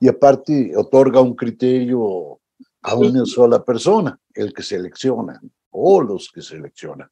Y 0.00 0.08
aparte 0.08 0.74
otorga 0.74 1.20
un 1.20 1.34
criterio 1.34 2.40
a 2.80 2.94
una 2.94 3.26
sola 3.26 3.62
persona, 3.62 4.18
el 4.32 4.54
que 4.54 4.62
selecciona, 4.62 5.38
o 5.70 6.00
los 6.00 6.30
que 6.32 6.40
seleccionan. 6.40 7.10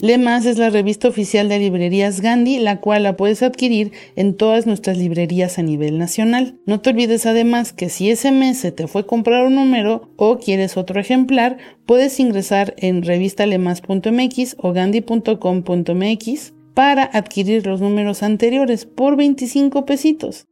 Lemas 0.00 0.44
es 0.44 0.58
la 0.58 0.70
revista 0.70 1.06
oficial 1.06 1.48
de 1.48 1.60
librerías 1.60 2.20
Gandhi, 2.20 2.58
la 2.58 2.80
cual 2.80 3.04
la 3.04 3.16
puedes 3.16 3.44
adquirir 3.44 3.92
en 4.16 4.36
todas 4.36 4.66
nuestras 4.66 4.98
librerías 4.98 5.58
a 5.58 5.62
nivel 5.62 5.98
nacional. 5.98 6.58
No 6.66 6.80
te 6.80 6.90
olvides 6.90 7.26
además 7.26 7.72
que 7.72 7.88
si 7.88 8.10
ese 8.10 8.32
mes 8.32 8.58
se 8.58 8.72
te 8.72 8.88
fue 8.88 9.06
comprar 9.06 9.46
un 9.46 9.54
número 9.54 10.10
o 10.16 10.38
quieres 10.38 10.76
otro 10.76 11.00
ejemplar, 11.00 11.58
puedes 11.86 12.18
ingresar 12.18 12.74
en 12.76 13.02
revistalemas.mx 13.02 14.56
o 14.58 14.72
gandhi.com.mx 14.72 16.52
para 16.74 17.04
adquirir 17.04 17.64
los 17.64 17.80
números 17.80 18.24
anteriores 18.24 18.86
por 18.86 19.16
25 19.16 19.86
pesitos. 19.86 20.44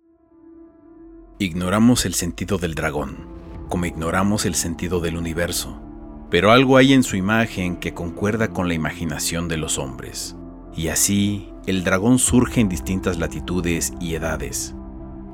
Ignoramos 1.41 2.07
el 2.07 2.15
sentido 2.15 2.59
del 2.59 2.77
dragón, 2.77 3.27
como 3.69 3.87
ignoramos 3.87 4.47
el 4.47 4.55
sentido 4.55 5.01
del 5.01 5.17
universo 5.17 5.92
pero 6.33 6.51
algo 6.51 6.79
hay 6.79 6.95
en 6.95 7.03
su 7.03 7.17
imagen 7.17 7.77
que 7.77 7.93
concuerda 7.93 8.49
con 8.49 8.67
la 8.67 8.73
imaginación 8.73 9.49
de 9.49 9.59
los 9.59 9.77
hombres. 9.77 10.35
Y 10.75 10.89
así, 10.89 11.53
el 11.67 11.85
dragón 11.85 12.19
surge 12.19 12.63
en 12.63 12.71
distintas 12.71 13.19
latitudes 13.19 13.93
y 14.01 14.15
edades. 14.15 14.75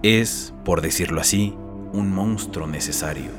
Es, 0.03 0.53
por 0.65 0.81
decirlo 0.81 1.21
así, 1.21 1.55
un 1.93 2.13
monstruo 2.13 2.67
necesario. 2.67 3.31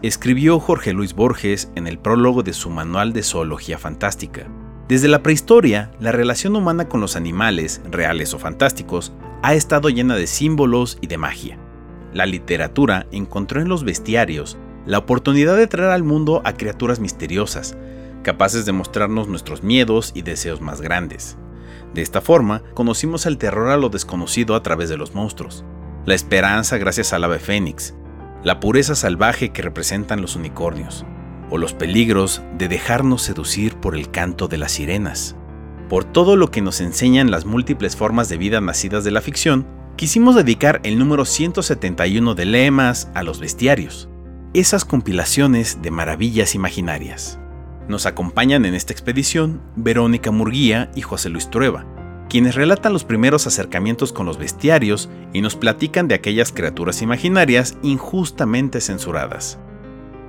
Escribió 0.00 0.60
Jorge 0.60 0.92
Luis 0.92 1.12
Borges 1.12 1.72
en 1.74 1.88
el 1.88 1.98
prólogo 1.98 2.44
de 2.44 2.52
su 2.52 2.70
manual 2.70 3.12
de 3.12 3.24
zoología 3.24 3.78
fantástica. 3.78 4.46
Desde 4.86 5.08
la 5.08 5.24
prehistoria, 5.24 5.90
la 5.98 6.12
relación 6.12 6.54
humana 6.54 6.88
con 6.88 7.00
los 7.00 7.16
animales, 7.16 7.80
reales 7.90 8.32
o 8.32 8.38
fantásticos, 8.38 9.12
ha 9.42 9.54
estado 9.54 9.88
llena 9.88 10.14
de 10.14 10.28
símbolos 10.28 10.98
y 11.00 11.08
de 11.08 11.18
magia. 11.18 11.58
La 12.14 12.26
literatura 12.26 13.08
encontró 13.10 13.60
en 13.60 13.68
los 13.68 13.82
bestiarios 13.82 14.56
la 14.88 14.96
oportunidad 14.96 15.54
de 15.58 15.66
traer 15.66 15.90
al 15.90 16.02
mundo 16.02 16.40
a 16.46 16.54
criaturas 16.54 16.98
misteriosas, 16.98 17.76
capaces 18.22 18.64
de 18.64 18.72
mostrarnos 18.72 19.28
nuestros 19.28 19.62
miedos 19.62 20.12
y 20.14 20.22
deseos 20.22 20.62
más 20.62 20.80
grandes. 20.80 21.36
De 21.92 22.00
esta 22.00 22.22
forma, 22.22 22.62
conocimos 22.72 23.26
el 23.26 23.36
terror 23.36 23.68
a 23.68 23.76
lo 23.76 23.90
desconocido 23.90 24.54
a 24.54 24.62
través 24.62 24.88
de 24.88 24.96
los 24.96 25.14
monstruos, 25.14 25.62
la 26.06 26.14
esperanza 26.14 26.78
gracias 26.78 27.12
al 27.12 27.24
ave 27.24 27.38
fénix, 27.38 27.94
la 28.42 28.60
pureza 28.60 28.94
salvaje 28.94 29.50
que 29.50 29.60
representan 29.60 30.22
los 30.22 30.36
unicornios, 30.36 31.04
o 31.50 31.58
los 31.58 31.74
peligros 31.74 32.40
de 32.56 32.68
dejarnos 32.68 33.20
seducir 33.20 33.76
por 33.76 33.94
el 33.94 34.10
canto 34.10 34.48
de 34.48 34.56
las 34.56 34.72
sirenas. 34.72 35.36
Por 35.90 36.04
todo 36.04 36.34
lo 36.34 36.50
que 36.50 36.62
nos 36.62 36.80
enseñan 36.80 37.30
las 37.30 37.44
múltiples 37.44 37.94
formas 37.94 38.30
de 38.30 38.38
vida 38.38 38.62
nacidas 38.62 39.04
de 39.04 39.10
la 39.10 39.20
ficción, 39.20 39.66
quisimos 39.96 40.34
dedicar 40.34 40.80
el 40.82 40.98
número 40.98 41.26
171 41.26 42.34
de 42.34 42.44
Lemas 42.46 43.10
a 43.14 43.22
los 43.22 43.38
bestiarios, 43.38 44.08
esas 44.54 44.84
compilaciones 44.84 45.82
de 45.82 45.90
maravillas 45.90 46.54
imaginarias. 46.54 47.38
Nos 47.88 48.06
acompañan 48.06 48.64
en 48.64 48.74
esta 48.74 48.92
expedición 48.92 49.60
Verónica 49.76 50.30
Murguía 50.30 50.90
y 50.94 51.02
José 51.02 51.28
Luis 51.28 51.50
Trueba, 51.50 51.86
quienes 52.28 52.54
relatan 52.54 52.92
los 52.92 53.04
primeros 53.04 53.46
acercamientos 53.46 54.12
con 54.12 54.26
los 54.26 54.38
bestiarios 54.38 55.08
y 55.32 55.40
nos 55.40 55.56
platican 55.56 56.08
de 56.08 56.14
aquellas 56.14 56.52
criaturas 56.52 57.02
imaginarias 57.02 57.76
injustamente 57.82 58.80
censuradas. 58.80 59.58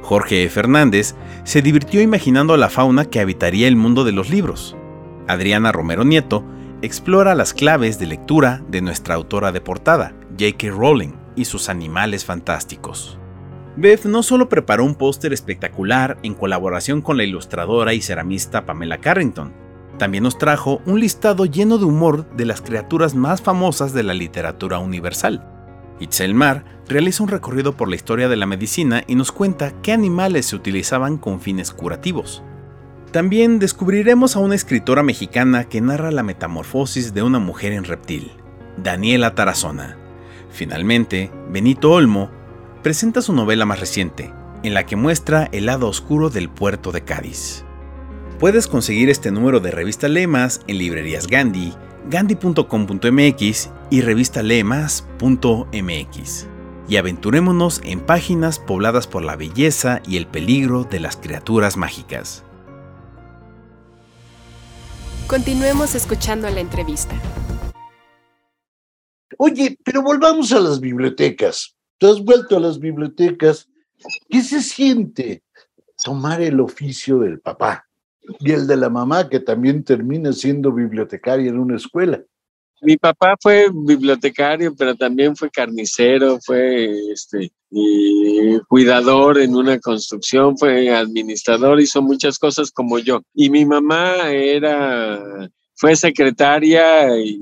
Jorge 0.02 0.44
e. 0.44 0.50
Fernández 0.50 1.16
se 1.44 1.62
divirtió 1.62 2.02
imaginando 2.02 2.56
la 2.58 2.70
fauna 2.70 3.06
que 3.06 3.20
habitaría 3.20 3.68
el 3.68 3.76
mundo 3.76 4.06
de 4.06 4.14
los 4.14 4.30
libros. 4.30 4.76
Adriana 5.28 5.72
Romero 5.72 6.04
Nieto 6.04 6.44
explora 6.82 7.36
las 7.36 7.54
claves 7.54 8.00
de 8.00 8.08
lectura 8.08 8.64
de 8.70 8.82
nuestra 8.82 9.16
autora 9.16 9.52
de 9.52 9.62
portada, 9.62 10.14
J.K. 10.40 10.70
Rowling, 10.72 11.14
y 11.36 11.46
sus 11.46 11.70
animales 11.70 12.26
fantásticos. 12.26 13.20
Beth 13.80 14.04
no 14.04 14.24
solo 14.24 14.50
preparó 14.50 14.84
un 14.84 14.96
póster 14.96 15.32
espectacular 15.32 16.18
en 16.22 16.34
colaboración 16.34 17.02
con 17.02 17.16
la 17.16 17.24
ilustradora 17.24 17.94
y 17.94 18.02
ceramista 18.02 18.66
Pamela 18.66 18.98
Carrington, 18.98 19.54
también 19.98 20.24
nos 20.24 20.38
trajo 20.38 20.82
un 20.86 21.00
listado 21.00 21.46
lleno 21.46 21.78
de 21.78 21.86
humor 21.86 22.30
de 22.36 22.46
las 22.46 22.62
criaturas 22.62 23.16
más 23.16 23.42
famosas 23.42 23.94
de 23.94 24.04
la 24.04 24.14
literatura 24.14 24.80
universal. 24.80 25.46
Itzel 26.00 26.34
Mar 26.34 26.64
realiza 26.88 27.24
un 27.24 27.30
recorrido 27.30 27.78
por 27.78 27.90
la 27.90 27.96
historia 27.96 28.30
de 28.30 28.38
la 28.38 28.46
medicina 28.46 29.04
y 29.08 29.16
nos 29.16 29.32
cuenta 29.32 29.74
qué 29.82 29.92
animales 29.92 30.48
se 30.48 30.56
utilizaban 30.56 31.18
con 31.18 31.40
fines 31.40 31.72
curativos. 31.72 32.44
También 33.12 33.60
descubriremos 33.60 34.36
a 34.36 34.40
una 34.40 34.56
escritora 34.56 35.04
mexicana 35.04 35.66
que 35.66 35.82
narra 35.82 36.12
la 36.12 36.24
metamorfosis 36.24 37.14
de 37.14 37.24
una 37.24 37.40
mujer 37.40 37.74
en 37.74 37.84
reptil, 37.84 38.32
Daniela 38.78 39.36
Tarazona. 39.36 39.98
Finalmente, 40.50 41.30
Benito 41.50 41.92
Olmo 41.92 42.39
presenta 42.82 43.22
su 43.22 43.34
novela 43.34 43.66
más 43.66 43.80
reciente, 43.80 44.34
en 44.64 44.74
la 44.74 44.86
que 44.86 44.96
muestra 44.96 45.50
el 45.52 45.68
lado 45.68 45.88
oscuro 45.88 46.30
del 46.30 46.50
puerto 46.50 46.92
de 46.92 47.04
Cádiz. 47.04 47.64
Puedes 48.40 48.68
conseguir 48.68 49.10
este 49.10 49.32
número 49.32 49.60
de 49.60 49.72
revista 49.72 50.08
Lemas 50.08 50.62
en 50.68 50.78
librerías 50.78 51.28
Gandhi, 51.28 51.74
gandhi.com.mx 52.10 53.70
y 53.90 54.02
revistalemas.mx. 54.02 56.48
Y 56.88 56.98
aventurémonos 56.98 57.82
en 57.84 58.00
páginas 58.00 58.58
pobladas 58.58 59.08
por 59.08 59.24
la 59.24 59.36
belleza 59.36 60.02
y 60.08 60.18
el 60.18 60.26
peligro 60.26 60.86
de 60.86 61.00
las 61.00 61.18
criaturas 61.18 61.78
mágicas. 61.78 62.44
Continuemos 65.28 65.94
escuchando 65.94 66.50
la 66.50 66.60
entrevista. 66.60 67.14
Oye, 69.38 69.78
pero 69.84 70.02
volvamos 70.02 70.52
a 70.52 70.60
las 70.60 70.80
bibliotecas. 70.80 71.76
Tú 72.00 72.08
has 72.08 72.24
vuelto 72.24 72.58
a 72.58 72.60
las 72.60 72.80
bibliotecas. 72.80 73.70
¿Qué 74.30 74.42
se 74.42 74.62
siente 74.62 75.44
tomar 76.04 76.42
el 76.42 76.60
oficio 76.62 77.20
del 77.20 77.42
papá 77.42 77.86
y 78.40 78.52
el 78.52 78.66
de 78.68 78.78
la 78.78 78.90
mamá, 78.90 79.28
que 79.28 79.42
también 79.42 79.84
termina 79.84 80.32
siendo 80.32 80.72
bibliotecaria 80.72 81.50
en 81.50 81.60
una 81.60 81.76
escuela? 81.76 82.24
Mi 82.82 82.96
papá 82.96 83.36
fue 83.42 83.68
bibliotecario, 83.74 84.74
pero 84.74 84.96
también 84.96 85.36
fue 85.36 85.50
carnicero, 85.50 86.40
fue 86.40 87.12
este, 87.12 87.52
y 87.70 88.58
cuidador 88.70 89.38
en 89.38 89.54
una 89.54 89.78
construcción, 89.80 90.58
fue 90.58 90.90
administrador, 90.96 91.82
hizo 91.82 92.02
muchas 92.02 92.40
cosas 92.40 92.72
como 92.72 92.98
yo. 93.00 93.22
Y 93.34 93.50
mi 93.50 93.66
mamá 93.66 94.32
era 94.32 95.50
fue 95.80 95.96
secretaria 95.96 97.18
y, 97.18 97.40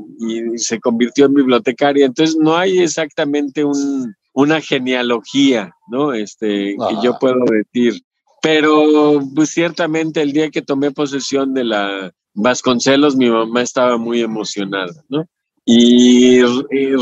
se 0.57 0.79
convirtió 0.79 1.25
en 1.25 1.33
bibliotecaria. 1.35 2.05
Entonces 2.05 2.35
no 2.39 2.55
hay 2.55 2.79
exactamente 2.79 3.63
un, 3.63 4.15
una 4.37 4.61
genealogía, 4.61 5.73
¿no? 5.87 6.13
Este, 6.13 6.75
que 6.75 6.95
yo 7.03 7.17
puedo 7.19 7.43
decir. 7.45 8.03
Pero 8.43 9.19
pues 9.33 9.49
ciertamente 9.49 10.21
el 10.21 10.31
día 10.31 10.51
que 10.51 10.61
tomé 10.61 10.91
posesión 10.91 11.55
de 11.55 11.63
la 11.63 12.13
Vasconcelos, 12.35 13.15
mi 13.15 13.31
mamá 13.31 13.63
estaba 13.63 13.97
muy 13.97 14.21
emocionada, 14.21 14.93
¿no? 15.09 15.25
Y, 15.65 16.39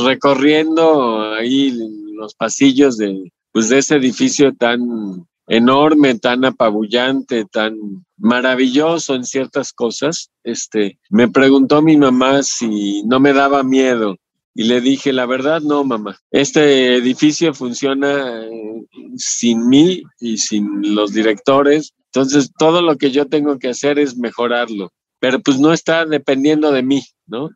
recorriendo 0.05 1.33
ahí 1.33 1.77
los 2.13 2.33
pasillos 2.35 2.95
de, 2.97 3.29
pues, 3.51 3.67
de 3.67 3.79
ese 3.79 3.95
edificio 3.95 4.55
tan 4.55 5.27
enorme, 5.47 6.17
tan 6.17 6.45
apabullante, 6.45 7.43
tan 7.51 7.75
maravilloso 8.17 9.13
en 9.13 9.25
ciertas 9.25 9.73
cosas, 9.73 10.31
este, 10.45 10.97
me 11.09 11.27
preguntó 11.27 11.81
mi 11.81 11.97
mamá 11.97 12.43
si 12.43 13.03
no 13.03 13.19
me 13.19 13.33
daba 13.33 13.61
miedo. 13.61 14.15
Y 14.57 14.63
le 14.63 14.79
dije, 14.79 15.11
la 15.11 15.25
verdad, 15.25 15.61
no, 15.61 15.83
mamá. 15.83 16.17
Este 16.31 16.95
edificio 16.95 17.53
funciona 17.53 18.45
eh, 18.45 18.85
sin 19.17 19.67
mí 19.67 20.01
y 20.19 20.37
sin 20.37 20.95
los 20.95 21.13
directores. 21.13 21.93
Entonces, 22.05 22.51
todo 22.57 22.81
lo 22.81 22.95
que 22.97 23.11
yo 23.11 23.27
tengo 23.27 23.59
que 23.59 23.67
hacer 23.67 23.99
es 23.99 24.17
mejorarlo. 24.17 24.93
Pero 25.19 25.41
pues 25.41 25.59
no 25.59 25.73
está 25.73 26.05
dependiendo 26.05 26.71
de 26.71 26.83
mí, 26.83 27.03
¿no? 27.27 27.49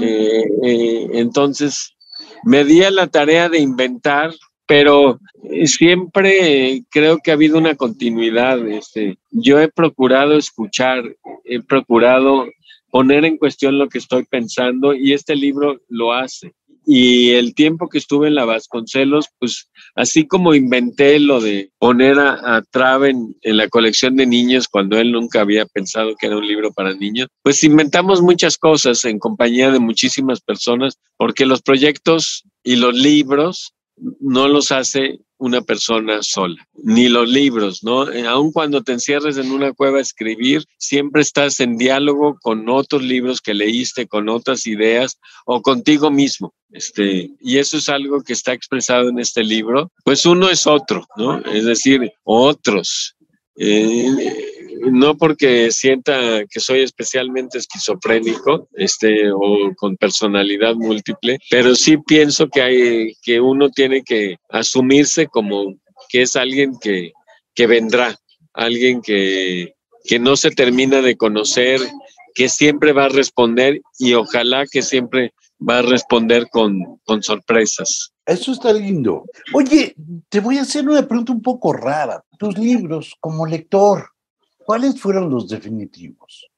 Eh, 0.00 0.44
eh, 0.64 1.08
entonces, 1.12 1.94
me 2.44 2.64
di 2.64 2.82
a 2.82 2.90
la 2.90 3.06
tarea 3.06 3.48
de 3.48 3.60
inventar 3.60 4.32
pero 4.70 5.18
siempre 5.64 6.84
creo 6.90 7.18
que 7.18 7.32
ha 7.32 7.34
habido 7.34 7.58
una 7.58 7.74
continuidad. 7.74 8.64
Este, 8.68 9.18
yo 9.32 9.58
he 9.58 9.66
procurado 9.66 10.36
escuchar, 10.36 11.02
he 11.44 11.60
procurado 11.60 12.46
poner 12.90 13.24
en 13.24 13.38
cuestión 13.38 13.78
lo 13.78 13.88
que 13.88 13.98
estoy 13.98 14.24
pensando 14.24 14.94
y 14.94 15.12
este 15.12 15.36
libro 15.36 15.80
lo 15.88 16.12
hace. 16.12 16.54
Y 16.86 17.30
el 17.32 17.54
tiempo 17.54 17.88
que 17.88 17.98
estuve 17.98 18.28
en 18.28 18.34
la 18.34 18.46
Vasconcelos, 18.46 19.26
pues 19.38 19.70
así 19.94 20.26
como 20.26 20.54
inventé 20.54 21.20
lo 21.20 21.40
de 21.40 21.70
poner 21.78 22.18
a, 22.18 22.56
a 22.56 22.62
Traven 22.62 23.36
en 23.42 23.56
la 23.58 23.68
colección 23.68 24.16
de 24.16 24.26
niños 24.26 24.66
cuando 24.66 24.98
él 24.98 25.12
nunca 25.12 25.42
había 25.42 25.66
pensado 25.66 26.14
que 26.18 26.26
era 26.26 26.38
un 26.38 26.46
libro 26.46 26.72
para 26.72 26.94
niños, 26.94 27.28
pues 27.42 27.62
inventamos 27.64 28.22
muchas 28.22 28.56
cosas 28.56 29.04
en 29.04 29.18
compañía 29.18 29.70
de 29.70 29.78
muchísimas 29.78 30.40
personas, 30.40 30.98
porque 31.16 31.46
los 31.46 31.62
proyectos 31.62 32.44
y 32.64 32.76
los 32.76 32.94
libros 32.94 33.74
no 34.20 34.48
los 34.48 34.72
hace 34.72 35.20
una 35.40 35.62
persona 35.62 36.22
sola, 36.22 36.68
ni 36.74 37.08
los 37.08 37.28
libros, 37.28 37.82
¿no? 37.82 38.10
Eh, 38.12 38.26
aun 38.26 38.52
cuando 38.52 38.82
te 38.82 38.92
encierres 38.92 39.38
en 39.38 39.50
una 39.50 39.72
cueva 39.72 39.98
a 39.98 40.02
escribir, 40.02 40.64
siempre 40.78 41.22
estás 41.22 41.60
en 41.60 41.78
diálogo 41.78 42.38
con 42.40 42.68
otros 42.68 43.02
libros 43.02 43.40
que 43.40 43.54
leíste, 43.54 44.06
con 44.06 44.28
otras 44.28 44.66
ideas 44.66 45.18
o 45.46 45.62
contigo 45.62 46.10
mismo. 46.10 46.52
Este, 46.70 47.30
y 47.40 47.58
eso 47.58 47.78
es 47.78 47.88
algo 47.88 48.22
que 48.22 48.34
está 48.34 48.52
expresado 48.52 49.08
en 49.08 49.18
este 49.18 49.42
libro. 49.42 49.90
Pues 50.04 50.26
uno 50.26 50.50
es 50.50 50.66
otro, 50.66 51.06
¿no? 51.16 51.38
Es 51.46 51.64
decir, 51.64 52.12
otros. 52.22 53.16
Eh, 53.56 54.49
no 54.90 55.16
porque 55.16 55.70
sienta 55.70 56.44
que 56.50 56.60
soy 56.60 56.80
especialmente 56.80 57.58
esquizofrénico 57.58 58.68
este, 58.74 59.30
o 59.32 59.74
con 59.76 59.96
personalidad 59.96 60.74
múltiple, 60.74 61.38
pero 61.50 61.74
sí 61.74 61.98
pienso 61.98 62.48
que, 62.48 62.62
hay, 62.62 63.14
que 63.22 63.40
uno 63.40 63.70
tiene 63.70 64.02
que 64.02 64.36
asumirse 64.48 65.26
como 65.26 65.74
que 66.08 66.22
es 66.22 66.36
alguien 66.36 66.72
que, 66.80 67.12
que 67.54 67.66
vendrá, 67.66 68.16
alguien 68.54 69.00
que, 69.02 69.74
que 70.04 70.18
no 70.18 70.36
se 70.36 70.50
termina 70.50 71.02
de 71.02 71.16
conocer, 71.16 71.80
que 72.34 72.48
siempre 72.48 72.92
va 72.92 73.04
a 73.04 73.10
responder 73.10 73.80
y 73.98 74.14
ojalá 74.14 74.64
que 74.66 74.82
siempre 74.82 75.32
va 75.60 75.78
a 75.78 75.82
responder 75.82 76.48
con, 76.50 77.00
con 77.04 77.22
sorpresas. 77.22 78.12
Eso 78.24 78.52
está 78.52 78.72
lindo. 78.72 79.24
Oye, 79.52 79.94
te 80.28 80.40
voy 80.40 80.58
a 80.58 80.62
hacer 80.62 80.88
una 80.88 81.06
pregunta 81.06 81.32
un 81.32 81.42
poco 81.42 81.72
rara. 81.72 82.24
Tus 82.38 82.56
libros 82.56 83.14
como 83.20 83.46
lector, 83.46 84.10
¿cuáles 84.64 85.00
fueron 85.00 85.30
los 85.30 85.48
definitivos? 85.48 86.50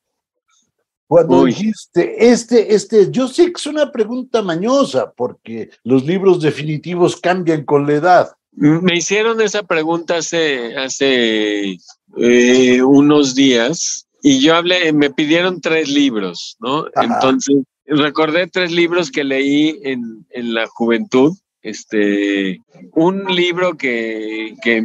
Cuando 1.07 1.45
dijiste, 1.45 2.31
este, 2.31 2.75
este, 2.75 3.11
yo 3.11 3.29
sé 3.29 3.47
que 3.47 3.53
es 3.57 3.67
una 3.67 3.93
pregunta 3.93 4.41
mañosa 4.41 5.13
porque 5.13 5.69
los 5.85 6.07
libros 6.07 6.41
definitivos 6.41 7.21
cambian 7.21 7.65
con 7.65 7.87
la 7.87 7.93
edad. 7.93 8.33
Me 8.53 8.97
hicieron 8.97 9.41
esa 9.43 9.63
pregunta 9.63 10.17
hace, 10.17 10.75
hace 10.75 11.77
eh, 12.17 12.83
unos 12.83 13.35
días 13.35 14.07
y 14.23 14.41
yo 14.41 14.55
hablé, 14.55 14.91
me 14.95 15.11
pidieron 15.11 15.61
tres 15.61 15.91
libros, 15.91 16.57
¿no? 16.61 16.87
Entonces, 16.95 17.57
recordé 17.85 18.47
tres 18.47 18.73
libros 18.73 19.11
que 19.11 19.25
leí 19.25 19.81
en, 19.83 20.27
en 20.31 20.55
la 20.55 20.67
juventud. 20.67 21.37
Este, 21.61 22.61
un 22.95 23.25
libro 23.27 23.77
que, 23.77 24.55
que, 24.63 24.83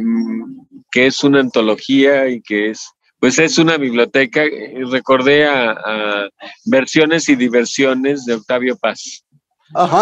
que 0.92 1.06
es 1.06 1.24
una 1.24 1.40
antología 1.40 2.28
y 2.28 2.42
que 2.42 2.70
es 2.70 2.90
pues 3.20 3.38
es 3.38 3.58
una 3.58 3.76
biblioteca. 3.76 4.44
Recordé 4.90 5.46
a, 5.46 6.28
Versiones 6.64 7.28
y 7.28 7.36
Diversiones 7.36 8.24
de 8.24 8.34
Octavio 8.34 8.76
Paz, 8.76 9.24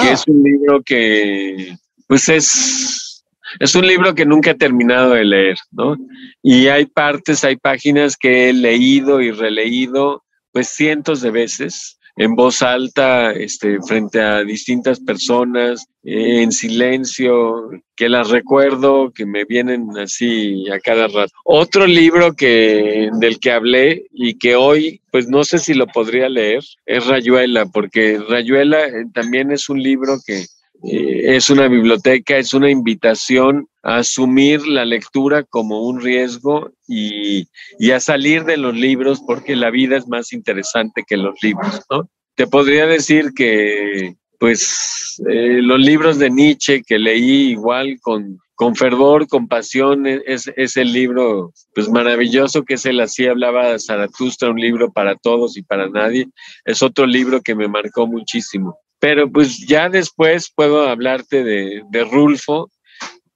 que 0.03 0.13
es 0.13 0.25
un 0.27 0.43
libro 0.43 0.83
que, 0.83 1.77
pues 2.07 2.29
es, 2.29 3.25
es 3.61 3.75
un 3.75 3.87
libro 3.87 4.15
que 4.15 4.27
nunca 4.27 4.51
he 4.51 4.55
terminado 4.55 5.11
de 5.11 5.25
leer, 5.25 5.59
¿no? 5.71 5.97
Y 6.43 6.69
hay 6.69 6.87
partes, 6.87 7.45
hay 7.45 7.57
páginas 7.57 8.17
que 8.17 8.49
he 8.49 8.53
leído 8.53 9.21
y 9.21 9.31
releído, 9.31 10.25
pues 10.53 10.69
cientos 10.69 11.21
de 11.21 11.31
veces 11.31 11.96
en 12.17 12.35
voz 12.35 12.63
alta, 12.63 13.33
este, 13.33 13.79
frente 13.83 14.21
a 14.21 14.43
distintas 14.43 15.01
personas, 15.01 15.87
en 16.03 16.51
silencio, 16.53 17.71
que 17.95 18.09
las 18.09 18.31
recuerdo, 18.31 19.13
que 19.13 19.27
me 19.27 19.45
vienen 19.45 19.89
así 19.99 20.69
a 20.71 20.79
cada 20.81 21.09
rato. 21.09 21.33
Otro 21.45 21.87
libro 21.87 22.35
que, 22.35 23.11
del 23.19 23.39
que 23.39 23.51
hablé 23.51 24.07
y 24.13 24.39
que 24.39 24.57
hoy, 24.57 25.01
pues 25.11 25.29
no 25.29 25.45
sé 25.45 25.59
si 25.59 25.75
lo 25.75 25.87
podría 25.89 26.29
leer, 26.29 26.63
es 26.87 27.07
Rayuela, 27.07 27.67
porque 27.67 28.19
Rayuela 28.19 28.87
eh, 28.87 29.05
también 29.13 29.51
es 29.53 29.69
un 29.69 29.83
libro 29.83 30.19
que 30.25 30.47
es 30.83 31.51
una 31.51 31.69
biblioteca, 31.69 32.37
es 32.37 32.55
una 32.55 32.71
invitación 32.71 33.69
a 33.83 33.99
asumir 33.99 34.67
la 34.67 34.85
lectura 34.85 35.43
como 35.45 35.87
un 35.87 36.01
riesgo 36.01 36.73
y, 36.87 37.49
a 37.93 38.01
salir 38.01 38.45
de 38.45 38.57
los 38.57 38.75
libros 38.75 39.23
porque 39.27 39.57
la 39.57 39.71
vida 39.71 39.97
es 39.97 40.07
más 40.09 40.33
interesante 40.33 41.05
que 41.07 41.17
los 41.17 41.35
libros, 41.43 41.83
¿no? 41.91 42.09
Te 42.35 42.47
podría 42.47 42.87
decir 42.87 43.33
que, 43.35 44.15
pues, 44.39 45.23
eh, 45.31 45.61
los 45.63 45.81
libros 45.81 46.19
de 46.19 46.31
Nietzsche 46.31 46.83
que 46.87 46.99
leí 46.99 47.51
igual 47.51 47.99
con, 48.03 48.39
con 48.55 48.77
fervor, 48.77 49.27
con 49.27 49.49
pasión, 49.49 50.07
e, 50.07 50.23
es, 50.27 50.51
es, 50.57 50.77
el 50.77 50.93
libro 50.93 51.53
pues 51.75 51.89
maravilloso 51.89 52.65
que 52.65 52.75
es 52.75 52.85
el 52.85 53.01
así 53.01 53.27
hablaba 53.27 53.79
Zaratustra, 53.79 54.51
un 54.51 54.61
libro 54.61 54.93
para 54.93 55.15
todos 55.15 55.57
y 55.57 55.63
para 55.63 55.89
nadie. 55.89 56.27
Es 56.65 56.83
otro 56.83 57.07
libro 57.07 57.41
que 57.41 57.55
me 57.55 57.69
marcó 57.69 58.07
muchísimo. 58.07 58.79
Pero 59.07 59.31
pues 59.31 59.65
ya 59.65 59.89
después 59.89 60.51
puedo 60.53 60.89
hablarte 60.89 61.45
de, 61.45 61.85
de 61.91 62.05
Rulfo, 62.05 62.73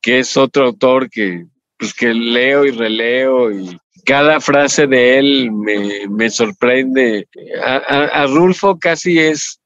que 0.02 0.18
es 0.18 0.36
otro 0.36 0.66
autor 0.66 1.08
que, 1.08 1.46
pues, 1.78 1.94
que 1.94 2.12
leo 2.12 2.64
y 2.64 2.72
releo 2.72 3.52
y 3.52 3.78
cada 4.04 4.40
frase 4.40 4.88
de 4.88 5.18
él 5.18 5.52
me, 5.52 6.08
me 6.08 6.28
sorprende. 6.28 7.28
A, 7.64 8.26
Rulfo 8.26 8.80
casi 8.80 9.20
es 9.20 9.60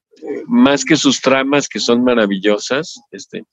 más 0.45 0.85
que 0.85 0.95
sus 0.95 1.19
tramas 1.21 1.67
que 1.67 1.79
son 1.79 2.03
maravillosas, 2.03 3.01
este, 3.11 3.43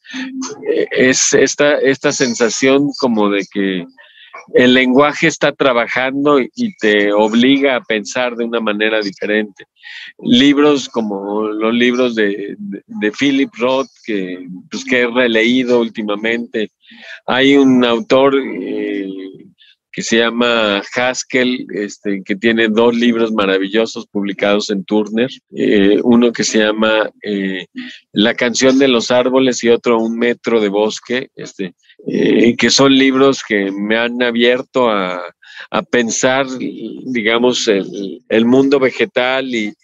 es 0.91 1.33
esta, 1.33 1.79
esta 1.79 2.13
sensación 2.13 2.91
como 2.99 3.31
de 3.31 3.47
que 3.51 3.87
el 4.55 4.75
lenguaje 4.75 5.27
está 5.27 5.53
trabajando 5.53 6.41
y 6.41 6.75
te 6.77 7.13
obliga 7.13 7.77
a 7.77 7.81
pensar 7.83 8.37
de 8.37 8.45
una 8.45 8.61
manera 8.61 9.01
diferente. 9.01 9.67
Libros 10.19 10.89
como 10.89 11.43
los 11.49 11.75
libros 11.75 12.15
de, 12.15 12.57
Philip 13.19 13.51
Roth, 13.59 13.91
que, 14.05 14.47
pues, 14.71 14.85
que 14.85 15.03
he 15.03 15.07
releído 15.07 15.81
últimamente. 15.81 16.71
Hay 17.27 17.57
un 17.57 17.85
autor 17.85 18.35
eh, 18.37 19.09
que 19.93 20.03
se 20.03 20.19
llama 20.19 20.83
Haskell, 20.95 21.67
este, 21.75 22.23
que 22.25 22.35
tiene 22.35 22.69
dos 22.69 22.97
libros 22.97 23.31
maravillosos 23.31 24.07
publicados 24.07 24.71
en 24.71 24.85
Turner, 24.85 25.29
eh, 25.55 25.99
uno 26.03 26.33
que 26.33 26.45
se 26.45 26.61
llama 26.61 27.11
eh, 27.23 27.67
La 28.13 28.35
canción 28.35 28.79
de 28.79 28.89
los 28.89 29.11
árboles 29.11 29.63
y 29.63 29.69
otro 29.69 29.99
Un 29.99 30.19
metro 30.19 30.61
de 30.61 30.69
bosque, 30.69 31.29
este, 31.37 31.75
eh, 32.07 32.57
que 32.57 32.71
son 32.71 32.97
libros 32.97 33.43
que 33.47 33.71
me 33.71 33.99
han 33.99 34.23
abierto 34.23 34.89
a, 34.89 35.23
a 35.71 35.83
pensar, 35.83 36.47
digamos, 36.59 37.69
el, 37.69 38.45
mundo 38.47 38.81
vegetal 38.81 39.47
y, 39.55 39.75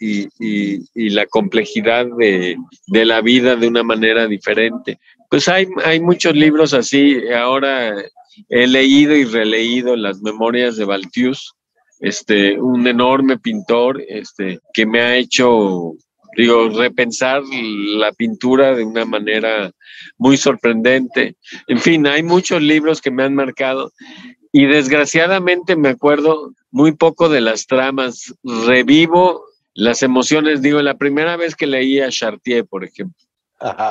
la 0.95 1.27
complejidad 1.27 2.07
de, 2.17 2.57
la 3.05 3.21
vida 3.21 3.57
de 3.57 3.69
una 3.69 3.83
manera 3.83 4.27
diferente. 4.27 4.99
Pues 5.31 5.49
hay, 5.49 5.67
hay 5.85 6.01
muchos 6.01 6.35
libros 6.35 6.73
así. 6.73 7.21
Ahora 7.31 7.95
he 8.49 8.67
leído 8.67 9.15
y 9.17 9.25
releído 9.25 9.97
las 9.97 10.21
memorias 10.21 10.77
de 10.77 10.85
Baltius, 10.85 11.55
este, 12.01 12.61
un 12.61 12.87
enorme 12.87 13.39
pintor 13.39 14.01
este, 14.09 14.61
que 14.73 14.87
me 14.87 15.01
ha 15.01 15.17
hecho 15.17 15.95
digo, 16.39 16.69
repensar 16.69 17.43
la 17.51 18.13
pintura 18.13 18.75
de 18.75 18.85
una 18.85 19.05
manera 19.05 19.73
muy 20.19 20.37
sorprendente. 20.37 21.37
En 21.67 21.81
fin, 21.81 22.07
hay 22.07 22.23
muchos 22.23 22.63
libros 22.63 23.01
que 23.01 23.11
me 23.11 23.25
han 23.25 23.35
marcado 23.35 23.93
y 24.53 24.67
desgraciadamente 24.67 25.75
me 25.75 25.89
acuerdo 25.89 26.53
muy 26.71 26.93
poco 26.93 27.29
de 27.29 27.41
las 27.41 27.67
tramas. 27.67 28.35
Revivo 28.67 29.45
las 29.75 30.03
emociones, 30.03 30.63
digo, 30.63 30.81
la 30.81 30.97
primera 30.97 31.37
vez 31.37 31.57
que 31.57 31.67
leí 31.67 32.01
a 32.01 32.11
Chartier, 32.11 32.65
por 32.67 32.85
ejemplo. 32.85 33.21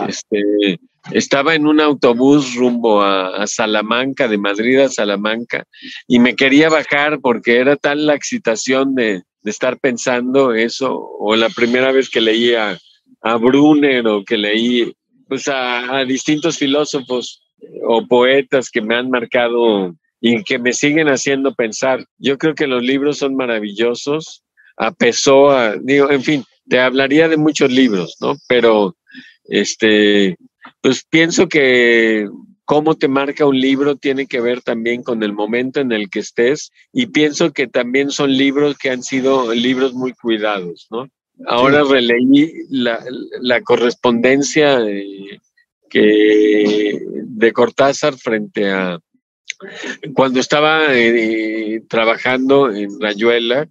Este, 0.08 0.80
estaba 1.12 1.56
en 1.56 1.66
un 1.68 1.80
autobús 1.80 2.56
rumbo 2.56 3.02
a, 3.02 3.46
Salamanca, 3.48 4.28
de 4.28 4.38
Madrid 4.38 4.80
a 4.80 4.90
Salamanca, 4.90 5.66
y 6.08 6.20
me 6.20 6.36
quería 6.36 6.70
bajar 6.70 7.20
porque 7.22 7.58
era 7.58 7.76
tal 7.76 8.06
la 8.06 8.16
excitación 8.16 8.96
de, 8.96 9.24
estar 9.44 9.80
pensando 9.80 10.54
eso, 10.54 10.94
o 11.20 11.36
la 11.36 11.50
primera 11.50 11.92
vez 11.92 12.10
que 12.10 12.22
leí 12.22 12.54
a, 12.54 12.78
Brunner 13.40 14.08
o 14.08 14.24
que 14.24 14.38
leí 14.38 14.94
pues 15.28 15.48
a, 15.48 16.04
distintos 16.06 16.58
filósofos 16.58 17.42
o 17.86 18.06
poetas 18.08 18.70
que 18.70 18.82
me 18.82 18.96
han 18.96 19.10
marcado 19.10 19.94
y 20.22 20.44
que 20.44 20.60
me 20.60 20.72
siguen 20.72 21.08
haciendo 21.08 21.54
pensar. 21.54 22.06
Yo 22.18 22.38
creo 22.38 22.56
que 22.56 22.68
los 22.68 22.84
libros 22.84 23.18
son 23.18 23.36
maravillosos, 23.36 24.44
a 24.78 24.92
Pessoa, 24.92 25.76
digo, 25.82 26.10
en 26.12 26.24
fin, 26.24 26.44
te 26.70 26.80
hablaría 26.80 27.28
de 27.28 27.38
muchos 27.38 27.72
libros, 27.72 28.16
¿no? 28.22 28.36
Pero 28.48 28.96
este, 29.46 30.38
pues 30.82 31.06
pienso 31.10 31.48
que 31.48 32.28
cómo 32.66 32.96
te 32.96 33.08
marca 33.08 33.46
un 33.46 33.60
libro 33.60 33.96
tiene 33.96 34.28
que 34.28 34.42
ver 34.42 34.62
también 34.62 35.02
con 35.02 35.24
el 35.24 35.32
momento 35.32 35.80
en 35.80 35.92
el 35.94 36.10
que 36.10 36.20
estés 36.20 36.72
y 36.92 37.08
pienso 37.08 37.54
que 37.54 37.68
también 37.68 38.12
son 38.12 38.36
libros 38.36 38.78
que 38.78 38.90
han 38.90 39.04
sido 39.04 39.54
libros 39.54 39.94
muy 39.94 40.14
cuidados, 40.14 40.88
¿no? 40.92 41.08
Ahora 41.46 41.84
releí 41.84 42.52
la, 42.70 43.62
correspondencia 43.62 44.80
de, 44.80 45.40
que, 45.90 47.00
de 47.24 47.54
Cortázar 47.54 48.18
frente 48.18 48.72
a 48.72 49.00
cuando 50.14 50.40
estaba 50.40 50.94
eh, 50.96 51.82
trabajando 51.88 52.72
en 52.72 53.00
Rayuela 53.00 53.68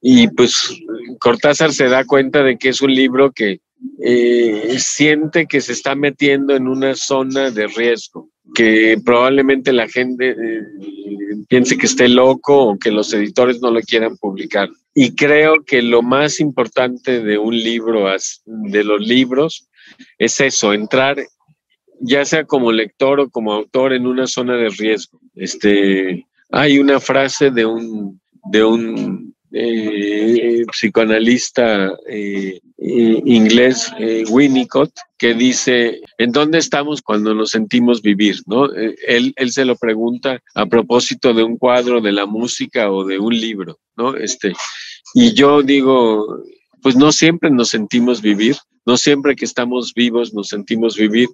y 0.00 0.28
pues 0.28 0.78
Cortázar 1.18 1.72
se 1.72 1.88
da 1.88 2.04
cuenta 2.04 2.42
de 2.42 2.56
que 2.56 2.70
es 2.70 2.80
un 2.80 2.94
libro 2.94 3.32
que 3.32 3.60
eh, 4.02 4.76
siente 4.78 5.46
que 5.46 5.60
se 5.60 5.72
está 5.72 5.94
metiendo 5.94 6.54
en 6.54 6.68
una 6.68 6.94
zona 6.94 7.50
de 7.50 7.66
riesgo, 7.66 8.28
que 8.54 8.98
probablemente 9.04 9.72
la 9.72 9.88
gente 9.88 10.30
eh, 10.30 10.62
piense 11.48 11.76
que 11.76 11.86
esté 11.86 12.08
loco 12.08 12.64
o 12.64 12.78
que 12.78 12.90
los 12.90 13.12
editores 13.12 13.60
no 13.60 13.70
lo 13.70 13.80
quieran 13.80 14.16
publicar. 14.16 14.68
Y 14.94 15.14
creo 15.14 15.62
que 15.64 15.82
lo 15.82 16.02
más 16.02 16.40
importante 16.40 17.20
de 17.20 17.38
un 17.38 17.56
libro, 17.56 18.06
de 18.46 18.84
los 18.84 19.00
libros, 19.00 19.68
es 20.18 20.40
eso, 20.40 20.72
entrar 20.72 21.16
ya 22.00 22.24
sea 22.24 22.44
como 22.44 22.72
lector 22.72 23.20
o 23.20 23.30
como 23.30 23.52
autor 23.52 23.92
en 23.92 24.06
una 24.06 24.26
zona 24.26 24.56
de 24.56 24.70
riesgo. 24.70 25.20
Este, 25.34 26.26
hay 26.50 26.78
una 26.78 26.98
frase 26.98 27.50
de 27.50 27.66
un, 27.66 28.20
de 28.50 28.64
un 28.64 29.34
eh, 29.52 30.64
psicoanalista 30.70 31.92
eh, 32.08 32.60
eh, 32.78 33.22
inglés, 33.24 33.92
Winnicott, 34.28 34.92
que 35.18 35.34
dice, 35.34 36.00
¿en 36.18 36.32
dónde 36.32 36.58
estamos 36.58 37.02
cuando 37.02 37.34
nos 37.34 37.50
sentimos 37.50 38.00
vivir? 38.02 38.36
¿no? 38.46 38.66
Él, 38.72 39.32
él 39.36 39.52
se 39.52 39.64
lo 39.64 39.76
pregunta 39.76 40.40
a 40.54 40.66
propósito 40.66 41.34
de 41.34 41.42
un 41.42 41.56
cuadro, 41.56 42.00
de 42.00 42.12
la 42.12 42.26
música 42.26 42.90
o 42.90 43.04
de 43.04 43.18
un 43.18 43.34
libro. 43.34 43.78
¿no? 43.96 44.16
Este, 44.16 44.52
y 45.14 45.34
yo 45.34 45.62
digo, 45.62 46.42
pues 46.82 46.96
no 46.96 47.12
siempre 47.12 47.50
nos 47.50 47.68
sentimos 47.68 48.22
vivir, 48.22 48.56
no 48.86 48.96
siempre 48.96 49.36
que 49.36 49.44
estamos 49.44 49.92
vivos 49.94 50.34
nos 50.34 50.48
sentimos 50.48 50.96
vivir. 50.96 51.28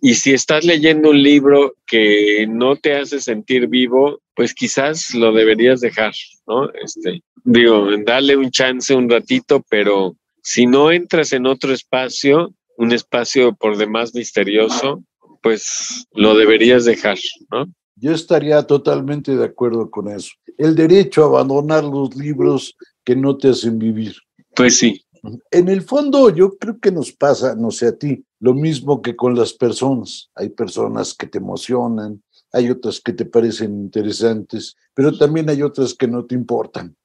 Y 0.00 0.14
si 0.14 0.32
estás 0.32 0.64
leyendo 0.64 1.10
un 1.10 1.22
libro 1.22 1.74
que 1.86 2.46
no 2.48 2.76
te 2.76 2.96
hace 2.96 3.20
sentir 3.20 3.66
vivo, 3.66 4.20
pues 4.34 4.54
quizás 4.54 5.12
lo 5.14 5.32
deberías 5.32 5.80
dejar, 5.80 6.12
¿no? 6.46 6.70
Este, 6.72 7.22
digo, 7.44 7.88
dale 8.06 8.36
un 8.36 8.50
chance 8.50 8.94
un 8.94 9.10
ratito, 9.10 9.64
pero 9.68 10.16
si 10.42 10.66
no 10.66 10.92
entras 10.92 11.32
en 11.32 11.46
otro 11.46 11.72
espacio, 11.72 12.54
un 12.76 12.92
espacio 12.92 13.54
por 13.54 13.76
demás 13.76 14.14
misterioso, 14.14 15.02
pues 15.42 16.06
lo 16.12 16.36
deberías 16.36 16.84
dejar, 16.84 17.18
¿no? 17.50 17.66
Yo 17.96 18.12
estaría 18.12 18.62
totalmente 18.62 19.36
de 19.36 19.44
acuerdo 19.44 19.90
con 19.90 20.08
eso. 20.08 20.30
El 20.56 20.76
derecho 20.76 21.24
a 21.24 21.26
abandonar 21.26 21.82
los 21.82 22.14
libros 22.14 22.76
que 23.04 23.16
no 23.16 23.36
te 23.36 23.48
hacen 23.48 23.78
vivir. 23.78 24.14
Pues 24.54 24.78
sí. 24.78 25.02
En 25.50 25.68
el 25.68 25.82
fondo, 25.82 26.30
yo 26.30 26.56
creo 26.58 26.78
que 26.78 26.90
nos 26.90 27.12
pasa, 27.12 27.54
no 27.54 27.70
sé 27.70 27.88
a 27.88 27.96
ti, 27.96 28.24
lo 28.40 28.54
mismo 28.54 29.02
que 29.02 29.16
con 29.16 29.34
las 29.34 29.52
personas. 29.52 30.30
Hay 30.34 30.50
personas 30.50 31.14
que 31.14 31.26
te 31.26 31.38
emocionan, 31.38 32.22
hay 32.52 32.70
otras 32.70 33.00
que 33.00 33.12
te 33.12 33.24
parecen 33.24 33.78
interesantes, 33.78 34.76
pero 34.94 35.16
también 35.16 35.48
hay 35.50 35.62
otras 35.62 35.94
que 35.94 36.08
no 36.08 36.24
te 36.24 36.34
importan 36.34 36.96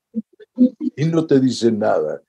y 0.95 1.05
no 1.05 1.25
te 1.25 1.39
dicen 1.39 1.79
nada. 1.79 2.21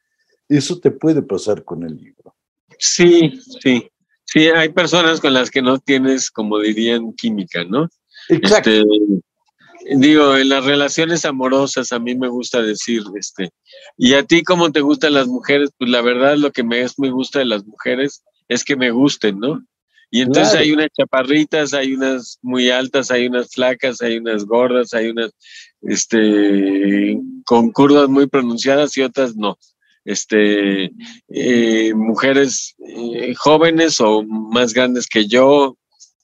Eso 0.48 0.78
te 0.78 0.90
puede 0.90 1.22
pasar 1.22 1.64
con 1.64 1.82
el 1.84 1.96
libro. 1.96 2.34
Sí, 2.78 3.32
sí. 3.60 3.88
Sí, 4.26 4.48
hay 4.48 4.70
personas 4.70 5.20
con 5.20 5.32
las 5.32 5.50
que 5.50 5.62
no 5.62 5.78
tienes, 5.78 6.30
como 6.30 6.58
dirían, 6.58 7.12
química, 7.12 7.62
¿no? 7.64 7.88
Exacto. 8.28 8.70
Este, 8.70 8.84
digo, 9.96 10.36
en 10.36 10.48
las 10.48 10.64
relaciones 10.64 11.24
amorosas 11.24 11.92
a 11.92 11.98
mí 11.98 12.14
me 12.14 12.28
gusta 12.28 12.62
decir, 12.62 13.02
este, 13.18 13.50
y 13.96 14.14
a 14.14 14.22
ti 14.24 14.42
cómo 14.42 14.72
te 14.72 14.80
gustan 14.80 15.14
las 15.14 15.26
mujeres, 15.26 15.70
pues 15.78 15.90
la 15.90 16.00
verdad 16.00 16.36
lo 16.36 16.52
que 16.52 16.64
me, 16.64 16.80
es, 16.80 16.98
me 16.98 17.10
gusta 17.10 17.40
de 17.40 17.46
las 17.46 17.64
mujeres 17.64 18.22
es 18.48 18.64
que 18.64 18.76
me 18.76 18.90
gusten, 18.90 19.38
¿no? 19.38 19.64
Y 20.10 20.20
entonces 20.20 20.54
hay 20.54 20.70
unas 20.70 20.90
chaparritas, 20.96 21.74
hay 21.74 21.94
unas 21.94 22.38
muy 22.40 22.70
altas, 22.70 23.10
hay 23.10 23.26
unas 23.26 23.50
flacas, 23.52 24.00
hay 24.00 24.18
unas 24.18 24.44
gordas, 24.44 24.94
hay 24.94 25.08
unas 25.08 25.32
este, 25.82 27.18
con 27.44 27.72
curvas 27.72 28.08
muy 28.08 28.28
pronunciadas 28.28 28.96
y 28.96 29.02
otras 29.02 29.34
no. 29.34 29.58
Este, 30.04 30.92
eh, 31.30 31.94
mujeres 31.94 32.76
eh, 32.86 33.34
jóvenes 33.34 34.00
o 34.00 34.22
más 34.22 34.72
grandes 34.72 35.08
que 35.08 35.26
yo, 35.26 35.76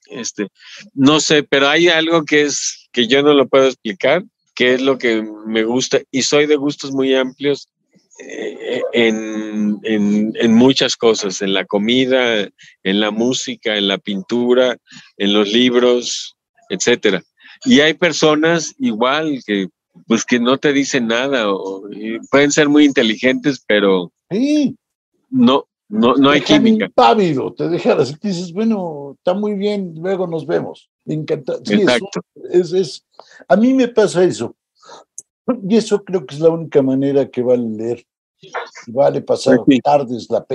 este, 0.06 0.48
no 0.94 1.18
sé, 1.18 1.42
pero 1.42 1.68
hay 1.68 1.88
algo 1.88 2.24
que 2.24 2.42
es 2.42 2.80
que 2.93 3.07
yo 3.07 3.22
no 3.22 3.34
lo 3.34 3.49
puedo 3.49 3.66
explicar, 3.66 4.24
que 4.55 4.74
es 4.74 4.82
lo 4.82 4.99
que 4.99 5.22
me 5.47 5.64
gusta 5.64 6.01
y 6.11 6.22
soy 6.22 6.47
de 6.47 6.57
gustos 6.57 6.93
muy 6.93 7.14
amplios 7.14 7.68
eh, 8.18 8.82
en, 8.93 9.80
en, 9.84 10.55
muchas 10.55 10.97
cosas, 10.97 11.41
en 11.41 11.55
la 11.55 11.64
comida, 11.64 12.49
en 12.82 13.01
la 13.01 13.11
música, 13.11 13.76
en 13.76 13.88
la 13.88 13.97
pintura, 13.97 14.76
en 15.16 15.32
los 15.32 15.51
libros, 15.51 16.36
etcétera. 16.68 17.22
Y 17.64 17.80
hay 17.80 17.95
personas 17.95 18.74
igual 18.78 19.41
que 19.47 19.68
pues 20.07 20.24
que 20.24 20.38
no 20.38 20.59
te 20.59 20.72
dicen 20.72 21.07
nada 21.07 21.53
o 21.53 21.82
pueden 22.30 22.53
ser 22.53 22.68
muy 22.68 22.84
inteligentes, 22.84 23.62
pero 23.66 24.12
no, 25.30 25.66
no, 25.88 26.14
no 26.16 26.30
hay 26.30 26.41
química. 26.41 26.88
Pávido, 26.95 27.53
te 27.53 27.68
dejas, 27.68 28.18
dices, 28.20 28.53
bueno, 28.53 29.14
está 29.16 29.34
muy 29.34 29.55
bien, 29.55 29.95
luego 29.97 30.26
nos 30.26 30.47
vemos. 30.47 30.89
Me 31.05 31.14
encanta. 31.14 31.55
Exacto. 31.55 32.20
es, 32.51 32.72
es, 32.72 33.07
a 33.48 33.57
mí 33.57 33.74
me 33.74 33.88
pasa 33.88 34.24
eso. 34.24 34.55
Y 35.68 35.76
eso 35.76 36.03
creo 36.05 36.24
que 36.24 36.34
es 36.34 36.40
la 36.40 36.51
única 36.51 36.82
manera 36.82 37.28
que 37.28 37.42
vale 37.42 37.68
leer. 37.68 38.07
Vale 38.86 39.20
pasar 39.20 39.59
tardes, 39.82 40.28
la 40.30 40.46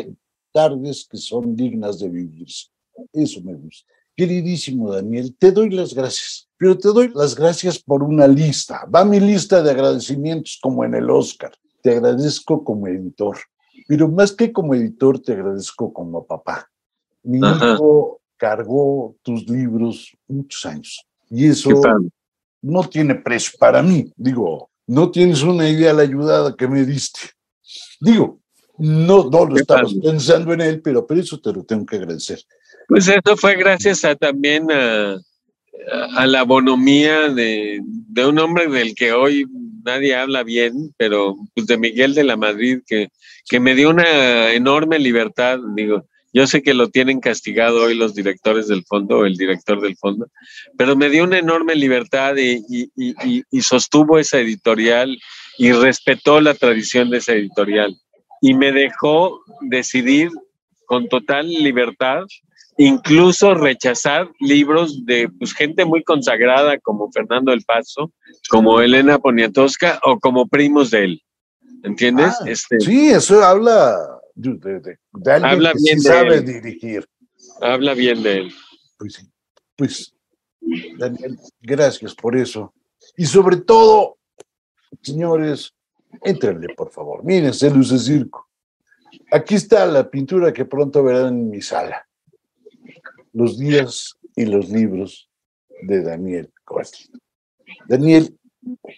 tardes 0.52 1.08
que 1.10 1.18
son 1.18 1.56
dignas 1.56 2.00
de 2.00 2.10
vivirse. 2.10 2.68
Eso 3.12 3.42
me 3.42 3.54
gusta. 3.54 3.92
Queridísimo 4.16 4.94
Daniel, 4.94 5.36
te 5.38 5.52
doy 5.52 5.70
las 5.70 5.94
gracias, 5.94 6.48
pero 6.58 6.78
te 6.78 6.88
doy 6.88 7.12
las 7.14 7.36
gracias 7.36 7.78
por 7.78 8.02
una 8.02 8.28
lista. 8.28 8.86
Va 8.86 9.04
mi 9.04 9.20
lista 9.20 9.62
de 9.62 9.72
agradecimientos 9.72 10.58
como 10.62 10.86
en 10.86 10.96
el 10.96 11.10
Oscar. 11.10 11.52
Te 11.82 11.92
agradezco 11.92 12.64
como 12.64 12.88
editor, 12.88 13.38
pero 13.88 14.08
más 14.08 14.32
que 14.32 14.54
como 14.54 14.74
editor, 14.74 15.20
te 15.20 15.34
agradezco 15.34 15.92
como 15.92 16.26
papá. 16.26 16.70
Mi 17.24 17.40
hijo 17.40 18.22
cargó 18.46 19.16
tus 19.24 19.50
libros 19.50 20.16
muchos 20.28 20.64
años 20.68 21.04
y 21.32 21.48
eso 21.48 21.82
no 22.62 22.88
tiene 22.88 23.16
precio 23.16 23.58
para 23.58 23.82
mí. 23.82 24.06
Digo, 24.16 24.70
no 24.86 25.10
tienes 25.10 25.42
una 25.42 25.68
idea 25.68 25.88
de 25.88 25.94
la 25.96 26.04
ayudada 26.04 26.56
que 26.56 26.68
me 26.68 26.86
diste. 26.86 27.22
Digo, 28.00 28.40
no, 28.78 29.28
no 29.32 29.46
lo 29.46 29.56
estamos 29.56 29.96
pensando 29.96 30.54
en 30.54 30.62
él, 30.62 30.80
pero 30.80 31.08
por 31.08 31.18
eso 31.18 31.40
te 31.40 31.52
lo 31.52 31.64
tengo 31.64 31.88
que 31.88 31.96
agradecer. 31.96 32.40
Pues 32.88 33.08
eso 33.08 33.36
fue 33.36 33.56
gracias 33.56 34.06
a 34.06 34.16
también 34.16 34.72
a, 34.72 35.18
a 36.16 36.28
la 36.28 36.44
bonomía 36.44 37.30
de, 37.30 37.80
de, 37.84 38.26
un 38.28 38.38
hombre 38.38 38.68
del 38.68 38.94
que 38.94 39.12
hoy 39.12 39.48
nadie 39.84 40.16
habla 40.16 40.44
bien, 40.44 40.94
pero 40.98 41.36
pues 41.56 41.66
de 41.66 41.78
Miguel 41.78 42.14
de 42.14 42.24
la 42.24 42.38
Madrid, 42.38 42.82
que, 42.86 43.10
que 43.50 43.60
me 43.60 43.74
dio 43.74 43.90
una 43.90 44.52
enorme 44.54 45.00
libertad, 45.00 45.58
digo, 45.76 46.06
yo 46.36 46.46
sé 46.48 46.62
que 46.62 46.74
lo 46.74 46.90
tienen 46.90 47.22
castigado 47.22 47.84
hoy 47.84 47.96
los 47.96 48.14
directores 48.14 48.68
del 48.68 48.84
fondo, 48.84 49.26
el 49.26 49.38
director 49.38 49.80
del 49.80 49.96
fondo, 49.96 50.28
pero 50.78 50.98
me 50.98 51.10
dio 51.10 51.24
una 51.24 51.40
enorme 51.40 51.76
libertad 51.76 52.36
y, 52.36 52.62
y, 52.68 52.90
y, 52.98 53.44
y, 53.50 53.62
sostuvo 53.62 54.20
esa 54.20 54.40
editorial 54.42 55.18
y 55.58 55.72
respetó 55.72 56.42
la 56.42 56.54
tradición 56.54 57.10
de 57.10 57.20
esa 57.20 57.32
editorial. 57.32 57.96
Y 58.42 58.54
me 58.54 58.74
dejó 58.74 59.40
decidir 59.62 60.30
con 60.86 61.08
total 61.08 61.48
libertad 61.48 62.24
incluso 62.78 63.54
rechazar 63.54 64.30
libros 64.42 65.06
de 65.06 65.30
pues, 65.40 65.54
gente 65.54 65.86
muy 65.86 66.04
consagrada 66.04 66.78
como 66.80 67.10
Fernando 67.14 67.52
del 67.52 67.64
Paso, 67.64 68.12
como 68.50 68.82
Elena 68.82 69.20
Poniatowska 69.20 70.02
o 70.04 70.20
como 70.20 70.48
primos 70.48 70.92
de 70.92 71.06
él. 71.06 71.22
¿Entiendes? 71.82 72.36
Ah, 72.42 72.46
este, 72.48 72.82
sí, 72.82 73.08
eso 73.08 73.42
habla 73.42 73.96
de, 74.36 74.80
de, 74.80 75.00
de 75.14 75.32
alguien 75.32 75.52
habla 75.52 75.72
que 75.74 75.80
bien 75.82 76.00
sí 76.00 76.08
de 76.08 76.14
sabe 76.14 76.36
él. 76.36 76.46
dirigir. 76.46 77.08
Habla 77.62 77.94
bien 77.94 78.22
de 78.24 78.38
él. 78.40 78.54
Pues. 78.98 79.26
Pues, 79.76 80.16
Daniel, 80.98 81.38
gracias 81.62 82.16
por 82.16 82.36
eso. 82.36 82.74
Y 83.18 83.26
sobre 83.26 83.58
todo, 83.58 84.18
señores, 85.02 85.74
éntrenle, 86.24 86.74
por 86.76 86.92
favor. 86.92 87.24
Mírense, 87.24 87.70
Luce 87.70 88.00
Circo. 88.00 88.48
Aquí 89.32 89.56
está 89.56 89.86
la 89.86 90.10
pintura 90.10 90.54
que 90.54 90.66
pronto 90.66 91.04
verán 91.04 91.28
en 91.28 91.50
mi 91.50 91.62
sala. 91.62 92.08
Los 93.34 93.58
días 93.60 94.18
y 94.36 94.46
los 94.46 94.70
libros 94.70 95.30
de 95.82 96.02
Daniel 96.04 96.52
Goldstein. 96.66 97.20
Daniel, 97.88 98.38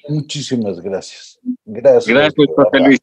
muchísimas 0.07 0.79
gracias. 0.79 1.39
Gracias. 1.65 2.07
Gracias, 2.07 2.47
José. 2.55 2.79
Luis. 2.79 2.99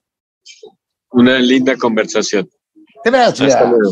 Una 1.15 1.39
linda 1.39 1.77
conversación. 1.77 2.51
Gracias. 3.05 3.55
Hasta 3.55 3.71
luego. 3.71 3.91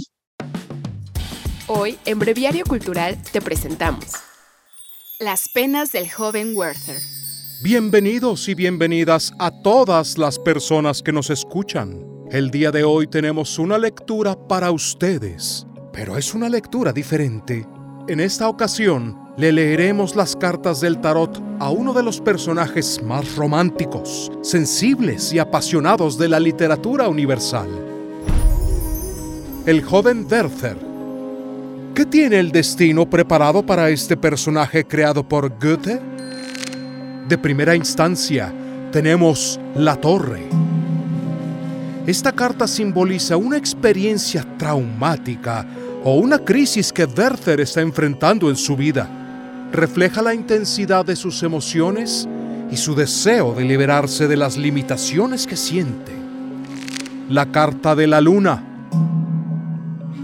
Hoy, 1.68 1.96
en 2.04 2.18
Breviario 2.18 2.64
Cultural, 2.64 3.16
te 3.30 3.40
presentamos 3.40 4.06
Las 5.20 5.48
penas 5.48 5.92
del 5.92 6.10
joven 6.10 6.56
Werther. 6.56 6.96
Bienvenidos 7.62 8.48
y 8.48 8.56
bienvenidas 8.56 9.32
a 9.38 9.52
todas 9.62 10.18
las 10.18 10.40
personas 10.40 11.00
que 11.00 11.12
nos 11.12 11.30
escuchan. 11.30 12.04
El 12.32 12.50
día 12.50 12.72
de 12.72 12.82
hoy 12.82 13.06
tenemos 13.06 13.56
una 13.60 13.78
lectura 13.78 14.36
para 14.48 14.72
ustedes, 14.72 15.64
pero 15.92 16.18
es 16.18 16.34
una 16.34 16.48
lectura 16.48 16.92
diferente. 16.92 17.64
En 18.08 18.18
esta 18.18 18.48
ocasión 18.48 19.21
le 19.36 19.50
leeremos 19.50 20.14
las 20.14 20.36
cartas 20.36 20.80
del 20.80 21.00
tarot 21.00 21.40
a 21.58 21.70
uno 21.70 21.94
de 21.94 22.02
los 22.02 22.20
personajes 22.20 23.02
más 23.02 23.34
románticos, 23.34 24.30
sensibles 24.42 25.32
y 25.32 25.38
apasionados 25.38 26.18
de 26.18 26.28
la 26.28 26.38
literatura 26.38 27.08
universal. 27.08 27.68
El 29.64 29.82
joven 29.82 30.26
Werther. 30.30 30.76
¿Qué 31.94 32.04
tiene 32.04 32.40
el 32.40 32.52
destino 32.52 33.08
preparado 33.08 33.64
para 33.64 33.88
este 33.88 34.16
personaje 34.16 34.84
creado 34.84 35.26
por 35.26 35.48
Goethe? 35.58 36.00
De 37.28 37.38
primera 37.38 37.74
instancia, 37.74 38.52
tenemos 38.90 39.58
la 39.74 39.96
torre. 39.96 40.42
Esta 42.06 42.32
carta 42.32 42.66
simboliza 42.66 43.36
una 43.36 43.56
experiencia 43.56 44.44
traumática 44.58 45.66
o 46.04 46.16
una 46.16 46.38
crisis 46.38 46.92
que 46.92 47.04
Werther 47.04 47.60
está 47.60 47.80
enfrentando 47.80 48.50
en 48.50 48.56
su 48.56 48.76
vida. 48.76 49.21
Refleja 49.72 50.20
la 50.20 50.34
intensidad 50.34 51.04
de 51.04 51.16
sus 51.16 51.42
emociones 51.42 52.28
y 52.70 52.76
su 52.76 52.94
deseo 52.94 53.54
de 53.54 53.64
liberarse 53.64 54.28
de 54.28 54.36
las 54.36 54.58
limitaciones 54.58 55.46
que 55.46 55.56
siente. 55.56 56.12
La 57.30 57.50
carta 57.50 57.94
de 57.94 58.06
la 58.06 58.20
luna 58.20 58.62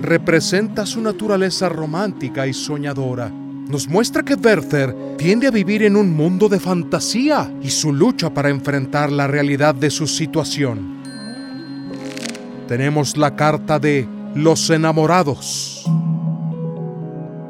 representa 0.02 0.84
su 0.84 1.00
naturaleza 1.00 1.70
romántica 1.70 2.46
y 2.46 2.52
soñadora. 2.52 3.30
Nos 3.30 3.88
muestra 3.88 4.22
que 4.22 4.34
Werther 4.34 4.94
tiende 5.16 5.46
a 5.46 5.50
vivir 5.50 5.82
en 5.82 5.96
un 5.96 6.14
mundo 6.14 6.50
de 6.50 6.60
fantasía 6.60 7.50
y 7.62 7.70
su 7.70 7.92
lucha 7.92 8.32
para 8.32 8.50
enfrentar 8.50 9.10
la 9.10 9.26
realidad 9.26 9.74
de 9.74 9.90
su 9.90 10.06
situación. 10.06 10.98
Tenemos 12.66 13.16
la 13.16 13.34
carta 13.34 13.78
de 13.78 14.06
los 14.34 14.68
enamorados. 14.68 15.86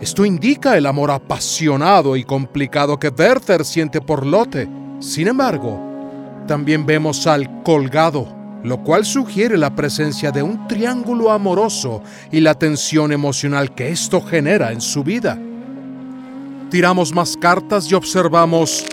Esto 0.01 0.25
indica 0.25 0.77
el 0.77 0.87
amor 0.87 1.11
apasionado 1.11 2.17
y 2.17 2.23
complicado 2.23 3.01
que 3.01 3.09
Werther 3.09 3.65
siente 3.65 4.01
por 4.01 4.25
Lotte. 4.25 4.69
Sin 5.01 5.27
embargo, 5.27 5.81
también 6.47 6.87
vemos 6.87 7.27
al 7.27 7.65
colgado, 7.65 8.29
lo 8.63 8.79
cual 8.85 9.05
sugiere 9.05 9.59
la 9.59 9.75
presencia 9.75 10.31
de 10.31 10.41
un 10.41 10.69
triángulo 10.69 11.33
amoroso 11.33 12.01
y 12.31 12.39
la 12.39 12.55
tensión 12.55 13.11
emocional 13.11 13.75
que 13.75 13.89
esto 13.89 14.21
genera 14.21 14.71
en 14.71 14.81
su 14.81 15.03
vida. 15.03 15.37
Tiramos 16.71 17.13
más 17.13 17.37
cartas 17.37 17.91
y 17.91 17.95
observamos 17.95 18.87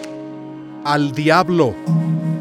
al 0.83 1.11
diablo. 1.11 1.75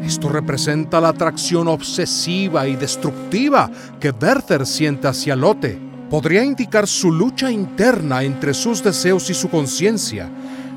Esto 0.03 0.27
representa 0.27 0.99
la 0.99 1.09
atracción 1.09 1.67
obsesiva 1.67 2.67
y 2.67 2.75
destructiva 2.75 3.69
que 3.99 4.09
Werther 4.09 4.65
siente 4.65 5.07
hacia 5.07 5.35
Lotte. 5.35 5.94
Podría 6.15 6.45
indicar 6.45 6.87
su 6.87 7.11
lucha 7.11 7.51
interna 7.51 8.23
entre 8.23 8.53
sus 8.53 8.81
deseos 8.81 9.29
y 9.29 9.33
su 9.33 9.49
conciencia, 9.49 10.29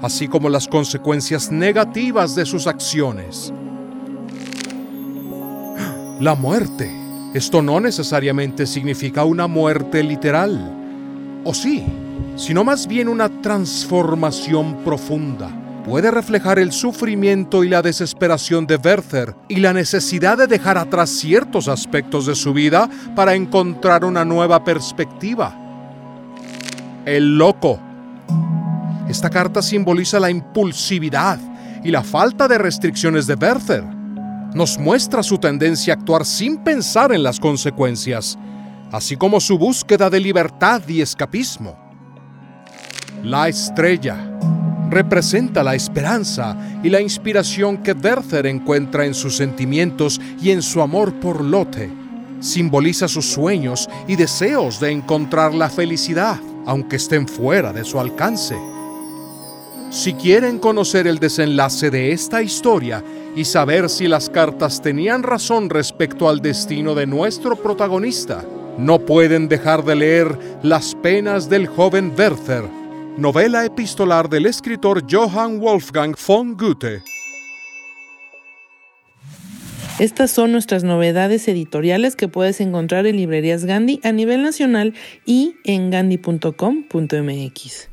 así 0.03 0.27
como 0.27 0.49
las 0.49 0.67
consecuencias 0.67 1.53
negativas 1.53 2.35
de 2.35 2.45
sus 2.45 2.67
acciones. 2.67 3.53
La 6.19 6.35
muerte. 6.35 6.91
Esto 7.35 7.63
no 7.63 7.79
necesariamente 7.79 8.67
significa 8.67 9.23
una 9.23 9.47
muerte 9.47 10.03
literal, 10.03 10.75
o 11.45 11.55
sí, 11.55 11.85
sino 12.35 12.65
más 12.65 12.89
bien 12.89 13.09
una 13.09 13.29
transformación 13.41 14.79
profunda. 14.79 15.68
Puede 15.89 16.11
reflejar 16.11 16.59
el 16.59 16.71
sufrimiento 16.71 17.65
y 17.65 17.71
la 17.71 17.81
desesperación 17.81 18.67
de 18.67 18.77
Werther 18.77 19.35
y 19.49 19.57
la 19.57 19.73
necesidad 19.73 20.37
de 20.37 20.47
dejar 20.47 20.77
atrás 20.77 21.09
ciertos 21.09 21.67
aspectos 21.67 22.27
de 22.27 22.35
su 22.35 22.53
vida 22.53 22.91
para 23.17 23.35
encontrar 23.35 24.05
una 24.05 24.23
nueva 24.23 24.63
perspectiva. 24.63 25.57
El 27.07 27.39
loco. 27.39 27.81
Esta 29.09 29.31
carta 29.31 29.63
simboliza 29.63 30.21
la 30.21 30.29
impulsividad 30.29 31.39
y 31.83 31.91
la 31.91 32.03
falta 32.03 32.47
de 32.47 32.59
restricciones 32.59 33.27
de 33.27 33.37
Werther 33.37 33.83
nos 34.53 34.77
muestra 34.77 35.23
su 35.23 35.39
tendencia 35.39 35.95
a 35.95 35.97
actuar 35.97 36.27
sin 36.27 36.59
pensar 36.59 37.13
en 37.13 37.23
las 37.23 37.41
consecuencias, 37.41 38.39
así 38.93 39.17
como 39.17 39.41
su 39.41 39.57
búsqueda 39.57 40.11
de 40.11 40.21
libertad 40.21 40.83
y 40.87 41.01
escapismo. 41.01 41.79
La 43.23 43.49
estrella 43.49 44.39
representa 44.91 45.63
la 45.63 45.75
esperanza 45.75 46.57
y 46.83 46.89
la 46.89 47.01
inspiración 47.01 47.79
que 47.79 47.93
Werther 47.93 48.47
encuentra 48.47 49.05
en 49.05 49.15
sus 49.15 49.37
sentimientos 49.37 50.21
y 50.41 50.51
en 50.51 50.63
su 50.63 50.81
amor 50.81 51.15
por 51.21 51.43
Lotte. 51.43 51.91
Simboliza 52.41 53.09
sus 53.09 53.27
sueños 53.27 53.89
y 54.07 54.17
deseos 54.17 54.81
de 54.81 54.91
encontrar 54.91 55.55
la 55.55 55.69
felicidad, 55.69 56.39
aunque 56.67 56.97
estén 56.97 57.27
fuera 57.27 57.73
de 57.73 57.85
su 57.85 57.99
alcance. 57.99 58.57
Si 59.91 60.13
quieren 60.13 60.59
conocer 60.59 61.07
el 61.07 61.19
desenlace 61.19 61.91
de 61.91 62.13
esta 62.13 62.43
historia 62.43 63.03
y 63.35 63.45
saber 63.45 63.89
si 63.89 64.07
las 64.07 64.29
cartas 64.29 64.83
tenían 64.83 65.23
razón 65.23 65.71
respecto 65.71 66.29
al 66.29 66.41
destino 66.41 66.95
de 66.95 67.07
nuestro 67.07 67.57
protagonista, 67.57 68.45
no 68.77 69.01
pueden 69.01 69.49
dejar 69.49 69.85
de 69.85 69.97
leer 69.97 70.39
Las 70.63 70.95
penas 70.95 71.49
del 71.49 71.67
joven 71.67 72.13
Werther, 72.17 72.65
novela 73.19 73.65
epistolar 73.65 74.29
del 74.29 74.47
escritor 74.47 75.03
Johann 75.11 75.59
Wolfgang 75.59 76.15
von 76.25 76.57
Goethe. 76.57 77.03
Estas 79.99 80.31
son 80.31 80.53
nuestras 80.53 80.85
novedades 80.85 81.49
editoriales 81.49 82.15
que 82.15 82.29
puedes 82.29 82.61
encontrar 82.61 83.09
en 83.09 83.17
librerías 83.17 83.65
Gandhi 83.65 83.99
a 84.05 84.13
nivel 84.13 84.45
nacional 84.45 84.95
y 85.27 85.57
en 85.65 85.91
gandhi.com.mx. 85.91 87.89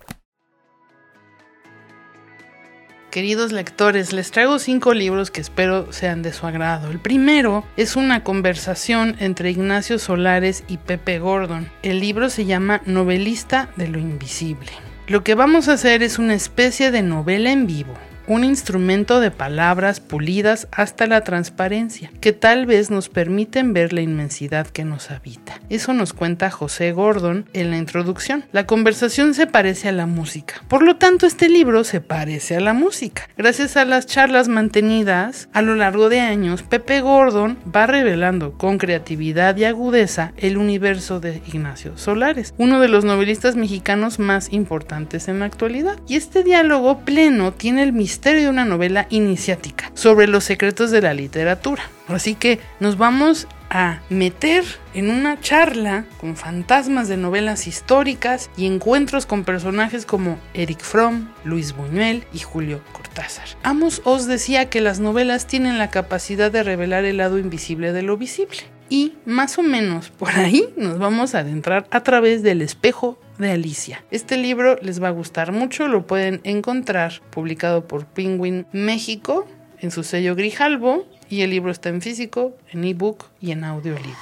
Queridos 3.10 3.52
lectores, 3.52 4.14
les 4.14 4.30
traigo 4.30 4.60
cinco 4.60 4.94
libros 4.94 5.32
que 5.32 5.42
espero 5.42 5.92
sean 5.92 6.22
de 6.22 6.34
su 6.34 6.46
agrado. 6.46 6.92
El 6.92 7.00
primero 7.00 7.64
es 7.78 7.96
una 7.96 8.24
conversación 8.24 9.16
entre 9.20 9.50
Ignacio 9.50 9.98
Solares 9.98 10.64
y 10.68 10.78
Pepe 10.78 11.18
Gordon. 11.18 11.68
El 11.82 12.00
libro 12.00 12.30
se 12.30 12.46
llama 12.46 12.84
Novelista 12.86 13.72
de 13.76 13.88
lo 13.88 13.98
Invisible. 13.98 14.72
Lo 15.08 15.24
que 15.24 15.36
vamos 15.36 15.68
a 15.68 15.74
hacer 15.74 16.02
es 16.02 16.18
una 16.18 16.34
especie 16.34 16.90
de 16.90 17.04
novela 17.04 17.52
en 17.52 17.68
vivo 17.68 17.94
un 18.28 18.44
instrumento 18.44 19.20
de 19.20 19.32
palabras 19.32 20.00
pulidas 20.00 20.68
hasta 20.72 21.08
la 21.08 21.22
transparencia, 21.22 22.12
que 22.22 22.34
tal 22.34 22.66
vez 22.66 22.90
nos 22.90 23.10
permiten 23.10 23.74
ver 23.74 23.94
la 23.94 24.02
inmensidad 24.02 24.68
que 24.68 24.86
nos 24.86 25.12
habita. 25.12 25.60
Eso 25.70 25.94
nos 25.94 26.14
cuenta 26.14 26.52
José 26.52 26.92
Gordon 26.92 27.46
en 27.54 27.72
la 27.72 27.78
introducción. 27.78 28.46
La 28.52 28.66
conversación 28.66 29.34
se 29.34 29.48
parece 29.48 29.90
a 29.90 29.92
la 29.92 30.06
música. 30.06 30.62
Por 30.68 30.84
lo 30.84 30.98
tanto, 30.98 31.26
este 31.26 31.50
libro 31.50 31.84
se 31.84 32.02
parece 32.02 32.56
a 32.56 32.60
la 32.60 32.74
música. 32.74 33.30
Gracias 33.38 33.78
a 33.78 33.86
las 33.86 34.06
charlas 34.06 34.48
mantenidas 34.48 35.50
a 35.54 35.62
lo 35.62 35.76
largo 35.76 36.10
de 36.10 36.20
años, 36.20 36.64
Pepe 36.64 37.02
Gordon 37.02 37.58
va 37.74 37.88
revelando 37.88 38.58
con 38.58 38.78
creatividad 38.78 39.56
y 39.58 39.66
agudeza 39.66 40.34
el 40.38 40.58
universo 40.58 41.20
de 41.20 41.42
Ignacio 41.48 41.98
Solares, 41.98 42.54
uno 42.58 42.80
de 42.80 42.88
los 42.88 43.06
novelistas 43.06 43.56
mexicanos 43.56 44.20
más 44.20 44.52
importantes 44.52 45.28
en 45.28 45.40
la 45.40 45.46
actualidad. 45.46 45.98
Y 46.08 46.16
este 46.16 46.44
diálogo 46.44 47.00
pleno 47.00 47.54
tiene 47.54 47.84
el 47.84 47.94
de 48.22 48.50
una 48.50 48.66
novela 48.66 49.08
iniciática 49.10 49.92
sobre 49.94 50.28
los 50.28 50.44
secretos 50.44 50.92
de 50.92 51.02
la 51.02 51.14
literatura. 51.14 51.84
Así 52.08 52.36
que 52.36 52.60
nos 52.80 52.98
vamos 52.98 53.48
a 53.70 54.02
meter 54.10 54.64
en 54.94 55.10
una 55.10 55.40
charla 55.40 56.06
con 56.20 56.36
fantasmas 56.36 57.08
de 57.08 57.18
novelas 57.18 57.68
históricas 57.68 58.50
y 58.56 58.68
encuentros 58.68 59.26
con 59.26 59.44
personajes 59.44 60.06
como 60.06 60.40
Eric 60.54 60.82
Fromm, 60.82 61.30
Luis 61.44 61.76
Buñuel 61.76 62.26
y 62.32 62.40
Julio 62.40 62.82
Cortázar. 62.94 63.48
Amos 63.64 64.02
os 64.06 64.28
decía 64.28 64.70
que 64.70 64.82
las 64.82 65.00
novelas 65.00 65.48
tienen 65.48 65.78
la 65.78 65.90
capacidad 65.90 66.52
de 66.52 66.64
revelar 66.64 67.06
el 67.06 67.18
lado 67.18 67.38
invisible 67.38 67.92
de 67.92 68.04
lo 68.04 68.18
visible. 68.18 68.75
Y 68.90 69.14
más 69.26 69.58
o 69.58 69.64
menos 69.64 70.10
por 70.10 70.30
ahí 70.32 70.70
nos 70.78 71.00
vamos 71.00 71.36
a 71.36 71.40
adentrar 71.40 71.88
a 71.90 72.02
través 72.02 72.44
del 72.44 72.62
espejo 72.62 73.20
de 73.38 73.52
Alicia. 73.52 74.04
Este 74.12 74.38
libro 74.38 74.78
les 74.82 75.02
va 75.02 75.08
a 75.10 75.12
gustar 75.12 75.52
mucho, 75.52 75.88
lo 75.88 76.06
pueden 76.06 76.42
encontrar 76.44 77.22
publicado 77.32 77.88
por 77.88 78.06
Penguin 78.06 78.68
México 78.72 79.48
en 79.80 79.92
su 79.92 80.04
sello 80.04 80.36
Grijalbo 80.36 81.06
y 81.30 81.42
el 81.42 81.50
libro 81.50 81.72
está 81.72 81.90
en 81.90 82.02
físico, 82.02 82.56
en 82.72 82.84
ebook 82.84 83.26
y 83.42 83.52
en 83.52 83.64
audiolibro. 83.64 84.16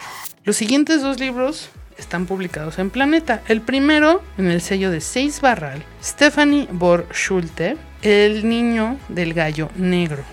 Los 0.45 0.55
siguientes 0.55 1.01
dos 1.01 1.20
libros 1.20 1.70
están 1.97 2.26
publicados 2.26 2.80
en 2.80 2.89
Planeta. 2.89 3.41
El 3.47 3.61
primero 3.61 4.22
en 4.38 4.47
el 4.47 4.61
sello 4.61 4.91
de 4.91 5.01
Seis 5.01 5.41
Barral, 5.41 5.84
Stephanie 6.03 6.68
Bor 6.72 7.07
Schulte, 7.14 7.78
El 8.01 8.49
niño 8.49 8.97
del 9.09 9.34
gallo 9.34 9.70
negro. 9.76 10.24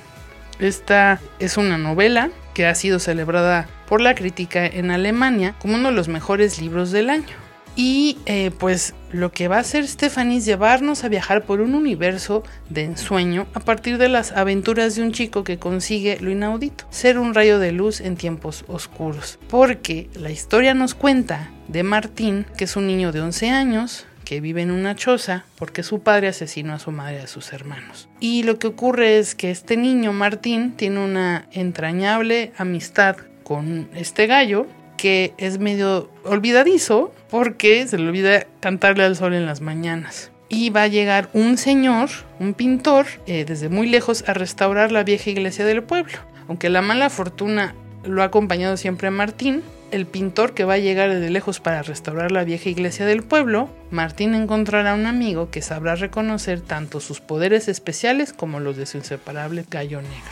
Esta 0.58 1.20
es 1.38 1.56
una 1.56 1.78
novela 1.78 2.30
que 2.54 2.66
ha 2.66 2.74
sido 2.74 2.98
celebrada 2.98 3.68
por 3.88 4.00
la 4.00 4.14
crítica 4.14 4.66
en 4.66 4.90
Alemania 4.90 5.54
como 5.58 5.74
uno 5.74 5.88
de 5.90 5.94
los 5.94 6.08
mejores 6.08 6.60
libros 6.60 6.90
del 6.90 7.10
año. 7.10 7.50
Y 7.76 8.18
eh, 8.26 8.50
pues 8.58 8.94
lo 9.12 9.32
que 9.32 9.48
va 9.48 9.56
a 9.56 9.60
hacer 9.60 9.86
Stephanie 9.86 10.38
es 10.38 10.44
llevarnos 10.44 11.04
a 11.04 11.08
viajar 11.08 11.44
por 11.44 11.60
un 11.60 11.74
universo 11.74 12.42
de 12.68 12.84
ensueño 12.84 13.46
a 13.54 13.60
partir 13.60 13.96
de 13.96 14.08
las 14.08 14.32
aventuras 14.32 14.96
de 14.96 15.02
un 15.02 15.12
chico 15.12 15.44
que 15.44 15.58
consigue 15.58 16.18
lo 16.20 16.30
inaudito, 16.30 16.84
ser 16.90 17.18
un 17.18 17.32
rayo 17.32 17.58
de 17.58 17.72
luz 17.72 18.00
en 18.00 18.16
tiempos 18.16 18.64
oscuros. 18.66 19.38
Porque 19.48 20.10
la 20.14 20.30
historia 20.30 20.74
nos 20.74 20.94
cuenta 20.94 21.50
de 21.68 21.82
Martín, 21.82 22.44
que 22.56 22.64
es 22.64 22.76
un 22.76 22.86
niño 22.86 23.12
de 23.12 23.20
11 23.20 23.50
años, 23.50 24.06
que 24.30 24.40
vive 24.40 24.62
en 24.62 24.70
una 24.70 24.94
choza 24.94 25.44
porque 25.58 25.82
su 25.82 26.04
padre 26.04 26.28
asesinó 26.28 26.72
a 26.72 26.78
su 26.78 26.92
madre 26.92 27.16
y 27.16 27.24
a 27.24 27.26
sus 27.26 27.52
hermanos. 27.52 28.08
Y 28.20 28.44
lo 28.44 28.60
que 28.60 28.68
ocurre 28.68 29.18
es 29.18 29.34
que 29.34 29.50
este 29.50 29.76
niño, 29.76 30.12
Martín, 30.12 30.74
tiene 30.76 31.00
una 31.00 31.48
entrañable 31.50 32.52
amistad 32.56 33.16
con 33.42 33.88
este 33.92 34.28
gallo 34.28 34.68
que 34.96 35.34
es 35.36 35.58
medio 35.58 36.12
olvidadizo 36.22 37.12
porque 37.28 37.88
se 37.88 37.98
le 37.98 38.06
olvida 38.06 38.46
cantarle 38.60 39.02
al 39.02 39.16
sol 39.16 39.34
en 39.34 39.46
las 39.46 39.62
mañanas. 39.62 40.30
Y 40.48 40.70
va 40.70 40.84
a 40.84 40.86
llegar 40.86 41.28
un 41.32 41.58
señor, 41.58 42.08
un 42.38 42.54
pintor, 42.54 43.06
eh, 43.26 43.44
desde 43.44 43.68
muy 43.68 43.88
lejos 43.88 44.22
a 44.28 44.32
restaurar 44.32 44.92
la 44.92 45.02
vieja 45.02 45.30
iglesia 45.30 45.64
del 45.64 45.82
pueblo. 45.82 46.18
Aunque 46.46 46.70
la 46.70 46.82
mala 46.82 47.10
fortuna 47.10 47.74
lo 48.04 48.22
ha 48.22 48.26
acompañado 48.26 48.76
siempre 48.76 49.08
a 49.08 49.10
Martín, 49.10 49.64
el 49.92 50.06
pintor 50.06 50.54
que 50.54 50.64
va 50.64 50.74
a 50.74 50.78
llegar 50.78 51.10
desde 51.10 51.30
lejos 51.30 51.60
para 51.60 51.82
restaurar 51.82 52.32
la 52.32 52.44
vieja 52.44 52.68
iglesia 52.68 53.06
del 53.06 53.22
pueblo, 53.22 53.70
Martín 53.90 54.34
encontrará 54.34 54.94
un 54.94 55.06
amigo 55.06 55.50
que 55.50 55.62
sabrá 55.62 55.94
reconocer 55.94 56.60
tanto 56.60 57.00
sus 57.00 57.20
poderes 57.20 57.68
especiales 57.68 58.32
como 58.32 58.60
los 58.60 58.76
de 58.76 58.86
su 58.86 58.98
inseparable 58.98 59.64
gallo 59.70 60.02
negro. 60.02 60.30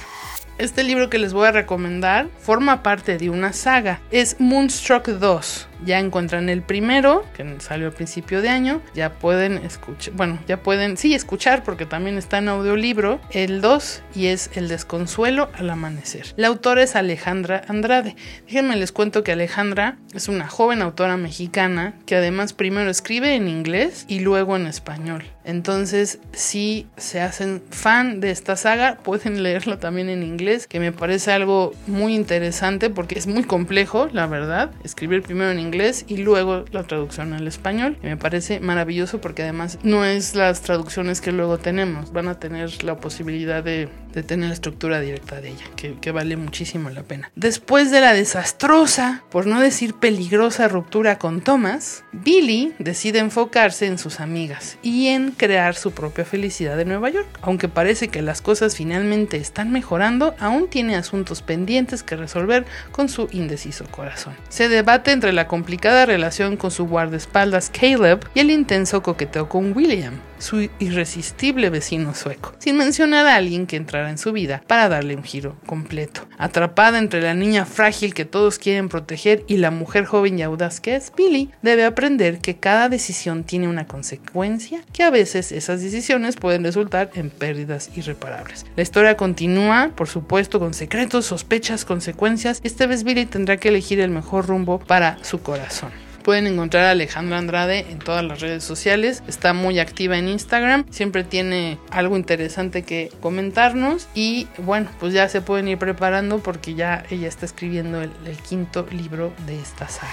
Este 0.59 0.83
libro 0.83 1.09
que 1.09 1.19
les 1.19 1.33
voy 1.33 1.47
a 1.47 1.53
recomendar 1.53 2.29
forma 2.41 2.83
parte 2.83 3.17
de 3.17 3.31
una 3.31 3.53
saga. 3.53 4.01
Es 4.11 4.41
Moonstruck 4.41 5.07
2. 5.07 5.68
Ya 5.85 5.99
encuentran 5.99 6.49
el 6.49 6.63
primero, 6.63 7.25
que 7.37 7.57
salió 7.61 7.87
al 7.87 7.93
principio 7.93 8.43
de 8.43 8.49
año. 8.49 8.83
Ya 8.95 9.13
pueden 9.13 9.59
escuchar, 9.59 10.15
bueno, 10.15 10.39
ya 10.47 10.63
pueden, 10.63 10.97
sí, 10.97 11.15
escuchar 11.15 11.63
porque 11.65 11.87
también 11.87 12.19
está 12.19 12.39
en 12.39 12.49
audiolibro. 12.49 13.21
El 13.31 13.61
2 13.61 14.03
y 14.15 14.27
es 14.27 14.51
El 14.55 14.69
desconsuelo 14.69 15.51
al 15.55 15.71
amanecer. 15.71 16.27
La 16.37 16.49
autora 16.49 16.83
es 16.83 16.97
Alejandra 16.97 17.63
Andrade. 17.69 18.17
Déjenme 18.47 18.77
les 18.77 18.93
cuento 18.93 19.23
que 19.23 19.33
Alejandra 19.33 19.99
es 20.15 20.29
una 20.29 20.49
joven 20.49 20.83
autora 20.83 21.17
mexicana 21.17 21.95
que 22.07 22.17
además 22.17 22.53
primero 22.53 22.91
escribe 22.91 23.35
en 23.35 23.49
inglés 23.49 24.05
y 24.09 24.21
luego 24.21 24.57
en 24.57 24.67
español. 24.67 25.25
Entonces, 25.45 26.19
si 26.33 26.87
se 26.99 27.23
hacen 27.23 27.63
fan 27.71 28.21
de 28.21 28.31
esta 28.31 28.57
saga, 28.57 28.99
pueden 29.03 29.43
leerlo 29.43 29.79
también 29.79 30.09
en 30.11 30.23
inglés, 30.23 30.67
que 30.67 30.81
me 30.81 30.93
parece 30.93 31.33
algo 31.33 31.73
muy 31.87 32.15
interesante 32.15 32.91
porque 32.91 33.19
es 33.19 33.27
muy 33.27 33.45
complejo, 33.45 34.09
la 34.13 34.27
verdad, 34.27 34.71
escribir 34.85 35.23
primero 35.23 35.51
en 35.51 35.59
inglés 35.59 35.68
y 36.07 36.17
luego 36.19 36.65
la 36.73 36.83
traducción 36.85 37.33
al 37.33 37.47
español. 37.47 37.97
Y 38.03 38.07
me 38.07 38.17
parece 38.17 38.61
maravilloso 38.61 39.21
porque 39.21 39.43
además 39.43 39.79
no 39.83 40.05
es 40.05 40.35
las 40.35 40.63
traducciones 40.63 41.21
que 41.21 41.33
luego 41.33 41.59
tenemos, 41.59 42.13
van 42.13 42.29
a 42.29 42.39
tener 42.39 42.85
la 42.85 42.97
posibilidad 42.97 43.63
de, 43.63 43.89
tener 44.23 44.49
la 44.49 44.55
estructura 44.55 45.01
directa 45.01 45.41
de 45.41 45.51
ella, 45.51 45.65
que 45.77 46.11
vale 46.11 46.37
muchísimo 46.37 46.91
la 46.91 47.03
pena. 47.03 47.31
Después 47.35 47.91
de 47.91 48.01
la 48.01 48.13
desastrosa, 48.13 49.23
por 49.31 49.47
no 49.47 49.61
decir 49.61 49.95
peligrosa 49.95 50.69
ruptura 50.69 51.19
con 51.19 51.41
Thomas, 51.41 52.05
Billy 52.13 52.75
decide 52.79 53.19
enfocarse 53.19 53.87
en 53.87 53.99
sus 53.99 54.21
amigas 54.21 54.79
y 54.83 55.09
en 55.09 55.31
crear 55.33 55.75
su 55.75 55.93
propia 55.93 56.25
felicidad 56.25 56.81
en 56.81 56.89
Nueva 56.89 57.11
York. 57.11 57.27
Aunque 57.43 57.69
parece 57.69 58.09
que 58.09 58.23
las 58.23 58.43
cosas 58.43 58.77
finalmente 58.77 59.37
están 59.37 59.71
mejorando, 59.71 60.35
aún 60.39 60.69
tiene 60.69 60.97
asuntos 60.97 61.43
pendientes 61.43 62.03
que 62.03 62.17
resolver 62.17 62.67
con 62.93 63.09
su 63.09 63.29
indeciso 63.33 63.85
corazón. 63.91 64.35
Se 64.49 64.69
debate 64.69 65.13
entre 65.13 65.33
la 65.33 65.47
complicada 65.47 66.07
relación 66.07 66.57
con 66.57 66.71
su 66.71 66.87
guardaespaldas 66.87 67.71
Caleb 67.71 68.21
y 68.35 68.41
el 68.41 68.51
intenso 68.51 69.03
coqueteo 69.03 69.49
con 69.49 69.77
William, 69.77 70.15
su 70.39 70.69
irresistible 70.79 71.71
vecino 71.71 72.15
sueco, 72.15 72.53
sin 72.59 72.77
mencionar 72.77 73.27
a 73.27 73.37
alguien 73.37 73.67
que 73.67 73.77
entrará 73.77 74.11
en 74.11 74.19
su 74.19 74.33
vida 74.33 74.63
para 74.67 74.89
darle 74.89 75.17
un 75.17 75.25
giro 75.25 75.57
completo. 75.67 76.23
Atrapada 76.39 76.99
entre 76.99 77.21
la 77.21 77.35
niña 77.35 77.65
frágil 77.65 78.15
que 78.15 78.25
todos 78.25 78.59
quieren 78.59 78.89
proteger 78.89 79.45
y 79.47 79.57
la 79.57 79.71
mujer 79.71 80.05
joven 80.05 80.39
y 80.39 80.43
audaz 80.43 80.81
que 80.81 80.97
es 80.97 81.13
Billy, 81.17 81.51
debe 81.63 81.85
aprender 81.85 82.39
que 82.39 82.57
cada 82.57 82.89
decisión 82.89 83.45
tiene 83.45 83.69
una 83.69 83.87
consecuencia, 83.87 84.81
que 84.93 85.03
a 85.03 85.11
veces 85.11 85.53
esas 85.53 85.83
decisiones 85.83 86.37
pueden 86.37 86.65
resultar 86.65 87.11
en 87.15 87.31
pérdidas 87.31 87.91
irreparables. 87.97 88.67
La 88.77 88.83
historia 88.83 89.17
continúa, 89.17 89.93
por 89.95 90.09
supuesto, 90.09 90.59
con 90.59 90.75
secretos, 90.75 91.27
sospechas, 91.27 91.85
consecuencias. 91.85 92.61
Esta 92.63 92.87
vez 92.87 93.05
Billy 93.05 93.27
tendrá 93.27 93.57
que 93.57 93.69
elegir 93.69 94.01
el 94.01 94.11
mejor 94.11 94.47
rumbo 94.47 94.79
para 94.79 95.23
su 95.23 95.43
corazón. 95.43 96.08
Pueden 96.29 96.47
encontrar 96.47 96.85
a 96.85 96.91
Alejandra 96.91 97.39
Andrade 97.39 97.87
en 97.89 98.01
todas 98.01 98.23
las 98.23 98.43
redes 98.43 98.63
sociales. 98.63 99.23
Está 99.27 99.55
muy 99.55 99.79
activa 99.79 100.19
en 100.19 100.29
Instagram. 100.29 100.85
Siempre 100.91 101.25
tiene 101.25 101.79
algo 101.91 102.19
interesante 102.19 102.83
que 102.83 103.11
comentarnos. 103.23 104.09
Y 104.15 104.47
bueno, 104.59 104.91
pues 105.01 105.15
ya 105.15 105.27
se 105.31 105.41
pueden 105.41 105.69
ir 105.69 105.79
preparando 105.79 106.41
porque 106.41 106.75
ya 106.75 107.03
ella 107.09 107.29
está 107.29 107.47
escribiendo 107.47 108.03
el, 108.03 108.13
quinto 108.47 108.87
libro 108.91 109.33
de 109.47 109.59
esta 109.59 109.89
saga. 109.89 110.13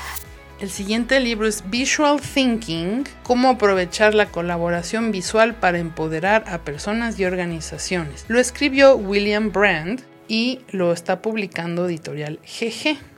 El 0.61 0.69
siguiente 0.69 1.19
libro 1.19 1.47
es 1.47 1.69
Visual 1.69 2.21
Thinking, 2.21 3.03
cómo 3.23 3.49
aprovechar 3.49 4.15
la 4.15 4.27
colaboración 4.27 5.11
visual 5.11 5.55
para 5.55 5.79
empoderar 5.79 6.45
a 6.47 6.59
personas 6.59 7.19
y 7.19 7.25
organizaciones. 7.25 8.23
Lo 8.29 8.39
escribió 8.39 8.95
William 8.95 9.51
Brand 9.51 10.01
y 10.29 10.61
lo 10.71 10.93
está 10.93 11.21
publicando 11.21 11.89
editorial 11.89 12.39
GG. 12.45 13.14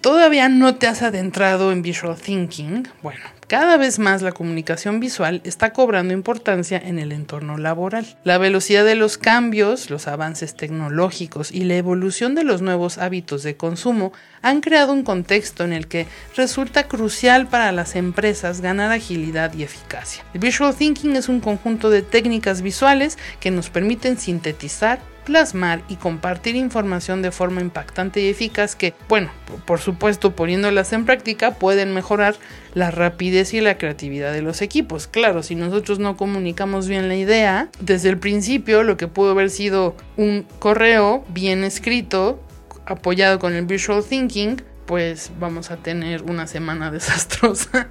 ¿Todavía 0.00 0.48
no 0.48 0.76
te 0.76 0.86
has 0.86 1.02
adentrado 1.02 1.72
en 1.72 1.82
Visual 1.82 2.16
Thinking? 2.16 2.88
Bueno, 3.02 3.20
cada 3.48 3.76
vez 3.76 3.98
más 3.98 4.22
la 4.22 4.32
comunicación 4.32 4.98
visual 4.98 5.42
está 5.44 5.74
cobrando 5.74 6.14
importancia 6.14 6.80
en 6.82 6.98
el 6.98 7.12
entorno 7.12 7.58
laboral. 7.58 8.06
La 8.24 8.38
velocidad 8.38 8.86
de 8.86 8.94
los 8.94 9.18
cambios, 9.18 9.90
los 9.90 10.08
avances 10.08 10.54
tecnológicos 10.54 11.52
y 11.52 11.64
la 11.64 11.74
evolución 11.74 12.34
de 12.34 12.44
los 12.44 12.62
nuevos 12.62 12.96
hábitos 12.96 13.42
de 13.42 13.58
consumo 13.58 14.14
han 14.40 14.62
creado 14.62 14.94
un 14.94 15.02
contexto 15.02 15.64
en 15.64 15.74
el 15.74 15.86
que 15.86 16.06
resulta 16.34 16.88
crucial 16.88 17.46
para 17.46 17.70
las 17.70 17.94
empresas 17.94 18.62
ganar 18.62 18.92
agilidad 18.92 19.52
y 19.52 19.64
eficacia. 19.64 20.24
El 20.32 20.40
Visual 20.40 20.74
Thinking 20.74 21.14
es 21.16 21.28
un 21.28 21.40
conjunto 21.40 21.90
de 21.90 22.00
técnicas 22.00 22.62
visuales 22.62 23.18
que 23.38 23.50
nos 23.50 23.68
permiten 23.68 24.16
sintetizar, 24.16 24.98
plasmar 25.30 25.82
y 25.88 25.94
compartir 25.94 26.56
información 26.56 27.22
de 27.22 27.30
forma 27.30 27.60
impactante 27.60 28.20
y 28.20 28.28
eficaz 28.28 28.74
que, 28.74 28.94
bueno, 29.08 29.30
por 29.64 29.78
supuesto, 29.78 30.34
poniéndolas 30.34 30.92
en 30.92 31.04
práctica 31.04 31.52
pueden 31.52 31.94
mejorar 31.94 32.34
la 32.74 32.90
rapidez 32.90 33.54
y 33.54 33.60
la 33.60 33.78
creatividad 33.78 34.32
de 34.32 34.42
los 34.42 34.60
equipos. 34.60 35.06
Claro, 35.06 35.44
si 35.44 35.54
nosotros 35.54 36.00
no 36.00 36.16
comunicamos 36.16 36.88
bien 36.88 37.06
la 37.06 37.14
idea, 37.14 37.68
desde 37.78 38.08
el 38.08 38.18
principio 38.18 38.82
lo 38.82 38.96
que 38.96 39.06
pudo 39.06 39.30
haber 39.30 39.50
sido 39.50 39.94
un 40.16 40.44
correo 40.58 41.24
bien 41.28 41.62
escrito, 41.62 42.42
apoyado 42.84 43.38
con 43.38 43.54
el 43.54 43.66
visual 43.66 44.02
thinking, 44.02 44.60
pues 44.90 45.30
vamos 45.38 45.70
a 45.70 45.76
tener 45.76 46.24
una 46.24 46.48
semana 46.48 46.90
desastrosa 46.90 47.90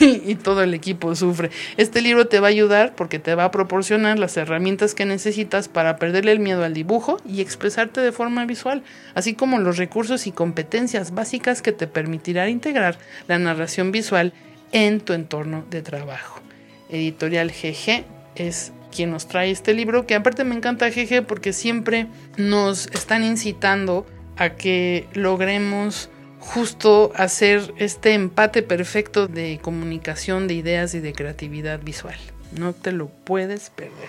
y, 0.00 0.34
todo 0.34 0.64
el 0.64 0.74
equipo 0.74 1.14
sufre. 1.14 1.52
Este 1.76 2.02
libro 2.02 2.26
te 2.26 2.40
va 2.40 2.48
a 2.48 2.50
ayudar 2.50 2.96
porque 2.96 3.20
te 3.20 3.36
va 3.36 3.44
a 3.44 3.50
proporcionar 3.52 4.18
las 4.18 4.36
herramientas 4.36 4.96
que 4.96 5.06
necesitas 5.06 5.68
para 5.68 5.96
perderle 5.96 6.32
el 6.32 6.40
miedo 6.40 6.64
al 6.64 6.74
dibujo 6.74 7.18
y 7.24 7.40
expresarte 7.40 8.00
de 8.00 8.10
forma 8.10 8.46
visual, 8.46 8.82
así 9.14 9.34
como 9.34 9.60
los 9.60 9.76
recursos 9.76 10.26
y 10.26 10.32
competencias 10.32 11.14
básicas 11.14 11.62
que 11.62 11.70
te 11.70 11.86
permitirán 11.86 12.48
integrar 12.48 12.98
la 13.28 13.38
narración 13.38 13.92
visual 13.92 14.32
en 14.72 14.98
tu 14.98 15.12
entorno 15.12 15.64
de 15.70 15.82
trabajo. 15.82 16.40
Editorial 16.88 17.52
GG 17.52 18.06
es 18.34 18.72
quien 18.90 19.12
nos 19.12 19.28
trae 19.28 19.52
este 19.52 19.72
libro, 19.72 20.04
que 20.04 20.16
aparte 20.16 20.42
me 20.42 20.56
encanta 20.56 20.90
GG 20.90 21.26
porque 21.28 21.52
siempre 21.52 22.08
nos 22.36 22.88
están 22.88 23.22
incitando 23.22 24.04
a 24.36 24.50
que 24.56 25.06
logremos 25.14 26.10
justo 26.44 27.12
hacer 27.16 27.74
este 27.78 28.12
empate 28.12 28.62
perfecto 28.62 29.26
de 29.26 29.58
comunicación 29.62 30.46
de 30.46 30.54
ideas 30.54 30.94
y 30.94 31.00
de 31.00 31.12
creatividad 31.12 31.80
visual. 31.80 32.16
No 32.52 32.72
te 32.72 32.92
lo 32.92 33.08
puedes 33.08 33.70
perder. 33.70 34.08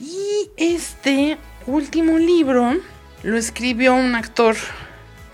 Y 0.00 0.50
este 0.56 1.38
último 1.66 2.18
libro 2.18 2.74
lo 3.22 3.36
escribió 3.36 3.94
un 3.94 4.14
actor 4.14 4.56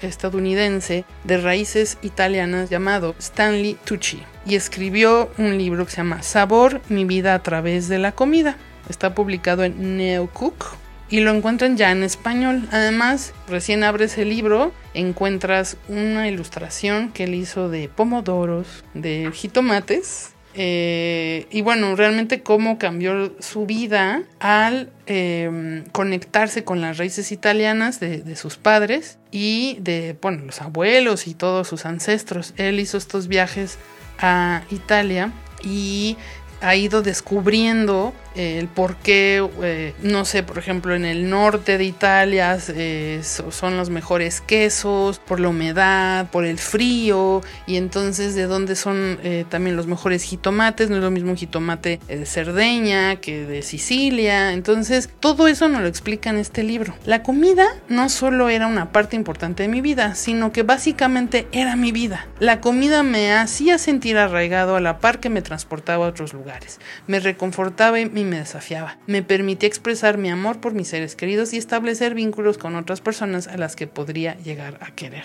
estadounidense 0.02 1.04
de 1.22 1.38
raíces 1.38 1.98
italianas 2.02 2.68
llamado 2.68 3.14
Stanley 3.18 3.78
Tucci 3.84 4.22
y 4.44 4.56
escribió 4.56 5.30
un 5.38 5.56
libro 5.56 5.86
que 5.86 5.92
se 5.92 5.96
llama 5.98 6.22
Sabor, 6.22 6.80
mi 6.88 7.04
vida 7.04 7.34
a 7.34 7.42
través 7.42 7.88
de 7.88 7.98
la 7.98 8.12
comida. 8.12 8.56
Está 8.88 9.14
publicado 9.14 9.64
en 9.64 9.96
Neocook 9.96 10.76
y 11.14 11.20
lo 11.20 11.30
encuentran 11.30 11.76
ya 11.76 11.92
en 11.92 12.02
español. 12.02 12.66
Además, 12.72 13.34
recién 13.46 13.84
abres 13.84 14.18
el 14.18 14.30
libro, 14.30 14.72
encuentras 14.94 15.76
una 15.86 16.26
ilustración 16.26 17.12
que 17.12 17.22
él 17.22 17.36
hizo 17.36 17.68
de 17.68 17.88
pomodoros, 17.88 18.82
de 18.94 19.30
jitomates. 19.32 20.32
Eh, 20.54 21.46
y 21.52 21.62
bueno, 21.62 21.94
realmente 21.94 22.42
cómo 22.42 22.78
cambió 22.78 23.32
su 23.38 23.64
vida 23.64 24.24
al 24.40 24.90
em, 25.06 25.84
conectarse 25.92 26.64
con 26.64 26.80
las 26.80 26.98
raíces 26.98 27.30
italianas 27.30 28.00
de, 28.00 28.18
de, 28.18 28.34
sus 28.34 28.56
padres 28.56 29.18
y 29.30 29.78
de, 29.80 30.16
bueno, 30.20 30.44
los 30.44 30.62
abuelos 30.62 31.28
y 31.28 31.34
todos 31.34 31.68
sus 31.68 31.86
ancestros. 31.86 32.54
Él 32.56 32.80
hizo 32.80 32.98
estos 32.98 33.28
viajes 33.28 33.78
a 34.18 34.64
Italia 34.68 35.30
y 35.62 36.16
ha 36.60 36.74
ido 36.74 37.02
descubriendo 37.02 38.12
el 38.34 38.68
por 38.68 38.96
qué, 38.96 39.46
eh, 39.62 39.94
no 40.02 40.24
sé, 40.24 40.42
por 40.42 40.58
ejemplo, 40.58 40.94
en 40.94 41.04
el 41.04 41.30
norte 41.30 41.78
de 41.78 41.84
Italia 41.84 42.58
eh, 42.68 43.20
son 43.22 43.76
los 43.76 43.90
mejores 43.90 44.40
quesos, 44.40 45.18
por 45.18 45.40
la 45.40 45.48
humedad, 45.48 46.30
por 46.30 46.44
el 46.44 46.58
frío, 46.58 47.42
y 47.66 47.76
entonces 47.76 48.34
de 48.34 48.44
dónde 48.44 48.76
son 48.76 49.18
eh, 49.22 49.44
también 49.48 49.76
los 49.76 49.86
mejores 49.86 50.22
jitomates, 50.22 50.90
no 50.90 50.96
es 50.96 51.02
lo 51.02 51.10
mismo 51.10 51.30
un 51.30 51.36
jitomate 51.36 52.00
de 52.08 52.26
Cerdeña 52.26 53.16
que 53.16 53.46
de 53.46 53.62
Sicilia, 53.62 54.52
entonces 54.52 55.10
todo 55.20 55.46
eso 55.48 55.68
nos 55.68 55.82
lo 55.82 55.88
explica 55.88 56.30
en 56.30 56.38
este 56.38 56.62
libro. 56.62 56.94
La 57.04 57.22
comida 57.22 57.66
no 57.88 58.08
solo 58.08 58.48
era 58.48 58.66
una 58.66 58.92
parte 58.92 59.16
importante 59.16 59.62
de 59.62 59.68
mi 59.68 59.80
vida, 59.80 60.14
sino 60.14 60.52
que 60.52 60.62
básicamente 60.62 61.46
era 61.52 61.76
mi 61.76 61.92
vida. 61.92 62.26
La 62.40 62.60
comida 62.60 63.02
me 63.02 63.32
hacía 63.32 63.78
sentir 63.78 64.18
arraigado 64.18 64.76
a 64.76 64.80
la 64.80 64.98
par 64.98 65.20
que 65.20 65.30
me 65.30 65.42
transportaba 65.42 66.06
a 66.06 66.08
otros 66.08 66.32
lugares, 66.32 66.80
me 67.06 67.20
reconfortaba 67.20 68.00
y 68.00 68.08
me 68.08 68.23
desafiaba. 68.30 68.98
Me 69.06 69.22
permitía 69.22 69.68
expresar 69.68 70.18
mi 70.18 70.30
amor 70.30 70.60
por 70.60 70.74
mis 70.74 70.88
seres 70.88 71.16
queridos 71.16 71.52
y 71.52 71.56
establecer 71.56 72.14
vínculos 72.14 72.58
con 72.58 72.76
otras 72.76 73.00
personas 73.00 73.48
a 73.48 73.56
las 73.56 73.76
que 73.76 73.86
podría 73.86 74.36
llegar 74.38 74.78
a 74.80 74.90
querer. 74.92 75.24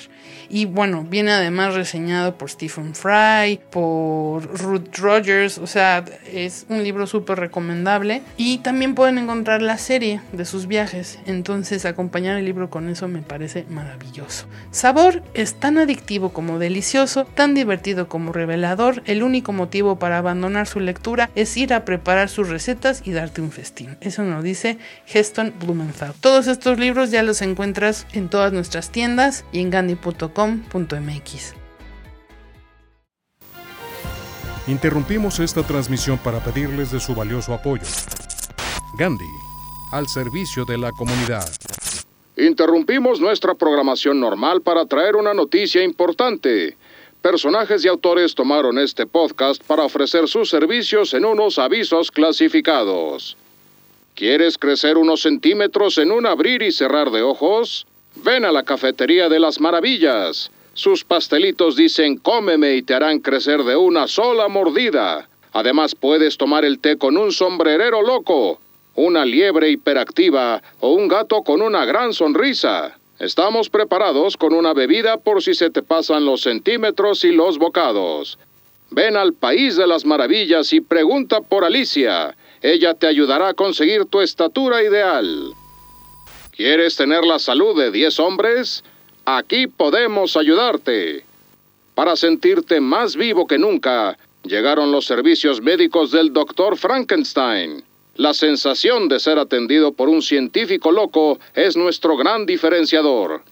Y 0.50 0.66
bueno, 0.66 1.06
viene 1.08 1.32
además 1.32 1.76
reseñado 1.76 2.38
por 2.38 2.50
Stephen 2.50 2.96
Fry, 2.96 3.60
por 3.70 4.44
Ruth 4.62 4.98
Rogers, 4.98 5.58
o 5.58 5.68
sea, 5.68 6.04
es 6.32 6.66
un 6.70 6.84
libro 6.84 7.08
súper 7.08 7.40
recomendable. 7.40 8.22
Y 8.38 8.60
también 8.60 8.96
pueden 8.96 9.18
encontrar 9.18 9.62
la 9.62 9.78
serie 9.78 10.22
de 10.32 10.46
sus 10.46 10.68
viajes, 10.68 11.20
entonces 11.26 11.86
acompañar 11.86 12.38
el 12.38 12.46
libro 12.46 12.70
con 12.70 12.90
eso 12.90 13.08
me 13.08 13.22
parece 13.22 13.66
maravilloso. 13.70 14.46
Sabor 14.72 15.24
es 15.34 15.60
tan 15.60 15.78
adictivo 15.78 16.30
como 16.30 16.60
delicioso, 16.60 17.26
tan 17.26 17.54
divertido 17.54 18.08
como 18.08 18.32
revelador, 18.32 19.04
el 19.06 19.24
único 19.24 19.54
motivo 19.54 20.00
para 20.00 20.18
abandonar 20.18 20.68
su 20.68 20.80
lectura 20.80 21.30
es 21.36 21.56
ir 21.58 21.74
a 21.74 21.86
preparar 21.86 22.30
sus 22.30 22.50
recetas 22.50 22.89
y 23.06 23.12
darte 23.12 23.42
un 23.42 23.52
festín. 23.52 23.98
Eso 24.02 24.24
nos 24.24 24.44
dice 24.44 24.78
Heston 25.08 25.54
Blumenthal. 25.60 26.14
Todos 26.20 26.48
estos 26.48 26.80
libros 26.80 27.12
ya 27.12 27.24
los 27.24 27.42
encuentras 27.42 28.08
en 28.14 28.30
todas 28.30 28.52
nuestras 28.54 28.92
tiendas 28.92 29.46
y 29.52 29.60
en 29.60 29.70
gandhi.com.mx. 29.70 31.54
Interrumpimos 34.68 35.40
esta 35.40 35.64
transmisión 35.64 36.20
para 36.20 36.44
pedirles 36.44 36.92
de 36.92 37.00
su 37.00 37.16
valioso 37.16 37.54
apoyo. 37.54 37.84
Gandhi, 39.00 39.26
al 39.92 40.08
servicio 40.08 40.64
de 40.66 40.78
la 40.78 40.92
comunidad. 40.92 41.50
Interrumpimos 42.38 43.20
nuestra 43.20 43.56
programación 43.56 44.20
normal 44.20 44.62
para 44.62 44.86
traer 44.86 45.16
una 45.16 45.34
noticia 45.34 45.84
importante. 45.84 46.78
Personajes 47.22 47.84
y 47.84 47.90
autores 47.90 48.34
tomaron 48.34 48.80
este 48.80 49.06
podcast 49.06 49.62
para 49.62 49.84
ofrecer 49.84 50.30
sus 50.30 50.50
servicios 50.50 51.14
en 51.14 51.26
unos 51.26 51.60
avisos 51.60 52.12
clasificados. 52.12 53.36
¿Quieres 54.16 54.58
crecer 54.58 54.98
unos 54.98 55.24
centímetros 55.24 55.98
en 55.98 56.14
un 56.14 56.26
abrir 56.26 56.62
y 56.62 56.72
cerrar 56.72 57.12
de 57.12 57.22
ojos? 57.22 57.86
Ven 58.24 58.46
a 58.46 58.54
la 58.54 58.64
Cafetería 58.64 59.28
de 59.28 59.42
las 59.42 59.60
Maravillas. 59.60 60.50
Sus 60.74 61.04
pastelitos 61.04 61.76
dicen 61.76 62.16
cómeme 62.16 62.76
y 62.76 62.84
te 62.84 62.94
harán 62.94 63.20
crecer 63.20 63.64
de 63.64 63.76
una 63.76 64.08
sola 64.08 64.48
mordida. 64.48 65.28
Además 65.52 65.96
puedes 65.96 66.38
tomar 66.38 66.64
el 66.64 66.80
té 66.80 66.98
con 66.98 67.18
un 67.18 67.34
sombrerero 67.34 68.02
loco, 68.02 68.62
una 68.96 69.26
liebre 69.26 69.70
hiperactiva 69.70 70.62
o 70.80 70.94
un 70.94 71.10
gato 71.10 71.42
con 71.42 71.62
una 71.62 71.84
gran 71.84 72.14
sonrisa. 72.14 72.99
Estamos 73.20 73.70
preparados 73.70 74.38
con 74.38 74.54
una 74.54 74.74
bebida 74.74 75.18
por 75.18 75.44
si 75.44 75.54
se 75.54 75.70
te 75.70 75.84
pasan 75.84 76.26
los 76.26 76.42
centímetros 76.42 77.26
y 77.26 77.34
los 77.34 77.58
bocados. 77.58 78.40
Ven 78.92 79.18
al 79.18 79.34
País 79.34 79.76
de 79.76 79.86
las 79.86 80.06
Maravillas 80.06 80.72
y 80.72 80.80
pregunta 80.80 81.42
por 81.42 81.66
Alicia. 81.66 82.36
Ella 82.62 82.94
te 82.94 83.08
ayudará 83.08 83.50
a 83.50 83.54
conseguir 83.54 84.06
tu 84.06 84.22
estatura 84.22 84.82
ideal. 84.82 85.52
¿Quieres 86.56 86.96
tener 86.96 87.26
la 87.26 87.40
salud 87.40 87.78
de 87.78 87.92
10 87.92 88.20
hombres? 88.22 88.86
Aquí 89.26 89.68
podemos 89.68 90.38
ayudarte. 90.38 91.26
Para 91.96 92.16
sentirte 92.16 92.80
más 92.80 93.18
vivo 93.18 93.48
que 93.48 93.58
nunca, 93.58 94.18
llegaron 94.44 94.94
los 94.94 95.06
servicios 95.06 95.62
médicos 95.62 96.12
del 96.12 96.32
Dr. 96.32 96.78
Frankenstein. 96.78 97.84
La 98.20 98.34
sensación 98.34 99.08
de 99.08 99.18
ser 99.18 99.40
atendido 99.40 99.94
por 99.94 100.10
un 100.10 100.22
científico 100.22 100.92
loco 100.92 101.40
es 101.54 101.78
nuestro 101.78 102.18
gran 102.18 102.46
diferenciador. 102.46 103.44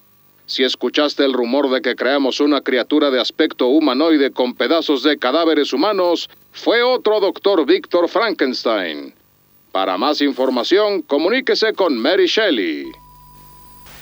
Si 0.44 0.62
escuchaste 0.62 1.24
el 1.24 1.32
rumor 1.32 1.70
de 1.70 1.80
que 1.80 1.96
creamos 1.96 2.38
una 2.38 2.60
criatura 2.60 3.10
de 3.10 3.18
aspecto 3.18 3.68
humanoide 3.68 4.30
con 4.30 4.54
pedazos 4.54 5.02
de 5.02 5.16
cadáveres 5.16 5.72
humanos, 5.72 6.28
fue 6.52 6.82
otro 6.82 7.18
doctor 7.18 7.64
Víctor 7.64 8.10
Frankenstein. 8.10 9.14
Para 9.72 9.96
más 9.96 10.20
información, 10.20 11.00
comuníquese 11.00 11.72
con 11.72 11.96
Mary 11.96 12.26
Shelley. 12.26 12.84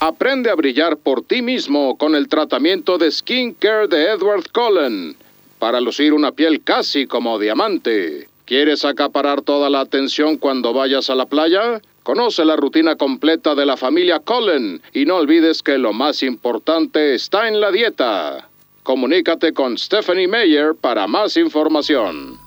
Aprende 0.01 0.51
a 0.51 0.57
brillar 0.57 0.97
por 0.97 1.23
ti 1.23 1.43
mismo 1.43 1.97
con 1.97 2.17
el 2.17 2.27
tratamiento 2.27 2.99
de 2.99 3.13
Skin 3.13 3.55
Care 3.55 3.87
de 3.87 4.11
Edward 4.11 4.51
Cullen 4.53 5.15
para 5.61 5.81
lucir 5.81 6.13
una 6.13 6.33
piel 6.33 6.65
casi 6.65 7.07
como 7.07 7.39
diamante. 7.39 8.27
¿Quieres 8.47 8.85
acaparar 8.85 9.43
toda 9.43 9.69
la 9.71 9.81
atención 9.81 10.37
cuando 10.37 10.73
vayas 10.73 11.11
a 11.11 11.17
la 11.17 11.27
playa? 11.27 11.83
Conoce 12.05 12.45
la 12.45 12.55
rutina 12.55 12.95
completa 12.95 13.57
de 13.57 13.67
la 13.67 13.77
familia 13.77 14.21
Cullen 14.21 14.81
y 14.93 15.05
no 15.05 15.17
olvides 15.17 15.65
que 15.65 15.79
lo 15.79 15.93
más 15.93 16.23
importante 16.23 17.17
está 17.17 17.49
en 17.49 17.61
la 17.61 17.73
dieta. 17.73 18.49
Comunícate 18.85 19.53
con 19.53 19.77
Stephanie 19.77 20.29
Meyer 20.29 20.77
para 20.81 21.09
más 21.09 21.37
información. 21.37 22.39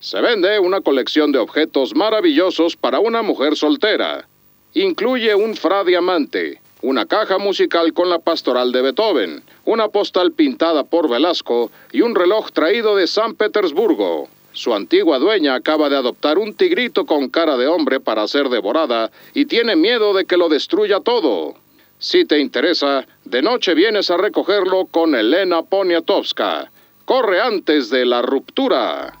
Se 0.00 0.18
vende 0.22 0.58
una 0.60 0.80
colección 0.80 1.30
de 1.30 1.40
objetos 1.40 1.94
maravillosos 1.94 2.76
para 2.76 2.98
una 2.98 3.20
mujer 3.20 3.54
soltera. 3.54 4.26
Incluye 4.72 5.34
un 5.34 5.56
fra 5.56 5.84
diamante, 5.84 6.62
una 6.80 7.04
caja 7.04 7.36
musical 7.36 7.92
con 7.92 8.08
la 8.08 8.18
pastoral 8.18 8.72
de 8.72 8.80
Beethoven, 8.80 9.42
una 9.66 9.88
postal 9.88 10.32
pintada 10.32 10.84
por 10.84 11.10
Velasco 11.10 11.70
y 11.92 12.00
un 12.00 12.14
reloj 12.14 12.50
traído 12.50 12.96
de 12.96 13.06
San 13.06 13.34
Petersburgo. 13.34 14.30
Su 14.52 14.74
antigua 14.74 15.18
dueña 15.18 15.54
acaba 15.54 15.88
de 15.88 15.96
adoptar 15.96 16.38
un 16.38 16.54
tigrito 16.54 17.06
con 17.06 17.28
cara 17.28 17.56
de 17.56 17.66
hombre 17.66 18.00
para 18.00 18.26
ser 18.26 18.48
devorada 18.48 19.10
y 19.34 19.46
tiene 19.46 19.76
miedo 19.76 20.14
de 20.14 20.24
que 20.24 20.36
lo 20.36 20.48
destruya 20.48 21.00
todo. 21.00 21.54
Si 21.98 22.24
te 22.24 22.38
interesa, 22.38 23.06
de 23.24 23.42
noche 23.42 23.74
vienes 23.74 24.10
a 24.10 24.16
recogerlo 24.16 24.86
con 24.86 25.14
Elena 25.14 25.62
Poniatowska. 25.62 26.70
Corre 27.04 27.40
antes 27.40 27.90
de 27.90 28.04
la 28.04 28.22
ruptura. 28.22 29.14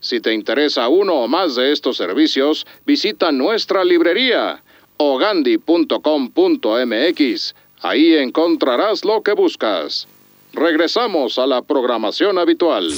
Si 0.00 0.20
te 0.20 0.34
interesa 0.34 0.88
uno 0.88 1.14
o 1.14 1.28
más 1.28 1.54
de 1.54 1.72
estos 1.72 1.96
servicios, 1.96 2.66
visita 2.84 3.32
nuestra 3.32 3.84
librería 3.84 4.62
ogandi.com.mx. 4.98 5.94
Ahí 7.80 8.14
encontrarás 8.14 9.04
lo 9.04 9.22
que 9.22 9.32
buscas. 9.32 10.06
Regresamos 10.52 11.38
a 11.38 11.46
la 11.46 11.62
programación 11.62 12.38
habitual. 12.38 12.92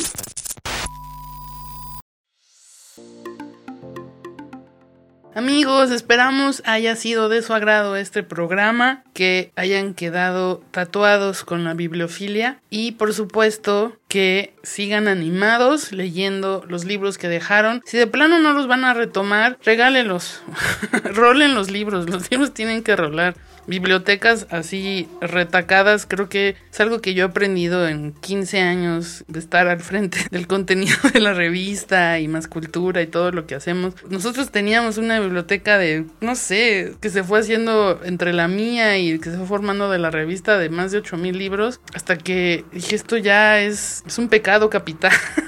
Amigos, 5.36 5.90
esperamos 5.90 6.62
haya 6.64 6.96
sido 6.96 7.28
de 7.28 7.42
su 7.42 7.52
agrado 7.52 7.94
este 7.96 8.22
programa, 8.22 9.04
que 9.12 9.52
hayan 9.54 9.92
quedado 9.92 10.62
tatuados 10.70 11.44
con 11.44 11.62
la 11.62 11.74
bibliofilia 11.74 12.62
y 12.70 12.92
por 12.92 13.12
supuesto 13.12 13.98
que 14.08 14.54
sigan 14.62 15.08
animados 15.08 15.92
leyendo 15.92 16.64
los 16.66 16.86
libros 16.86 17.18
que 17.18 17.28
dejaron. 17.28 17.82
Si 17.84 17.98
de 17.98 18.06
plano 18.06 18.38
no 18.38 18.54
los 18.54 18.66
van 18.66 18.86
a 18.86 18.94
retomar, 18.94 19.58
regálenlos, 19.62 20.40
rolen 21.04 21.54
los 21.54 21.70
libros, 21.70 22.08
los 22.08 22.30
libros 22.30 22.54
tienen 22.54 22.82
que 22.82 22.96
rolar 22.96 23.34
bibliotecas 23.66 24.46
así 24.50 25.08
retacadas, 25.20 26.06
creo 26.06 26.28
que 26.28 26.56
es 26.70 26.80
algo 26.80 27.00
que 27.00 27.14
yo 27.14 27.24
he 27.24 27.28
aprendido 27.28 27.88
en 27.88 28.12
15 28.12 28.60
años 28.60 29.24
de 29.28 29.38
estar 29.38 29.68
al 29.68 29.80
frente 29.80 30.18
del 30.30 30.46
contenido 30.46 30.96
de 31.12 31.20
la 31.20 31.32
revista 31.32 32.18
y 32.18 32.28
más 32.28 32.48
cultura 32.48 33.02
y 33.02 33.06
todo 33.06 33.30
lo 33.32 33.46
que 33.46 33.54
hacemos. 33.54 33.94
Nosotros 34.08 34.50
teníamos 34.50 34.98
una 34.98 35.20
biblioteca 35.20 35.78
de, 35.78 36.04
no 36.20 36.34
sé, 36.34 36.94
que 37.00 37.10
se 37.10 37.24
fue 37.24 37.40
haciendo 37.40 38.00
entre 38.04 38.32
la 38.32 38.48
mía 38.48 38.98
y 38.98 39.18
que 39.18 39.30
se 39.30 39.36
fue 39.36 39.46
formando 39.46 39.90
de 39.90 39.98
la 39.98 40.10
revista 40.10 40.58
de 40.58 40.68
más 40.68 40.92
de 40.92 40.98
8000 40.98 41.38
libros, 41.38 41.80
hasta 41.94 42.16
que 42.16 42.64
dije, 42.72 42.96
esto 42.96 43.16
ya 43.16 43.60
es, 43.60 44.02
es 44.06 44.18
un 44.18 44.28
pecado 44.28 44.70
capital. 44.70 45.12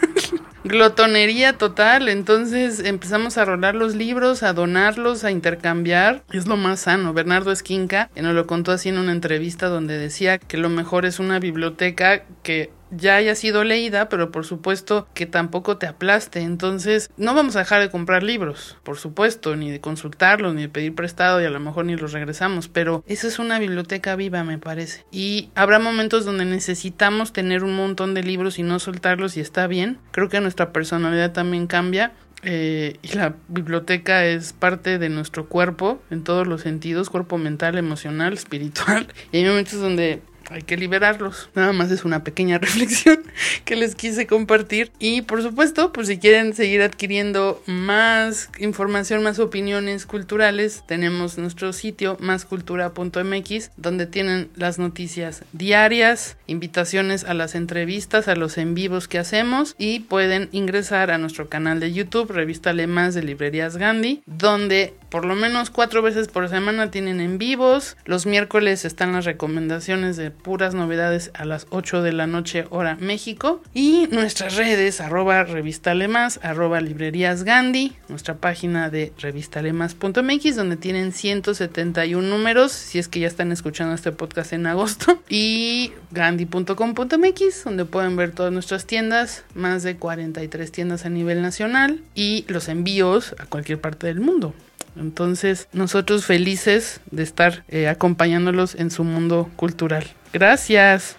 glotonería 0.68 1.54
total. 1.54 2.08
Entonces 2.08 2.80
empezamos 2.80 3.38
a 3.38 3.44
rolar 3.44 3.74
los 3.74 3.94
libros, 3.94 4.42
a 4.42 4.52
donarlos, 4.52 5.24
a 5.24 5.30
intercambiar. 5.30 6.22
Es 6.30 6.46
lo 6.46 6.56
más 6.56 6.80
sano. 6.80 7.12
Bernardo 7.12 7.50
Esquinca 7.50 8.10
nos 8.14 8.34
lo 8.34 8.46
contó 8.46 8.72
así 8.72 8.90
en 8.90 8.98
una 8.98 9.12
entrevista 9.12 9.68
donde 9.68 9.98
decía 9.98 10.38
que 10.38 10.56
lo 10.56 10.68
mejor 10.68 11.06
es 11.06 11.18
una 11.18 11.38
biblioteca 11.38 12.22
que 12.42 12.70
ya 12.90 13.16
haya 13.16 13.34
sido 13.34 13.64
leída, 13.64 14.08
pero 14.08 14.30
por 14.30 14.44
supuesto 14.44 15.08
que 15.14 15.26
tampoco 15.26 15.76
te 15.78 15.86
aplaste. 15.86 16.40
Entonces, 16.40 17.10
no 17.16 17.34
vamos 17.34 17.56
a 17.56 17.60
dejar 17.60 17.80
de 17.80 17.90
comprar 17.90 18.22
libros, 18.22 18.76
por 18.82 18.98
supuesto, 18.98 19.56
ni 19.56 19.70
de 19.70 19.80
consultarlos, 19.80 20.54
ni 20.54 20.62
de 20.62 20.68
pedir 20.68 20.94
prestado 20.94 21.40
y 21.40 21.44
a 21.44 21.50
lo 21.50 21.60
mejor 21.60 21.84
ni 21.84 21.96
los 21.96 22.12
regresamos, 22.12 22.68
pero 22.68 23.04
esa 23.06 23.26
es 23.26 23.38
una 23.38 23.58
biblioteca 23.58 24.16
viva, 24.16 24.44
me 24.44 24.58
parece. 24.58 25.04
Y 25.10 25.50
habrá 25.54 25.78
momentos 25.78 26.24
donde 26.24 26.44
necesitamos 26.44 27.32
tener 27.32 27.64
un 27.64 27.76
montón 27.76 28.14
de 28.14 28.22
libros 28.22 28.58
y 28.58 28.62
no 28.62 28.78
soltarlos 28.78 29.36
y 29.36 29.40
está 29.40 29.66
bien. 29.66 29.98
Creo 30.10 30.28
que 30.28 30.40
nuestra 30.40 30.72
personalidad 30.72 31.32
también 31.32 31.66
cambia. 31.66 32.12
Eh, 32.44 32.98
y 33.02 33.16
la 33.16 33.34
biblioteca 33.48 34.24
es 34.24 34.52
parte 34.52 34.98
de 34.98 35.08
nuestro 35.08 35.48
cuerpo 35.48 36.00
en 36.08 36.22
todos 36.22 36.46
los 36.46 36.60
sentidos, 36.60 37.10
cuerpo 37.10 37.36
mental, 37.36 37.76
emocional, 37.78 38.32
espiritual. 38.32 39.08
Y 39.32 39.38
hay 39.38 39.44
momentos 39.44 39.80
donde 39.80 40.22
hay 40.50 40.62
que 40.62 40.76
liberarlos. 40.76 41.50
Nada 41.54 41.72
más 41.72 41.90
es 41.90 42.04
una 42.04 42.24
pequeña 42.24 42.58
reflexión 42.58 43.22
que 43.64 43.76
les 43.76 43.94
quise 43.94 44.26
compartir. 44.26 44.90
Y 44.98 45.22
por 45.22 45.42
supuesto, 45.42 45.92
pues 45.92 46.08
si 46.08 46.18
quieren 46.18 46.54
seguir 46.54 46.82
adquiriendo 46.82 47.62
más 47.66 48.50
información, 48.58 49.22
más 49.22 49.38
opiniones 49.38 50.06
culturales, 50.06 50.84
tenemos 50.86 51.38
nuestro 51.38 51.72
sitio 51.72 52.16
máscultura.mx 52.20 53.70
donde 53.76 54.06
tienen 54.06 54.48
las 54.56 54.78
noticias 54.78 55.44
diarias, 55.52 56.36
invitaciones 56.46 57.24
a 57.24 57.34
las 57.34 57.54
entrevistas, 57.54 58.28
a 58.28 58.36
los 58.36 58.58
en 58.58 58.74
vivos 58.74 59.08
que 59.08 59.18
hacemos 59.18 59.74
y 59.78 60.00
pueden 60.00 60.48
ingresar 60.52 61.10
a 61.10 61.18
nuestro 61.18 61.48
canal 61.48 61.80
de 61.80 61.92
YouTube, 61.92 62.30
Revista 62.30 62.72
Más 62.86 63.14
de 63.14 63.22
Librerías 63.22 63.76
Gandhi, 63.76 64.22
donde 64.26 64.94
por 65.10 65.24
lo 65.24 65.34
menos 65.34 65.70
cuatro 65.70 66.02
veces 66.02 66.28
por 66.28 66.48
semana 66.48 66.90
tienen 66.90 67.20
en 67.20 67.38
vivos. 67.38 67.96
Los 68.04 68.26
miércoles 68.26 68.84
están 68.84 69.12
las 69.12 69.24
recomendaciones 69.24 70.16
de 70.16 70.30
puras 70.42 70.74
novedades 70.74 71.30
a 71.34 71.44
las 71.44 71.66
8 71.70 72.02
de 72.02 72.12
la 72.12 72.26
noche 72.26 72.66
hora 72.70 72.96
México. 73.00 73.62
Y 73.74 74.08
nuestras 74.10 74.56
redes, 74.56 75.00
arroba 75.00 75.44
revistalemas, 75.44 76.40
arroba 76.42 76.80
librerías 76.80 77.44
Gandhi, 77.44 77.96
nuestra 78.08 78.36
página 78.36 78.90
de 78.90 79.12
revistalemas.mx 79.18 80.56
donde 80.56 80.76
tienen 80.76 81.12
171 81.12 82.26
números, 82.26 82.72
si 82.72 82.98
es 82.98 83.08
que 83.08 83.20
ya 83.20 83.26
están 83.26 83.52
escuchando 83.52 83.94
este 83.94 84.12
podcast 84.12 84.52
en 84.52 84.66
agosto. 84.66 85.22
Y 85.30 85.92
gandhi.com.mx 86.10 87.64
donde 87.64 87.84
pueden 87.84 88.16
ver 88.16 88.32
todas 88.32 88.52
nuestras 88.52 88.86
tiendas, 88.86 89.44
más 89.54 89.82
de 89.82 89.96
43 89.96 90.72
tiendas 90.72 91.04
a 91.04 91.10
nivel 91.10 91.42
nacional 91.42 92.02
y 92.14 92.44
los 92.48 92.68
envíos 92.68 93.34
a 93.38 93.46
cualquier 93.46 93.80
parte 93.80 94.06
del 94.06 94.20
mundo. 94.20 94.54
Entonces, 94.96 95.68
nosotros 95.72 96.24
felices 96.24 97.00
de 97.10 97.22
estar 97.22 97.64
eh, 97.68 97.88
acompañándolos 97.88 98.74
en 98.74 98.90
su 98.90 99.04
mundo 99.04 99.48
cultural. 99.56 100.04
Gracias. 100.32 101.16